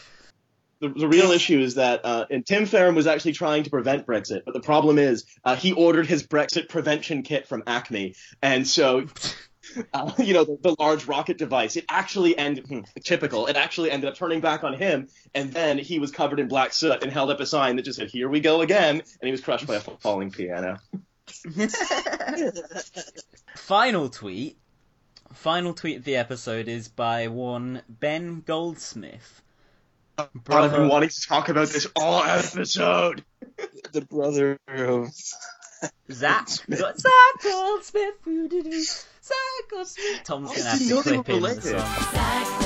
[0.80, 4.06] the, the real issue is that uh, and Tim Farron was actually trying to prevent
[4.06, 8.68] Brexit, but the problem is uh, he ordered his Brexit prevention kit from Acme, and
[8.68, 9.08] so.
[9.94, 11.76] Uh, you know the, the large rocket device.
[11.76, 13.48] It actually ended hmm, typical.
[13.48, 16.74] It actually ended up turning back on him, and then he was covered in black
[16.74, 19.32] soot and held up a sign that just said "Here we go again," and he
[19.32, 20.80] was crushed by a falling piano.
[23.56, 24.58] Final tweet.
[25.34, 29.42] Final tweet of the episode is by one Ben Goldsmith.
[30.18, 30.32] I've
[30.72, 33.24] been wanting to talk about this all episode.
[33.94, 35.10] the brother of
[36.12, 36.48] Zac.
[36.68, 37.12] We got Zac
[37.44, 38.16] Goldsmith.
[39.22, 39.36] Zac
[39.70, 40.24] Goldsmith.
[40.24, 42.64] Tom's gonna have to clip in the song.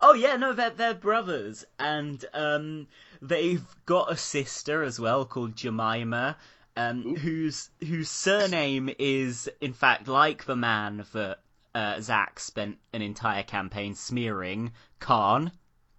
[0.00, 2.86] Oh yeah, no, they're they're brothers, and um,
[3.20, 6.36] they've got a sister as well called Jemima,
[6.76, 11.38] um, whose whose surname is in fact like the man that
[11.76, 15.52] uh, Zac spent an entire campaign smearing, Khan,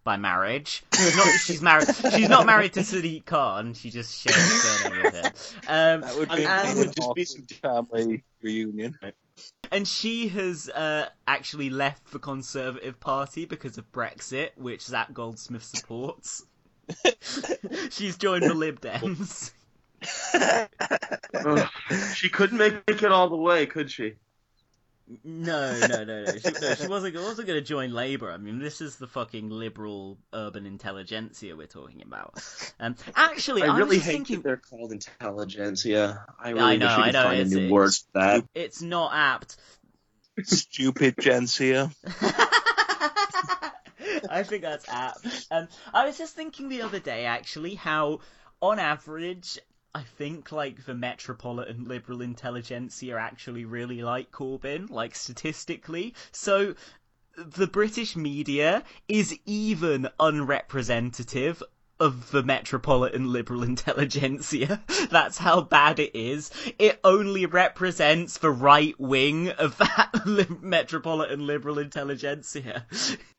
[0.04, 0.84] by marriage.
[1.16, 1.88] Not, she's married.
[2.14, 3.74] She's not married to Sadiq Khan.
[3.76, 5.26] She just shares a surname with him.
[5.68, 8.98] Um, that would be, and- that would just be some family reunion.
[9.72, 15.64] and she has uh, actually left the Conservative Party because of Brexit, which Zac Goldsmith
[15.64, 16.44] supports.
[17.92, 19.52] She's joined the Lib Dems.
[22.16, 24.14] She couldn't make it all the way, could she?
[25.24, 26.26] No, no, no, no.
[26.26, 28.30] She, no, she wasn't, wasn't going to join Labour.
[28.32, 32.34] I mean, this is the fucking liberal urban intelligentsia we're talking about.
[32.80, 36.26] Um, actually, I I, really was hate thinking that they're called intelligentsia.
[36.40, 37.72] I Yeah, really I know, wish we I could know, find a it's- new it's-
[37.72, 38.44] word for that.
[38.54, 39.56] it's not apt.
[40.44, 41.92] Stupid Gencia.
[44.30, 45.26] I think that's apt.
[45.52, 48.20] Um, I was just thinking the other day, actually, how
[48.62, 49.60] on average,
[49.98, 56.14] I think like the metropolitan liberal intelligentsia actually really like Corbyn, like statistically.
[56.32, 56.76] So
[57.36, 61.64] the British media is even unrepresentative
[62.00, 64.84] of the metropolitan liberal intelligentsia.
[65.10, 66.52] That's how bad it is.
[66.78, 72.86] It only represents the right wing of that li- metropolitan liberal intelligentsia.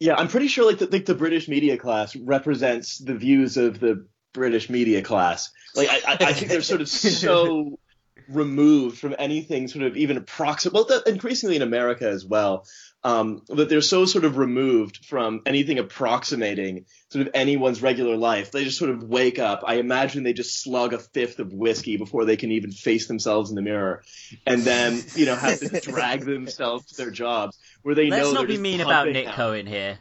[0.00, 3.78] Yeah, I'm pretty sure like the, like the British media class represents the views of
[3.78, 5.50] the British media class.
[5.74, 7.78] Like I, I, I think they're sort of so
[8.28, 10.74] removed from anything sort of even approximate.
[10.74, 12.66] Well, that, increasingly in America as well,
[13.04, 18.50] um, that they're so sort of removed from anything approximating sort of anyone's regular life.
[18.50, 19.62] They just sort of wake up.
[19.66, 23.50] I imagine they just slug a fifth of whiskey before they can even face themselves
[23.50, 24.02] in the mirror,
[24.46, 28.32] and then you know have to drag themselves to their jobs where they Let's know
[28.32, 29.34] not they're be just mean about Nick out.
[29.34, 29.98] Cohen here.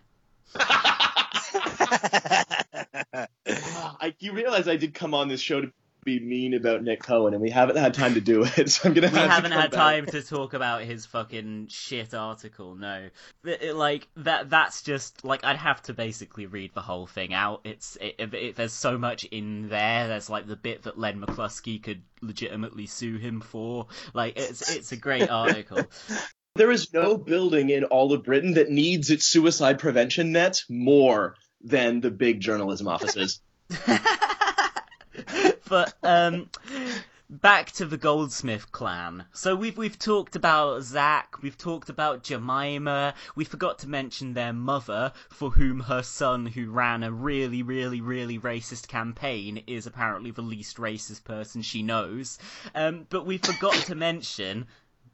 [4.01, 5.71] I, you realize I did come on this show to
[6.03, 8.93] be mean about Nick Cohen, and we haven't had time to do it, so I'm
[8.95, 9.77] gonna We have haven't had back.
[9.77, 12.75] time to talk about his fucking shit article.
[12.75, 13.09] No,
[13.43, 14.49] But it- like that.
[14.49, 17.59] That's just like I'd have to basically read the whole thing out.
[17.65, 20.07] It's it, it, it- there's so much in there.
[20.07, 23.87] There's like the bit that Len McCluskey could legitimately sue him for.
[24.13, 25.79] Like it's it's a great article.
[26.55, 31.35] There is no building in all of Britain that needs its suicide prevention net more
[31.61, 33.41] than the big journalism offices.
[35.67, 36.49] but um
[37.29, 39.25] back to the Goldsmith clan.
[39.33, 44.53] So we've we've talked about Zac, we've talked about Jemima, we forgot to mention their
[44.53, 50.31] mother, for whom her son who ran a really, really, really racist campaign is apparently
[50.31, 52.39] the least racist person she knows.
[52.73, 54.67] Um but we forgot to mention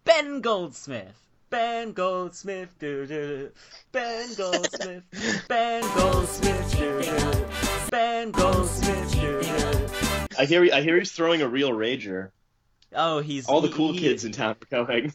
[0.03, 1.19] Ben Goldsmith.
[1.53, 3.51] Ben Goldsmith, do do.
[3.91, 5.03] Ben Goldsmith,
[5.47, 7.45] Ben Goldsmith, do do.
[7.91, 9.87] Ben Goldsmith, do do.
[10.39, 12.31] I hear I hear he's throwing a real rager.
[12.95, 15.13] Oh, he's All the he- cool he- kids in town are going.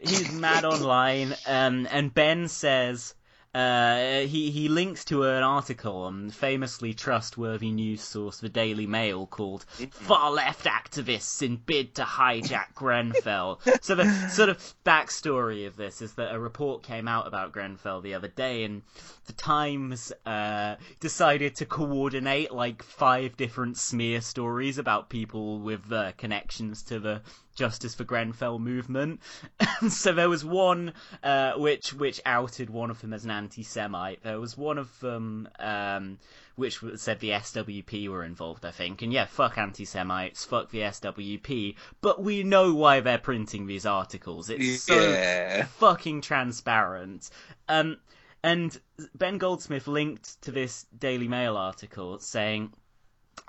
[0.00, 3.14] He's mad online, um, and Ben says
[3.56, 9.26] uh, he he links to an article on famously trustworthy news source, the Daily Mail,
[9.26, 15.76] called "Far Left Activists in Bid to Hijack Grenfell." so the sort of backstory of
[15.76, 18.82] this is that a report came out about Grenfell the other day, and
[19.24, 26.12] the Times uh, decided to coordinate like five different smear stories about people with uh,
[26.18, 27.22] connections to the
[27.56, 29.20] Justice for Grenfell movement.
[29.88, 30.92] so there was one
[31.22, 34.22] uh, which which outed one of them as an anti-Semite.
[34.22, 36.18] There was one of them um,
[36.54, 39.02] which said the SWP were involved, I think.
[39.02, 41.74] And yeah, fuck anti-Semites, fuck the SWP.
[42.00, 44.50] But we know why they're printing these articles.
[44.50, 45.62] It's Yeah.
[45.62, 47.30] so fucking transparent.
[47.68, 47.96] Um,
[48.42, 48.78] and
[49.14, 52.72] Ben Goldsmith linked to this Daily Mail article saying,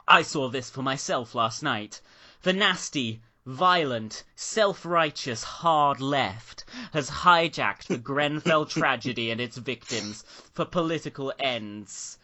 [0.07, 2.01] I saw this for myself last night.
[2.43, 10.65] The nasty, violent, self-righteous hard left has hijacked the Grenfell tragedy and its victims for
[10.65, 12.19] political ends.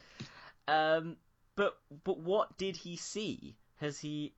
[0.67, 1.15] Um,
[1.55, 3.55] but but what did he see?
[3.77, 4.33] Has he?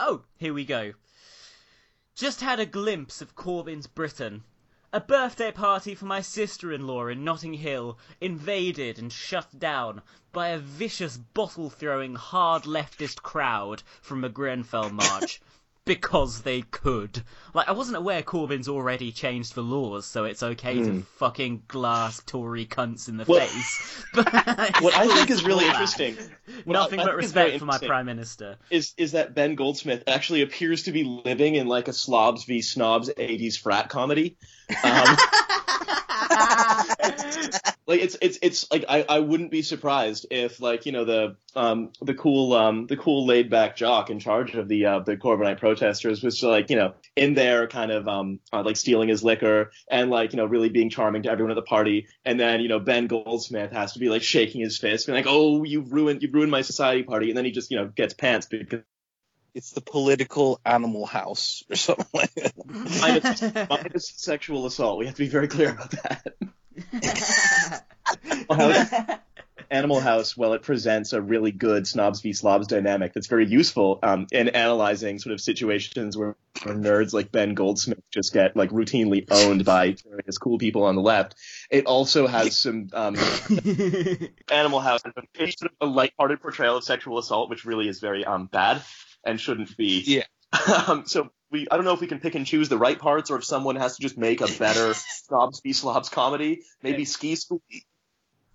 [0.00, 0.94] Oh, here we go.
[2.16, 4.42] Just had a glimpse of Corbyn's Britain.
[4.92, 10.58] A birthday party for my sister-in-law in Notting Hill invaded and shut down by a
[10.58, 15.40] vicious bottle-throwing hard leftist crowd from a Grenfell march.
[15.90, 17.24] Because they could.
[17.52, 21.00] Like, I wasn't aware Corbyn's already changed the laws, so it's okay to Hmm.
[21.16, 24.04] fucking glass Tory cunts in the Well- face.
[24.14, 26.16] what I think is really interesting.
[26.64, 28.56] Nothing I but respect for my prime minister.
[28.70, 32.62] Is is that Ben Goldsmith actually appears to be living in like a slobs v
[32.62, 34.36] snobs '80s frat comedy?
[34.84, 35.16] Um,
[37.86, 41.36] like it's it's it's like I, I wouldn't be surprised if like you know the
[41.56, 45.16] um the cool um the cool laid back jock in charge of the uh, the
[45.16, 49.24] Corbynite protesters was like you know in there kind of um uh, like stealing his
[49.24, 52.06] liquor and like you know really being charming to everyone at the party.
[52.24, 55.26] And then you know Ben Goldsmith has to be like shaking his fist being like
[55.28, 57.28] oh you've ruined you've ruined my society party.
[57.28, 58.82] And then he just you know gets pants because
[59.54, 62.52] It's the political animal house or something like that.
[62.66, 66.34] minus, minus sexual assault we have to be very clear about that.
[68.50, 69.18] House,
[69.70, 74.00] Animal House, well, it presents a really good snobs v slobs dynamic that's very useful
[74.02, 78.70] um, in analyzing sort of situations where, where nerds like Ben Goldsmith just get like
[78.70, 81.36] routinely owned by various cool people on the left.
[81.70, 83.16] It also has some um,
[84.50, 85.02] Animal House,
[85.34, 88.82] it's sort of a lighthearted portrayal of sexual assault, which really is very um, bad
[89.24, 90.02] and shouldn't be.
[90.06, 90.24] Yeah.
[90.88, 93.30] Um, so we, I don't know if we can pick and choose the right parts,
[93.30, 96.62] or if someone has to just make a better snobs be slobs comedy.
[96.82, 97.62] Maybe Ski School.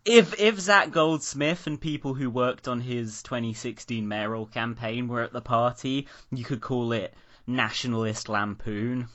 [0.04, 5.34] If if Zac Goldsmith and people who worked on his 2016 mayoral campaign were at
[5.34, 7.14] the party, you could call it
[7.48, 9.08] Nationalist Lampoon.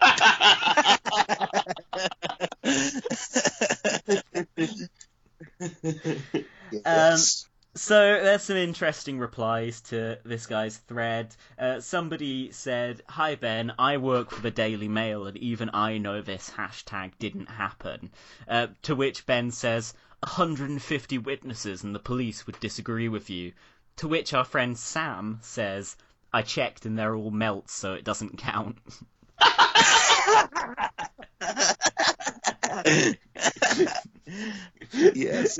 [6.84, 7.18] Um,
[7.76, 11.36] so there's some interesting replies to this guy's thread.
[11.58, 16.22] Uh, somebody said, "Hi Ben, I work for the Daily Mail, and even I know
[16.22, 18.10] this hashtag didn't happen."
[18.48, 23.52] Uh, to which Ben says, "150 witnesses, and the police would disagree with you."
[23.96, 25.96] To which our friend Sam says,
[26.32, 28.78] "I checked, and they're all melts, so it doesn't count."
[35.14, 35.58] yes.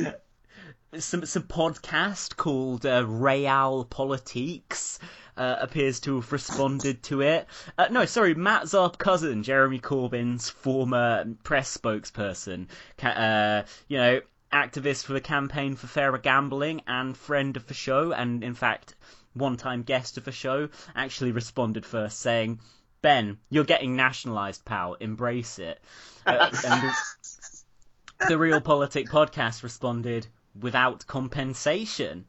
[0.98, 4.98] Some some podcast called uh, Real Politiques
[5.36, 7.48] uh, appears to have responded to it.
[7.76, 12.68] Uh, no, sorry, Matt Zarb-Cousin, Jeremy Corbyn's former press spokesperson,
[13.02, 14.20] uh, you know,
[14.52, 18.94] activist for the campaign for fairer gambling and friend of the show, and in fact,
[19.34, 22.60] one-time guest of the show, actually responded first saying.
[23.02, 24.94] Ben, you're getting nationalised, pal.
[24.94, 25.80] Embrace it.
[26.24, 26.82] Uh, and
[28.20, 30.26] the, the Real Politic podcast responded,
[30.60, 32.26] without compensation.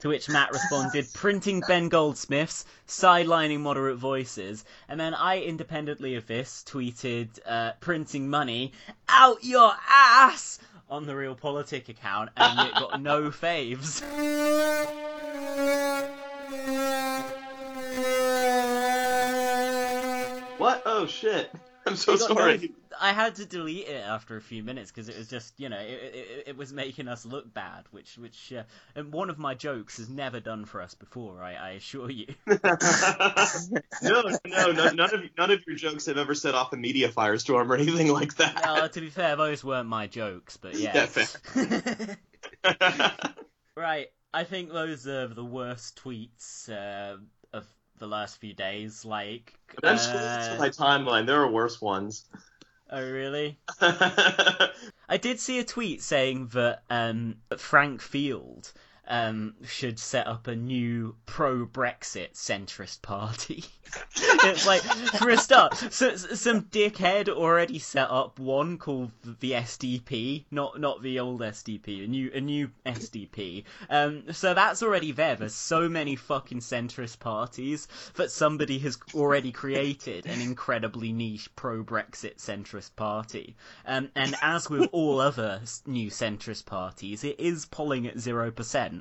[0.00, 4.64] To which Matt responded, printing Ben Goldsmith's, sidelining moderate voices.
[4.88, 8.72] And then I, independently of this, tweeted, uh, printing money
[9.08, 10.58] out your ass
[10.88, 14.00] on the Real Politic account, and it got no faves.
[20.58, 20.82] What?
[20.84, 21.50] Oh shit!
[21.86, 22.72] I'm so no- sorry.
[23.00, 25.78] I had to delete it after a few minutes because it was just, you know,
[25.78, 29.54] it, it, it was making us look bad, which, which, uh, and one of my
[29.54, 31.42] jokes has never done for us before.
[31.42, 32.26] I, I assure you.
[32.46, 32.58] no,
[34.02, 37.70] no, no, none of none of your jokes have ever set off a media firestorm
[37.70, 38.66] or anything like that.
[38.66, 41.06] Uh, to be fair, those weren't my jokes, but yeah.
[43.76, 47.16] Right, I think those are the worst tweets uh,
[48.00, 49.04] the last few days.
[49.04, 49.54] Like,
[49.84, 51.26] I'm scrolling through uh, my timeline.
[51.26, 52.24] There are worse ones.
[52.90, 53.58] oh really?
[53.80, 58.72] I did see a tweet saying that um, Frank Field
[59.10, 63.64] um, should set up a new pro-Brexit centrist party.
[64.16, 69.10] it's like for a start, so, some dickhead already set up one called
[69.40, 73.64] the SDP, not not the old SDP, a new a new SDP.
[73.88, 75.34] Um, so that's already there.
[75.34, 82.36] There's so many fucking centrist parties that somebody has already created an incredibly niche pro-Brexit
[82.36, 83.56] centrist party.
[83.84, 88.99] Um, and as with all other new centrist parties, it is polling at zero percent.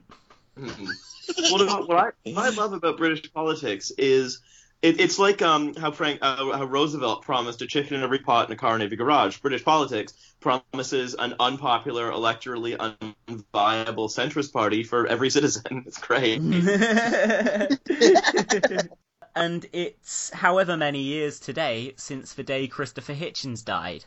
[0.58, 4.42] Well, what I, what I love about British politics is
[4.82, 8.46] it, it's like um, how Frank uh, how Roosevelt promised a chicken in every pot
[8.46, 9.38] and a car in every garage.
[9.40, 15.64] British politics promises an unpopular, electorally unviable centrist party for every citizen.
[15.86, 16.40] It's great.
[19.36, 24.06] and it's however many years today since the day Christopher Hitchens died.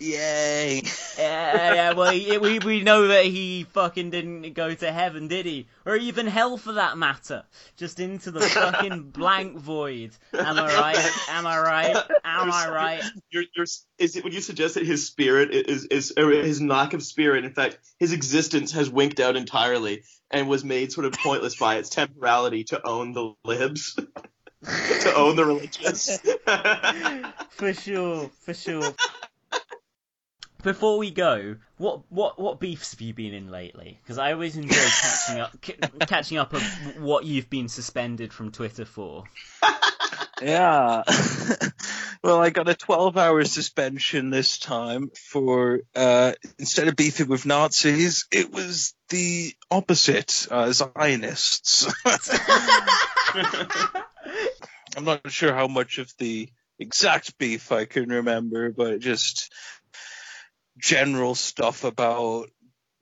[0.00, 0.82] Yay!
[1.18, 5.44] Yeah, yeah, well, he- we we know that he fucking didn't go to heaven, did
[5.46, 5.66] he?
[5.84, 7.42] Or even hell, for that matter.
[7.76, 10.12] Just into the fucking blank void.
[10.32, 11.10] Am I right?
[11.30, 11.96] Am I right?
[12.24, 13.02] Am I right?
[13.30, 13.66] You're, you're,
[13.98, 17.44] is it, would you suggest that his spirit is, is or his lack of spirit,
[17.44, 21.76] in fact, his existence has winked out entirely and was made sort of pointless by
[21.76, 23.94] its temporality to own the libs,
[24.64, 26.18] to own the religious.
[27.50, 28.94] For sure, for sure.
[30.62, 33.98] Before we go, what what what beefs have you been in lately?
[34.02, 36.62] Because I always enjoy catching up c- catching up of
[37.00, 39.24] what you've been suspended from Twitter for.
[40.42, 41.02] Yeah.
[42.22, 47.46] well, I got a 12 hour suspension this time for, uh, instead of beefing with
[47.46, 51.92] Nazis, it was the opposite, uh, Zionists.
[54.96, 59.52] I'm not sure how much of the exact beef I can remember, but just
[60.78, 62.50] general stuff about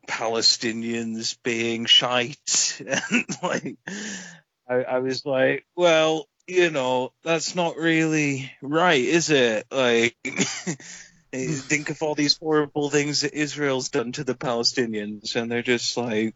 [0.08, 3.76] Palestinians being shite and like
[4.68, 9.66] I, I was like, well, you know, that's not really right, is it?
[9.70, 10.16] Like,
[11.32, 15.62] eh, think of all these horrible things that Israel's done to the Palestinians, and they're
[15.62, 16.34] just like,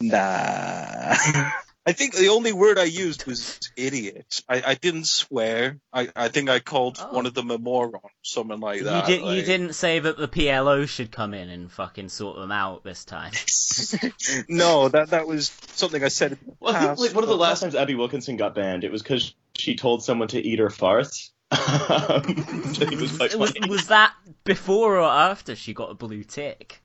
[0.00, 1.16] nah.
[1.88, 4.42] I think the only word I used was idiot.
[4.48, 5.78] I, I didn't swear.
[5.92, 7.14] I, I think I called oh.
[7.14, 9.06] one of them a moron, something like You, that.
[9.06, 12.50] did, you like- didn't say that the PLO should come in and fucking sort them
[12.50, 13.30] out this time.
[14.48, 16.32] no, that that was something I said.
[16.32, 18.56] In the Well, I think past, like one of the last times Abi Wilkinson got
[18.56, 21.30] banned, it was because she told someone to eat her farts.
[21.52, 26.82] Which I think was was, was that before or after she got a blue tick?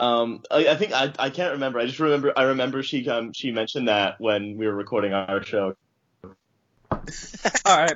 [0.00, 1.78] Um, I, I think I, I can't remember.
[1.78, 5.44] I just remember I remember she um she mentioned that when we were recording our
[5.44, 5.74] show.
[6.10, 6.30] All
[7.66, 7.94] right.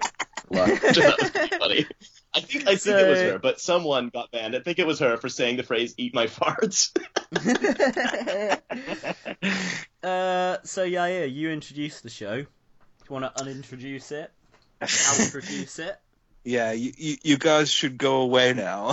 [0.54, 1.86] funny.
[2.34, 4.54] I think I think it was her, but someone got banned.
[4.54, 6.94] I think it was her for saying the phrase "eat my farts."
[10.02, 12.36] Uh, so yeah, yeah, you introduced the show.
[12.36, 14.30] Do you want to unintroduce it?
[14.82, 15.96] Outintroduce it?
[16.46, 18.88] Yeah, you, you, you guys should go away now.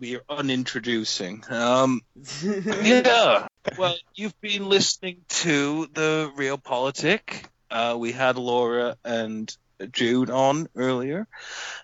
[0.00, 1.44] We are unintroducing.
[1.50, 2.00] Um,
[2.42, 3.46] yeah.
[3.78, 7.44] Well, you've been listening to the Real Politic.
[7.70, 9.54] Uh, we had Laura and
[9.92, 11.28] Jude on earlier,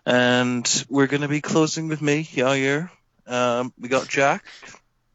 [0.05, 2.91] and we're going to be closing with me, Yair.
[3.27, 4.45] Um, we got Jack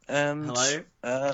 [0.07, 0.80] and Hello.
[1.03, 1.34] Uh,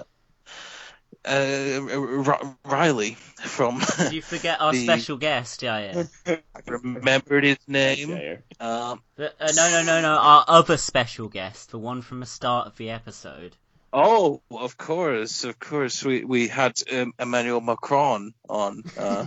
[1.28, 3.82] uh, R- Riley from.
[3.98, 5.62] Did you forget our the- special guest?
[5.64, 6.36] Yeah, yeah.
[6.56, 8.12] I remembered his name.
[8.60, 10.18] Um, The- uh, no, no, no, no.
[10.18, 13.56] Our other special guest, the one from the start of the episode.
[13.94, 16.04] Oh, of course, of course.
[16.04, 19.26] We we had um, Emmanuel Macron on uh,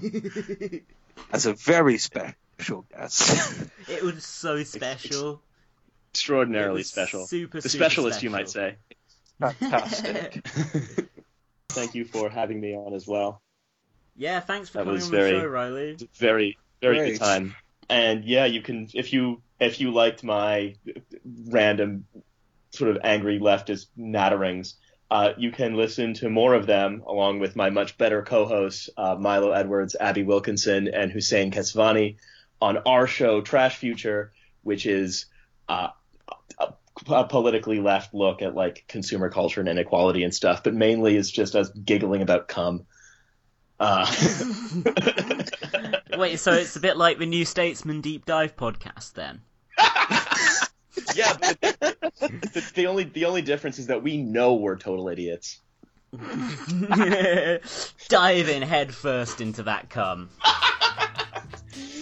[1.32, 3.68] as a very special guest.
[3.88, 5.40] It was so special.
[6.12, 7.26] Extraordinarily special.
[7.26, 8.76] super, the super specialist, you might say.
[9.40, 10.42] Fantastic.
[11.70, 13.42] Thank you for having me on as well.
[14.16, 15.96] Yeah, thanks for That coming was on very- the show, Riley.
[16.14, 17.12] Very, very Great.
[17.12, 17.54] good time.
[17.88, 20.74] And yeah, you can if you if you liked my
[21.48, 22.04] random
[22.70, 24.74] sort of angry leftist natterings,
[25.10, 29.16] uh, you can listen to more of them along with my much better co-hosts uh,
[29.18, 32.16] Milo Edwards, Abi Wilkinson, and Hussein Kesvani
[32.60, 34.32] on our show Trash Future,
[34.62, 35.26] which is
[35.68, 35.88] uh,
[37.08, 41.30] a, politically left look at like consumer culture and inequality and stuff, but mainly it's
[41.30, 42.86] just us giggling about cum.
[43.78, 44.06] Uh,
[46.18, 49.40] Wait, so it's a bit like the New Statesman Deep Dive podcast then?
[51.14, 55.60] yeah, but the, the only the only difference is that we know we're total idiots.
[58.08, 60.28] Dive in head first into that cum.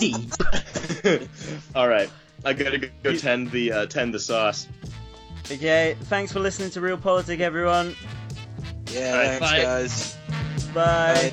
[0.00, 0.32] Deep.
[1.76, 2.10] All right,
[2.44, 4.66] I gotta go, go tend the uh, tend the sauce.
[5.50, 7.94] Okay, thanks for listening to Real Politic, everyone.
[8.90, 9.62] Yeah, All right, thanks, bye.
[9.62, 11.32] guys.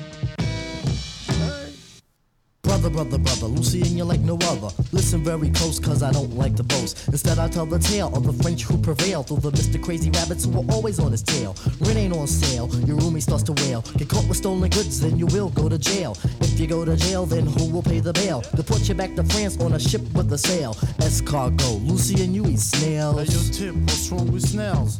[2.76, 4.68] Brother, brother, brother, Lucy and you like no other.
[4.92, 7.08] Listen very close, cause I don't like to boast.
[7.08, 9.82] Instead, I tell the tale of the French who prevailed the Mr.
[9.82, 11.56] Crazy Rabbits who were always on his tail.
[11.80, 13.80] Rent ain't on sale, your roomie starts to wail.
[13.96, 16.18] Get caught with stolen goods, then you will go to jail.
[16.42, 18.42] If you go to jail, then who will pay the bail?
[18.42, 20.74] To put you back to France on a ship with a sail.
[21.00, 23.26] Escargot, Lucy and you eat snails.
[23.26, 24.98] Hey, yo, Tip, what's wrong with snails?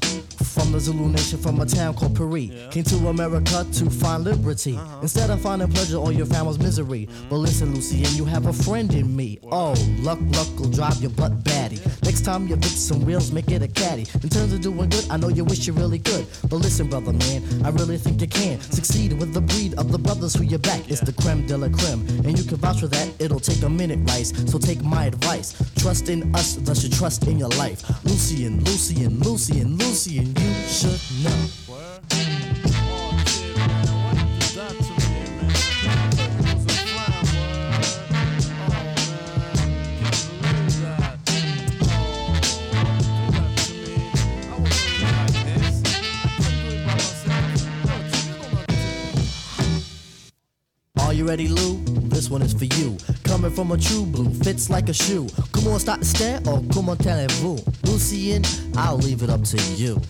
[0.57, 2.49] From the Zulu nation, from a town called Paris.
[2.71, 4.75] Came to America to find liberty.
[4.75, 5.01] Uh-huh.
[5.03, 7.07] Instead of finding pleasure, all you found was misery.
[7.07, 7.29] Mm-hmm.
[7.29, 9.39] But listen, Lucy, and you have a friend in me.
[9.53, 11.79] Oh, luck, luck will drive your butt batty.
[12.05, 14.07] Next time you fix some wheels, make it a caddy.
[14.23, 16.27] In terms of doing good, I know you wish you really could.
[16.49, 18.73] But listen, brother, man, I really think you can mm-hmm.
[18.73, 20.89] succeed with the breed of the brothers who you back.
[20.89, 22.01] It's the creme de la creme.
[22.25, 24.33] And you can vouch for that, it'll take a minute, Rice.
[24.51, 25.53] So take my advice.
[25.77, 27.85] Trust in us, thus you trust in your life.
[27.91, 28.01] Uh-huh.
[28.05, 31.51] Lucien, Lucien, Lucien, Lucien, you should know.
[50.99, 51.79] Are you ready, Lou?
[52.09, 52.97] This one is for you.
[53.23, 55.29] Coming from a true blue, fits like a shoe.
[55.53, 58.43] Come on, start to stare, or come on, tell it vous Lucien,
[58.77, 60.01] I'll leave it up to you.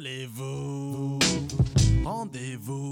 [0.00, 1.18] Voulez-vous
[2.04, 2.89] Rendez-vous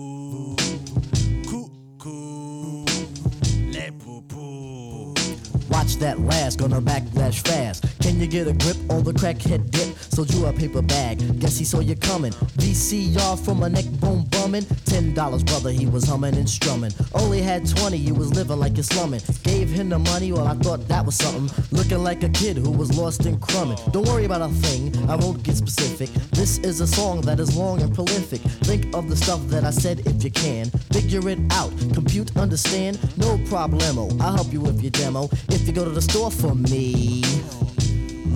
[5.89, 7.82] Watch that last, gonna backlash fast.
[8.02, 9.97] Can you get a grip on the crackhead dip?
[9.97, 12.32] So drew a paper bag, guess he saw you coming.
[12.60, 14.66] VCR from a neck bone bumming.
[14.85, 16.93] Ten dollars, brother, he was humming and strumming.
[17.15, 19.23] Only had twenty, you was living like you're slumming.
[19.44, 21.48] Gave him the money, well, I thought that was something.
[21.70, 23.78] Looking like a kid who was lost in crumbing.
[23.90, 26.10] Don't worry about a thing, I won't get specific.
[26.32, 28.43] This is a song that is long and prolific.
[28.69, 30.66] Think of the stuff that I said if you can.
[30.93, 34.20] Figure it out, compute, understand, no problemo.
[34.20, 35.31] I'll help you with your demo.
[35.48, 37.23] If you go to the store for me,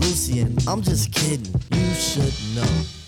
[0.00, 1.52] Lucien, I'm just kidding.
[1.72, 3.01] You should know.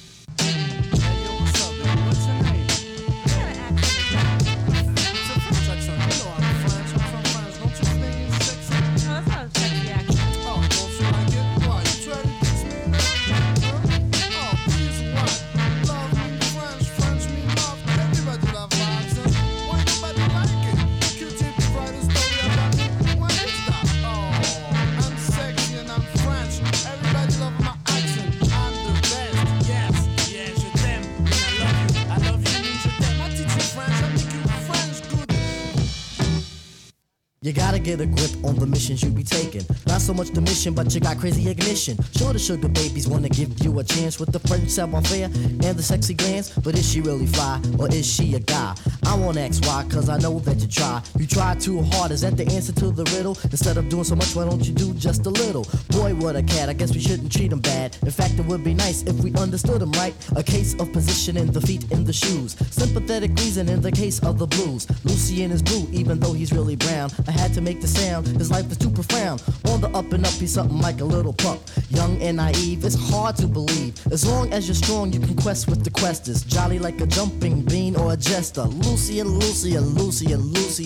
[37.85, 39.61] Get a grip on the missions you be taking.
[39.87, 41.99] Not so much the mission, but you got crazy ignition.
[42.17, 45.83] Sure, the sugar babies wanna give you a chance with the French savoir-faire and the
[45.83, 46.49] sexy glance.
[46.49, 48.75] But is she really fly, or is she a guy?
[49.05, 51.03] I won't ask why, cause I know that you try.
[51.19, 53.37] You try too hard, is that the answer to the riddle?
[53.45, 55.67] Instead of doing so much, why don't you do just a little?
[55.91, 57.99] Boy, what a cat, I guess we shouldn't treat him bad.
[58.03, 60.15] In fact, it would be nice if we understood him right.
[60.37, 62.57] A case of positioning the feet in the shoes.
[62.71, 64.87] Sympathetic reason in the case of the blues.
[65.05, 67.11] Lucien is blue, even though he's really brown.
[67.29, 69.43] I had to make the sound, his life is too profound.
[69.67, 71.61] On the up and up, he's something like a little pup.
[71.91, 73.95] Young and naive, it's hard to believe.
[74.13, 76.47] As long as you're strong, you can quest with the questers.
[76.47, 78.65] Jolly like a jumping bean or a jester.
[78.65, 80.35] Lucien, Lucien, Lucien,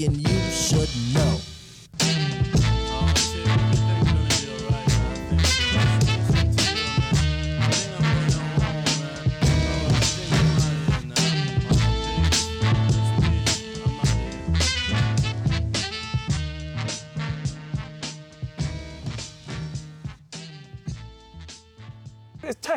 [0.09, 1.57] and you should know.